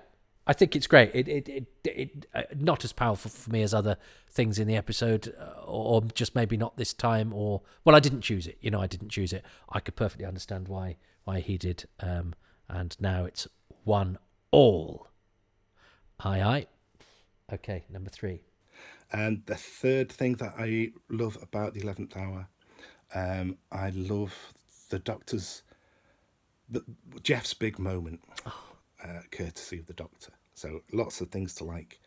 [0.45, 1.11] I think it's great.
[1.13, 3.97] It it it, it uh, not as powerful for me as other
[4.29, 7.31] things in the episode, uh, or just maybe not this time.
[7.33, 8.57] Or well, I didn't choose it.
[8.59, 9.45] You know, I didn't choose it.
[9.69, 11.85] I could perfectly understand why why he did.
[11.99, 12.35] Um,
[12.67, 13.47] and now it's
[13.83, 14.17] one
[14.51, 15.07] all.
[16.19, 16.67] Aye aye.
[17.51, 18.41] Okay, number three.
[19.11, 22.47] And the third thing that I love about the eleventh hour,
[23.15, 24.53] um, I love
[24.89, 25.61] the Doctor's,
[26.69, 26.83] the
[27.21, 28.21] Jeff's big moment.
[28.45, 28.72] Oh
[29.03, 30.31] uh, courtesy of the Doctor.
[30.53, 31.99] So lots of things to like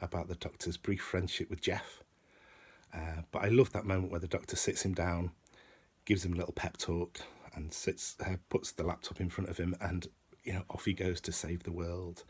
[0.00, 2.02] about the Doctor's brief friendship with Jeff.
[2.94, 5.32] Uh, but I love that moment where the Doctor sits him down,
[6.04, 7.20] gives him a little pep talk,
[7.54, 10.06] and sits uh, puts the laptop in front of him, and
[10.44, 12.24] you know off he goes to save the world.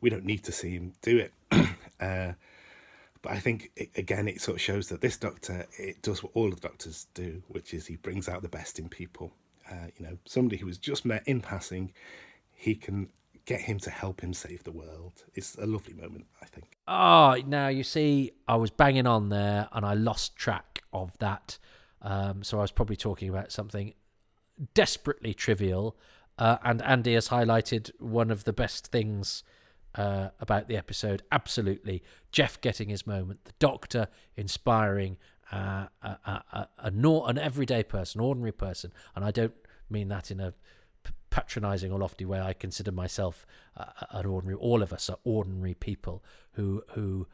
[0.00, 1.32] We don't need to see him do it.
[2.00, 2.32] uh,
[3.22, 6.32] but I think it, again, it sort of shows that this doctor it does what
[6.34, 9.32] all the doctors do, which is he brings out the best in people.
[9.68, 11.92] Uh, you know, somebody who was just met in passing,
[12.54, 13.08] he can
[13.46, 15.24] get him to help him save the world.
[15.34, 16.76] It's a lovely moment, I think.
[16.88, 21.58] Oh, now you see, I was banging on there and I lost track of that.
[22.02, 23.94] Um, so I was probably talking about something
[24.74, 25.96] desperately trivial.
[26.38, 29.44] Uh, and Andy has highlighted one of the best things
[29.94, 31.22] uh, about the episode.
[31.30, 32.02] Absolutely.
[32.32, 35.18] Jeff getting his moment, the doctor inspiring
[35.52, 38.92] uh, a, a, a, a, an everyday person, ordinary person.
[39.14, 39.54] And I don't
[39.88, 40.52] mean that in a
[41.30, 43.46] patronizing or lofty way, I consider myself
[43.76, 44.56] uh, an ordinary.
[44.56, 47.26] All of us are ordinary people who who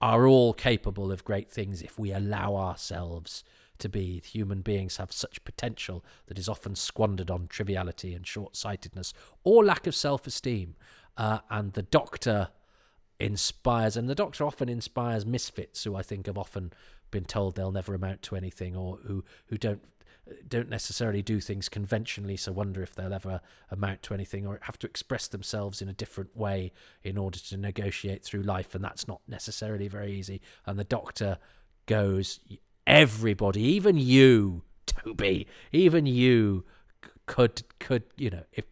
[0.00, 3.44] are all capable of great things if we allow ourselves
[3.78, 4.20] to be.
[4.24, 9.14] Human beings have such potential that is often squandered on triviality and short sightedness
[9.44, 10.74] or lack of self esteem.
[11.16, 12.48] Uh, and the doctor
[13.20, 16.72] inspires, and the doctor often inspires misfits who I think have often
[17.10, 19.82] been told they'll never amount to anything or who, who don't
[20.48, 23.40] don't necessarily do things conventionally, so wonder if they'll ever
[23.70, 26.72] amount to anything or have to express themselves in a different way
[27.02, 30.40] in order to negotiate through life, and that's not necessarily very easy.
[30.64, 31.38] And the doctor
[31.86, 32.40] goes,
[32.86, 36.64] everybody, even you, Toby, even you
[37.26, 38.64] could could you know if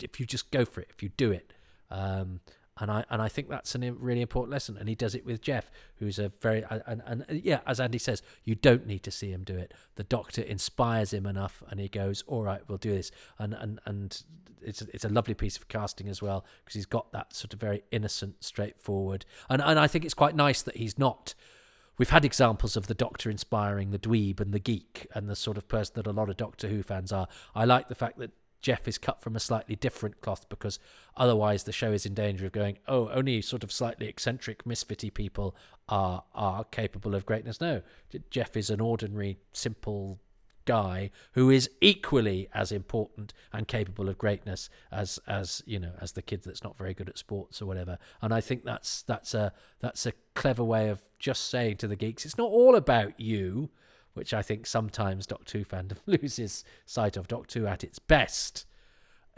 [0.00, 1.52] if you just go for it, if you do it.
[1.90, 2.40] Um,
[2.82, 4.76] and I and I think that's a really important lesson.
[4.76, 8.22] And he does it with Jeff, who's a very and, and, yeah, as Andy says,
[8.42, 9.72] you don't need to see him do it.
[9.94, 13.80] The Doctor inspires him enough, and he goes, "All right, we'll do this." And and
[13.86, 14.20] and
[14.60, 17.54] it's a, it's a lovely piece of casting as well because he's got that sort
[17.54, 21.34] of very innocent, straightforward, and and I think it's quite nice that he's not.
[21.98, 25.56] We've had examples of the Doctor inspiring the dweeb and the geek and the sort
[25.56, 27.28] of person that a lot of Doctor Who fans are.
[27.54, 28.32] I like the fact that
[28.62, 30.78] Jeff is cut from a slightly different cloth because
[31.16, 35.12] otherwise the show is in danger of going, oh, only sort of slightly eccentric, misfitty
[35.12, 35.54] people
[35.88, 37.60] are are capable of greatness.
[37.60, 37.82] No,
[38.30, 40.20] Jeff is an ordinary, simple
[40.64, 46.12] guy who is equally as important and capable of greatness as as you know as
[46.12, 49.34] the kid that's not very good at sports or whatever and i think that's that's
[49.34, 53.18] a that's a clever way of just saying to the geeks it's not all about
[53.18, 53.70] you
[54.14, 57.28] which i think sometimes doctor who fandom loses sight of.
[57.28, 58.66] Doctor who at its best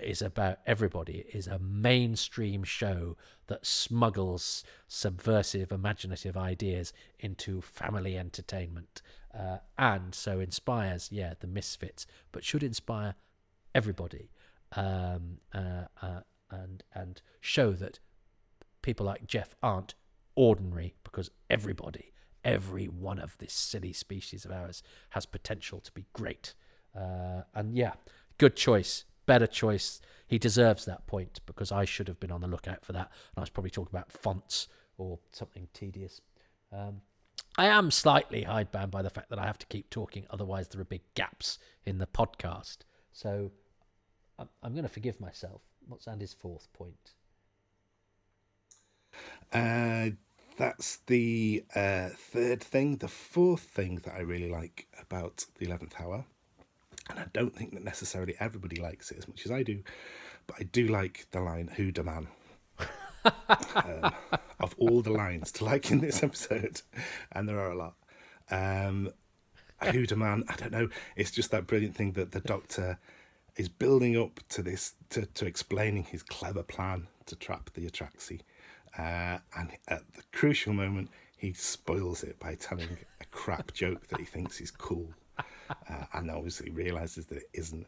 [0.01, 8.19] is about everybody it is a mainstream show that smuggles subversive imaginative ideas into family
[8.19, 9.03] entertainment
[9.37, 13.15] uh, and so inspires, yeah, the misfits, but should inspire
[13.75, 14.31] everybody,
[14.77, 16.21] um, uh, uh,
[16.51, 17.99] and and show that
[18.83, 19.95] people like Jeff aren't
[20.37, 22.13] ordinary because everybody,
[22.45, 26.55] every one of this silly species of ours has potential to be great.
[26.97, 27.95] Uh, and yeah,
[28.39, 30.01] good choice, better choice.
[30.27, 33.11] He deserves that point because I should have been on the lookout for that.
[33.35, 34.69] And I was probably talking about fonts
[34.99, 36.21] or something tedious.
[36.73, 37.01] Um,
[37.57, 40.81] I am slightly hidebound by the fact that I have to keep talking, otherwise, there
[40.81, 42.79] are big gaps in the podcast.
[43.13, 43.53] So
[44.39, 45.63] I'm, I'm going to forgive myself.
[45.87, 47.13] What's Andy's fourth point?
[49.53, 50.11] Uh,
[50.57, 52.97] that's the uh, third thing.
[52.97, 56.25] The fourth thing that I really like about the 11th hour,
[57.11, 59.83] and I don't think that necessarily everybody likes it as much as I do,
[60.47, 62.29] but I do like the line, Who da man?
[63.75, 64.13] um,
[64.61, 66.83] of all the lines to like in this episode,
[67.33, 67.95] and there are a lot.
[68.51, 69.11] Um,
[69.93, 70.45] who demand?
[70.49, 70.89] I don't know.
[71.17, 72.99] It's just that brilliant thing that the Doctor
[73.57, 78.41] is building up to this to, to explaining his clever plan to trap the Atraxi,
[78.99, 84.19] uh, and at the crucial moment he spoils it by telling a crap joke that
[84.19, 87.87] he thinks is cool, uh, and obviously realizes that it isn't.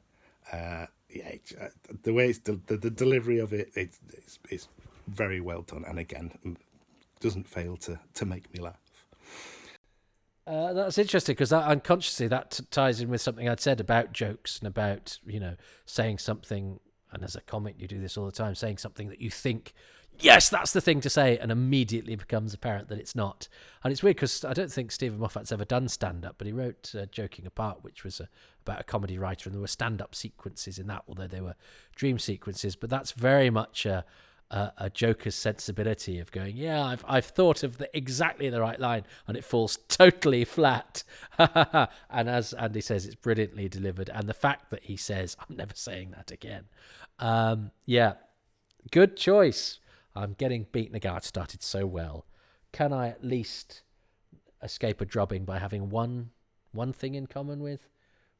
[0.53, 1.69] Uh, yeah, uh,
[2.03, 4.69] the way it's the, the, the delivery of it, it's, it's, it's
[5.09, 6.57] very well done, and again,
[7.21, 8.81] doesn't fail to to make me laugh.
[10.47, 14.59] Uh, that's interesting because unconsciously that t- ties in with something I'd said about jokes
[14.59, 16.81] and about you know saying something.
[17.13, 19.73] And as a comic, you do this all the time, saying something that you think,
[20.19, 23.49] yes, that's the thing to say, and immediately becomes apparent that it's not.
[23.83, 26.53] And it's weird because I don't think Steven Moffat's ever done stand up, but he
[26.53, 28.29] wrote uh, Joking Apart, which was a,
[28.65, 31.55] about a comedy writer, and there were stand up sequences in that, although they were
[31.95, 32.77] dream sequences.
[32.77, 34.05] But that's very much a
[34.51, 38.79] a, a Joker's sensibility of going, yeah, I've I've thought of the, exactly the right
[38.79, 41.03] line, and it falls totally flat.
[41.39, 45.75] and as Andy says, it's brilliantly delivered, and the fact that he says, "I'm never
[45.75, 46.65] saying that again,"
[47.19, 48.15] um, yeah,
[48.91, 49.81] good choice.
[50.17, 51.15] I'm getting beaten again.
[51.15, 52.27] I started so well.
[52.73, 53.83] Can I at least
[54.63, 56.31] escape a drubbing by having one
[56.73, 57.89] one thing in common with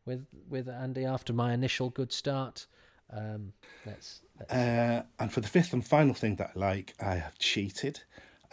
[0.05, 2.67] with with Andy after my initial good start?
[3.13, 3.53] Um,
[3.85, 4.53] let's, let's...
[4.53, 8.01] Uh, and for the fifth and final thing that I like, I have cheated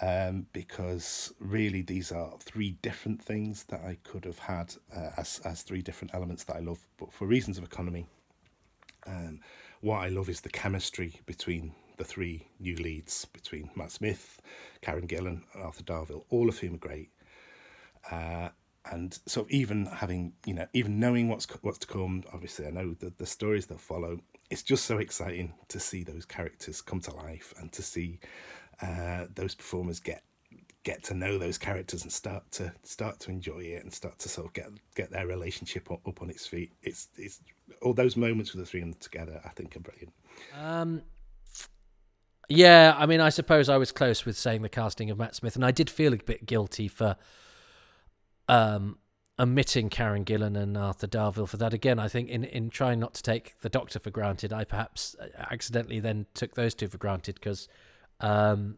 [0.01, 5.41] um, because really these are three different things that I could have had uh, as,
[5.43, 8.05] as three different elements that I love, but for reasons of economy.
[9.05, 9.41] Um,
[9.81, 14.41] what I love is the chemistry between the three new leads, between Matt Smith,
[14.81, 17.09] Karen Gillan, and Arthur Darvill, all of whom are great.
[18.09, 18.49] Uh,
[18.91, 22.93] and so even having you know even knowing what's what's to come obviously i know
[22.99, 24.19] the, the stories that follow.
[24.49, 28.19] It's just so exciting to see those characters come to life and to see
[28.81, 30.23] uh, those performers get
[30.83, 34.29] get to know those characters and start to start to enjoy it and start to
[34.29, 36.71] sort of get get their relationship up, up on its feet.
[36.83, 37.41] It's it's
[37.81, 40.13] all those moments with the three of them together i think are brilliant.
[40.59, 41.01] Um
[42.49, 45.55] yeah i mean i suppose i was close with saying the casting of matt smith
[45.55, 47.15] and i did feel a bit guilty for
[48.49, 48.97] um,
[49.39, 51.73] omitting Karen Gillan and Arthur Darvill for that.
[51.73, 55.15] Again, I think in, in trying not to take the Doctor for granted, I perhaps
[55.19, 57.67] uh, accidentally then took those two for granted because
[58.19, 58.77] um,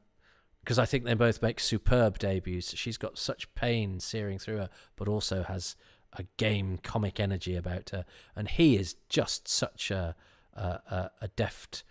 [0.66, 2.76] cause I think they both make superb debuts.
[2.76, 5.76] She's got such pain searing through her, but also has
[6.14, 8.06] a game comic energy about her.
[8.36, 10.16] And he is just such a,
[10.54, 11.84] a, a deft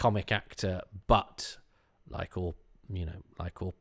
[0.00, 1.58] comic actor, but
[2.08, 2.56] like all,
[2.88, 3.74] you know, like all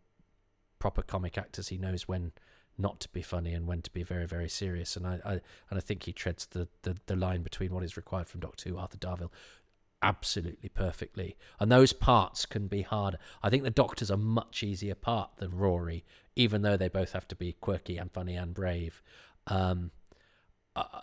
[0.78, 2.34] proper comic actors, he knows when
[2.78, 4.98] not to be funny and when to be very very serious.
[4.98, 5.32] And I, I
[5.70, 8.70] and I think he treads the, the the line between what is required from Doctor
[8.70, 9.32] Who Arthur Darvill
[10.02, 11.38] absolutely perfectly.
[11.58, 13.18] And those parts can be hard.
[13.42, 16.04] I think the Doctor's a much easier part than Rory
[16.36, 19.02] even though they both have to be quirky and funny and brave.
[19.48, 19.92] Um,
[20.76, 21.02] uh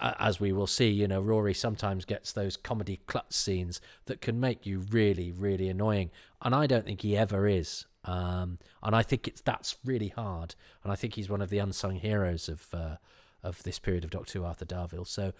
[0.00, 4.40] as we will see, you know, Rory sometimes gets those comedy clutch scenes that can
[4.40, 6.10] make you really, really annoying.
[6.42, 7.86] And I don't think he ever is.
[8.04, 10.54] Um, and I think it's that's really hard.
[10.82, 12.96] And I think he's one of the unsung heroes of uh,
[13.42, 15.06] of this period of Doctor Who, Arthur Darvill.
[15.06, 15.32] So,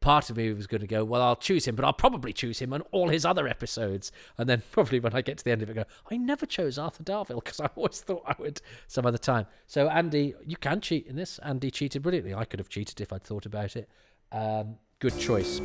[0.00, 2.58] part of me was going to go, well, I'll choose him, but I'll probably choose
[2.58, 4.12] him on all his other episodes.
[4.38, 6.78] And then probably when I get to the end of it, go, I never chose
[6.78, 9.46] Arthur Darvill because I always thought I would some other time.
[9.66, 11.38] So, Andy, you can cheat in this.
[11.38, 12.34] Andy cheated brilliantly.
[12.34, 13.88] I could have cheated if I'd thought about it.
[14.32, 15.60] Um, good choice.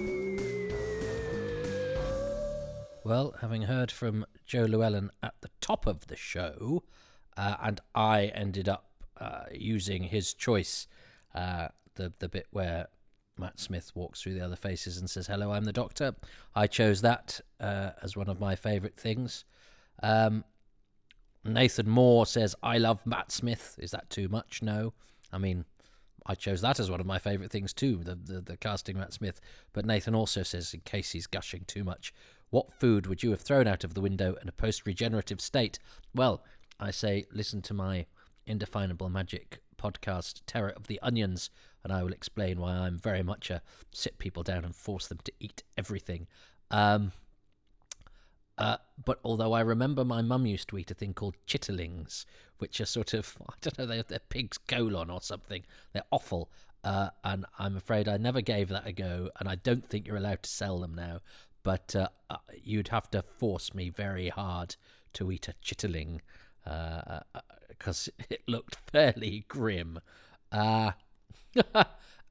[3.03, 6.83] Well, having heard from Joe Llewellyn at the top of the show,
[7.37, 8.85] uh, and I ended up
[9.17, 10.87] uh, using his choice,
[11.33, 12.87] uh, the the bit where
[13.39, 16.15] Matt Smith walks through the other faces and says, "Hello, I'm the Doctor."
[16.55, 19.45] I chose that uh, as one of my favourite things.
[20.03, 20.43] Um,
[21.43, 24.61] Nathan Moore says, "I love Matt Smith." Is that too much?
[24.61, 24.93] No,
[25.31, 25.65] I mean,
[26.25, 27.97] I chose that as one of my favourite things too.
[28.03, 29.39] The, the the casting Matt Smith,
[29.73, 32.13] but Nathan also says, in case he's gushing too much,
[32.49, 35.79] what food would you have thrown out of the window in a post-regenerative state?
[36.13, 36.43] Well,
[36.79, 38.05] I say, listen to my
[38.45, 41.49] indefinable magic podcast, Terror of the Onions,
[41.83, 43.61] and I will explain why I'm very much a
[43.91, 46.27] sit people down and force them to eat everything.
[46.69, 47.13] Um,
[48.57, 52.25] uh, but although I remember my mum used to eat a thing called chitterlings,
[52.57, 55.63] which are sort of, I don't know, they're, they're pig's colon or something.
[55.93, 56.51] They're awful.
[56.83, 60.17] Uh, and I'm afraid I never gave that a go, and I don't think you're
[60.17, 61.19] allowed to sell them now.
[61.63, 64.75] But uh, uh you'd have to force me very hard
[65.13, 66.19] to eat a chitterling
[67.79, 69.99] because it looked fairly grim.
[70.51, 70.91] Uh,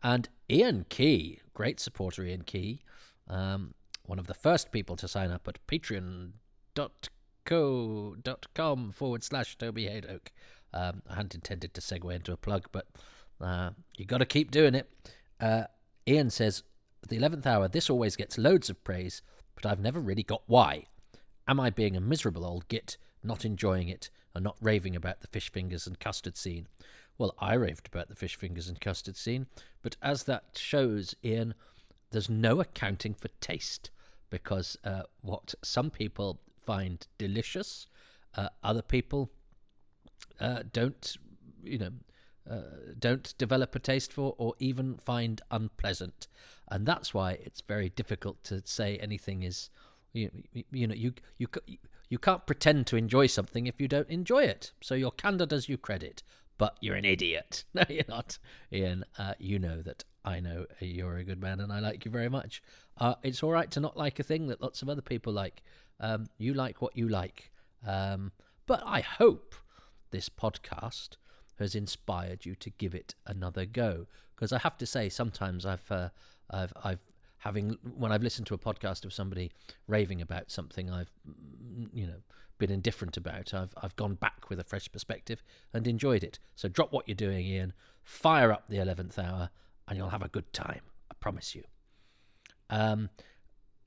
[0.03, 2.83] and Ian Key, great supporter Ian Key,
[3.27, 6.33] um, one of the first people to sign up at patreon.co.com
[8.93, 10.29] forward slash Toby Hadoke.
[10.73, 12.87] Um, I hadn't intended to segue into a plug, but
[13.41, 14.91] uh, you got to keep doing it.
[15.41, 15.65] Uh,
[16.07, 16.62] Ian says,
[17.09, 19.23] the 11th hour, this always gets loads of praise,
[19.55, 20.87] but I've never really got why.
[21.47, 25.27] Am I being a miserable old git, not enjoying it, and not raving about the
[25.27, 26.67] fish fingers and custard scene?
[27.17, 29.47] Well, I raved about the fish fingers and custard scene,
[29.83, 31.55] but as that shows, Ian,
[32.11, 33.91] there's no accounting for taste
[34.31, 37.87] because uh, what some people find delicious,
[38.37, 39.31] uh, other people
[40.41, 41.17] uh, don't,
[41.63, 41.91] you know,
[42.49, 42.61] uh,
[42.99, 46.29] don't develop a taste for or even find unpleasant,
[46.71, 49.71] and that's why it's very difficult to say anything is,
[50.13, 50.31] you,
[50.71, 51.47] you know, you you
[52.09, 54.72] you can't pretend to enjoy something if you don't enjoy it.
[54.80, 56.22] So your candor does you credit,
[56.56, 57.64] but you're an idiot.
[57.74, 58.39] No, you're not,
[58.72, 59.05] Ian.
[59.18, 62.28] Uh, you know that I know you're a good man and I like you very
[62.28, 62.62] much.
[62.98, 65.62] Uh, it's all right to not like a thing that lots of other people like.
[66.01, 67.51] Um, you like what you like.
[67.86, 68.32] Um,
[68.66, 69.55] but I hope
[70.10, 71.10] this podcast
[71.59, 74.06] has inspired you to give it another go.
[74.35, 76.09] Because I have to say, sometimes I've, uh,
[76.51, 77.02] I've, I've
[77.39, 79.51] having when I've listened to a podcast of somebody
[79.86, 81.12] raving about something I've,
[81.93, 82.20] you know,
[82.59, 83.55] been indifferent about.
[83.55, 85.43] I've I've gone back with a fresh perspective
[85.73, 86.39] and enjoyed it.
[86.55, 87.73] So drop what you're doing, Ian.
[88.02, 89.51] Fire up the eleventh hour,
[89.86, 90.82] and you'll have a good time.
[91.10, 91.65] I promise you.
[92.70, 93.10] Um,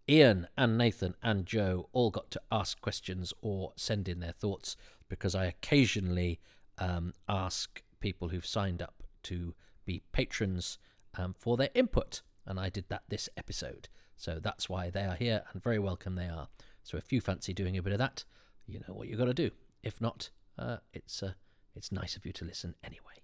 [0.09, 4.75] Ian and Nathan and Joe all got to ask questions or send in their thoughts
[5.07, 6.39] because I occasionally
[6.77, 9.53] um, ask people who've signed up to
[9.85, 10.79] be patrons
[11.15, 12.21] um, for their input,
[12.51, 13.87] and I did that this episode.
[14.17, 16.49] So that's why they are here, and very welcome they are.
[16.83, 18.25] So if you fancy doing a bit of that,
[18.67, 19.51] you know what you've got to do.
[19.81, 20.29] If not,
[20.59, 21.31] uh, it's uh,
[21.75, 23.21] it's nice of you to listen anyway.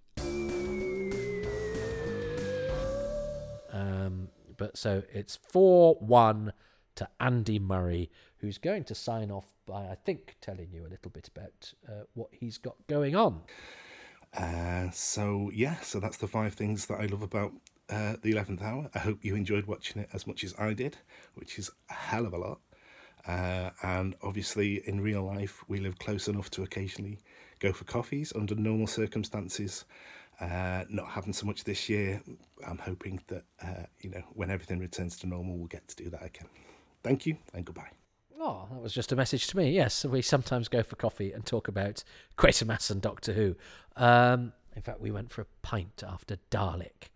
[3.70, 6.52] Um, but so it's four one
[6.96, 11.10] to Andy Murray, who's going to sign off by I think telling you a little
[11.10, 13.42] bit about uh, what he's got going on.
[14.34, 17.52] Uh, so yeah, so that's the five things that I love about
[17.90, 18.90] uh, the eleventh hour.
[18.94, 20.96] I hope you enjoyed watching it as much as I did,
[21.34, 22.60] which is a hell of a lot.
[23.26, 27.18] Uh, and obviously, in real life, we live close enough to occasionally
[27.58, 29.84] go for coffees under normal circumstances.
[30.40, 32.22] Uh, not having so much this year.
[32.66, 36.08] I'm hoping that, uh, you know, when everything returns to normal, we'll get to do
[36.10, 36.46] that again.
[37.02, 37.90] Thank you and goodbye.
[38.40, 39.72] Oh, that was just a message to me.
[39.72, 42.04] Yes, we sometimes go for coffee and talk about
[42.36, 43.56] Quatermass and Doctor Who.
[43.96, 47.08] Um, in fact, we went for a pint after Dalek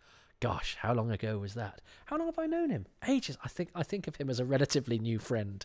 [0.42, 1.80] gosh, how long ago was that?
[2.06, 2.86] How long have I known him?
[3.06, 3.38] Ages.
[3.44, 5.64] I think I think of him as a relatively new friend.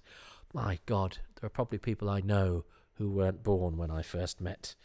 [0.53, 2.63] My God, there are probably people I know
[2.93, 4.75] who weren't born when I first met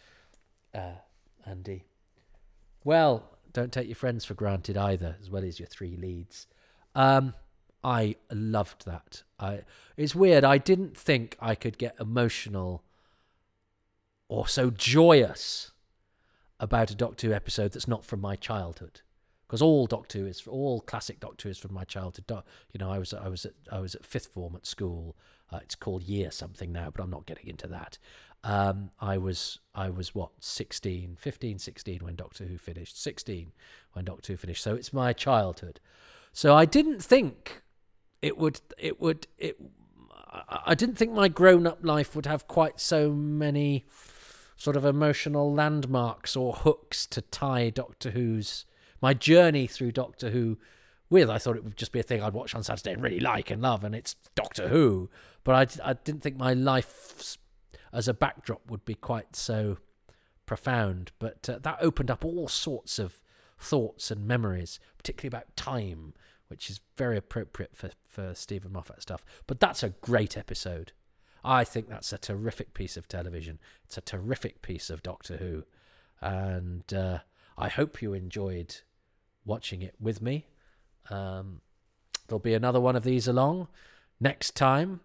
[0.75, 1.03] uh,
[1.45, 1.85] Andy.
[2.85, 6.47] Well, don't take your friends for granted either, as well as your three leads.
[6.95, 7.35] Um,
[7.85, 9.25] I loved that.
[9.39, 9.61] I
[9.99, 10.43] it's weird.
[10.43, 12.83] I didn't think I could get emotional
[14.27, 15.73] or so joyous
[16.59, 19.03] about a Doctor Who episode that's not from my childhood
[19.53, 22.25] because all Doctor Who is all classic Doctor Who is from my childhood.
[22.73, 25.15] You know, I was I was at I was at fifth form at school.
[25.53, 27.99] Uh, it's called year something now, but I'm not getting into that.
[28.43, 32.99] Um, I was I was what 16, 15, 16 when Doctor Who finished.
[32.99, 33.53] 16
[33.93, 34.63] when Doctor Who finished.
[34.63, 35.81] So it's my childhood.
[36.33, 37.63] So I didn't think
[38.23, 38.63] it would.
[38.79, 39.27] It would.
[39.37, 39.59] It.
[40.67, 43.85] I didn't think my grown-up life would have quite so many
[44.57, 48.65] sort of emotional landmarks or hooks to tie Doctor Who's
[49.03, 50.59] my journey through Doctor Who
[51.11, 51.29] with.
[51.29, 53.51] I thought it would just be a thing I'd watch on Saturday and really like
[53.51, 55.11] and love, and it's Doctor Who.
[55.45, 57.37] But I, I didn't think my life
[57.93, 59.79] as a backdrop would be quite so
[60.47, 61.13] profound.
[61.19, 63.21] But uh, that opened up all sorts of
[63.59, 66.15] thoughts and memories, particularly about time,
[66.49, 69.25] which is very appropriate for, for Steven Moffat stuff.
[69.47, 70.93] But that's a great episode.
[71.45, 73.59] I think that's a terrific piece of television.
[73.85, 75.65] It's a terrific piece of Doctor Who.
[76.21, 77.19] And uh,
[77.59, 78.77] I hope you enjoyed
[79.45, 80.47] watching it with me.
[81.11, 81.61] Um,
[82.27, 83.69] there'll be another one of these along
[84.21, 85.01] next time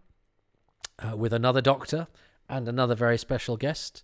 [0.99, 2.07] uh, with another doctor
[2.49, 4.03] and another very special guest.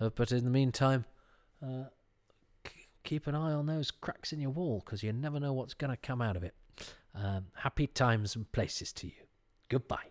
[0.00, 1.04] Uh, but in the meantime,
[1.62, 1.84] uh,
[2.66, 5.74] c- keep an eye on those cracks in your wall because you never know what's
[5.74, 6.54] going to come out of it.
[7.14, 9.12] Um, happy times and places to you.
[9.68, 10.06] Goodbye.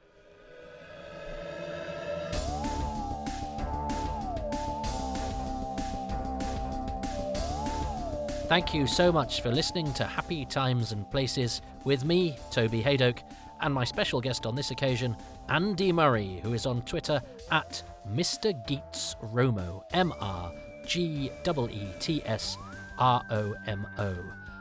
[8.50, 13.20] Thank you so much for listening to Happy Times and Places with me, Toby Hadoke,
[13.62, 15.16] and my special guest on this occasion,
[15.50, 17.22] Andy Murray, who is on Twitter
[17.52, 18.52] at Mr.
[18.66, 20.52] Geets Romo, M R
[20.84, 22.58] G E E T S
[22.98, 24.16] R O M O,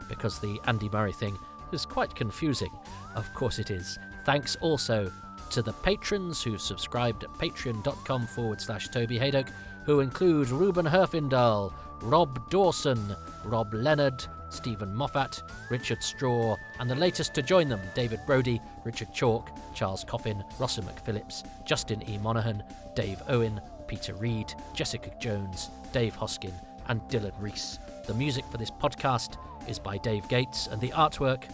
[0.07, 1.39] because the Andy Murray thing
[1.73, 2.71] is quite confusing.
[3.15, 3.99] Of course it is.
[4.27, 5.11] Thanks also
[5.49, 9.49] to the patrons who subscribed at patreon.com forward slash Toby Hadoke,
[9.87, 17.35] who include Ruben Herfindahl, Rob Dawson, Rob Leonard, Stephen Moffat, Richard Straw, and the latest
[17.35, 22.19] to join them David Brody, Richard Chalk, Charles Coffin, Rossa McPhillips, Justin E.
[22.19, 22.63] Monaghan,
[22.95, 26.55] Dave Owen, Peter Reed, Jessica Jones, Dave Hoskin,
[26.89, 27.79] and Dylan Reese.
[28.07, 31.45] The music for this podcast is by Dave Gates, and the artwork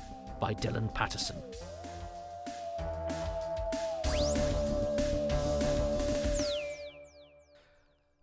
[0.40, 1.36] by Dylan Patterson.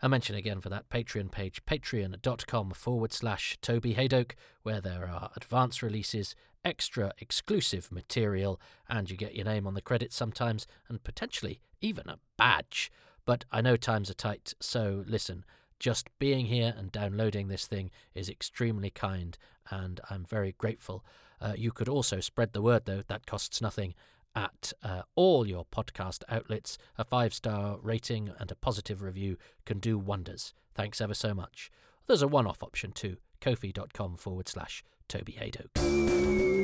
[0.03, 4.31] I mention again for that Patreon page, patreon.com forward slash Toby Hadoke,
[4.63, 6.33] where there are advance releases,
[6.65, 8.59] extra exclusive material,
[8.89, 12.91] and you get your name on the credits sometimes, and potentially even a badge.
[13.25, 15.45] But I know times are tight, so listen,
[15.79, 19.37] just being here and downloading this thing is extremely kind,
[19.69, 21.05] and I'm very grateful.
[21.39, 23.93] Uh, you could also spread the word, though, that costs nothing,
[24.35, 26.77] at uh, all your podcast outlets.
[26.97, 30.53] A five star rating and a positive review can do wonders.
[30.73, 31.69] Thanks ever so much.
[32.07, 36.60] There's a one off option too ko-fi.com forward slash Toby.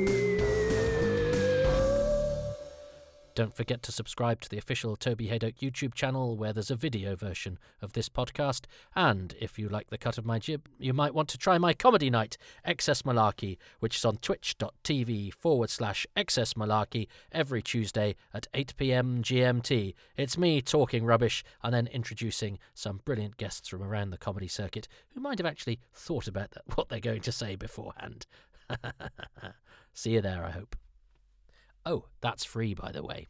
[3.38, 7.14] Don't forget to subscribe to the official Toby Hadoke YouTube channel where there's a video
[7.14, 8.64] version of this podcast.
[8.96, 11.72] And if you like the cut of my jib, you might want to try my
[11.72, 12.36] comedy night,
[12.66, 19.22] XS Malarkey, which is on twitch.tv forward slash XS Malarkey every Tuesday at 8 pm
[19.22, 19.94] GMT.
[20.16, 24.88] It's me talking rubbish and then introducing some brilliant guests from around the comedy circuit
[25.14, 28.26] who might have actually thought about that, what they're going to say beforehand.
[29.94, 30.74] See you there, I hope.
[31.86, 33.26] Oh, that's free, by the way.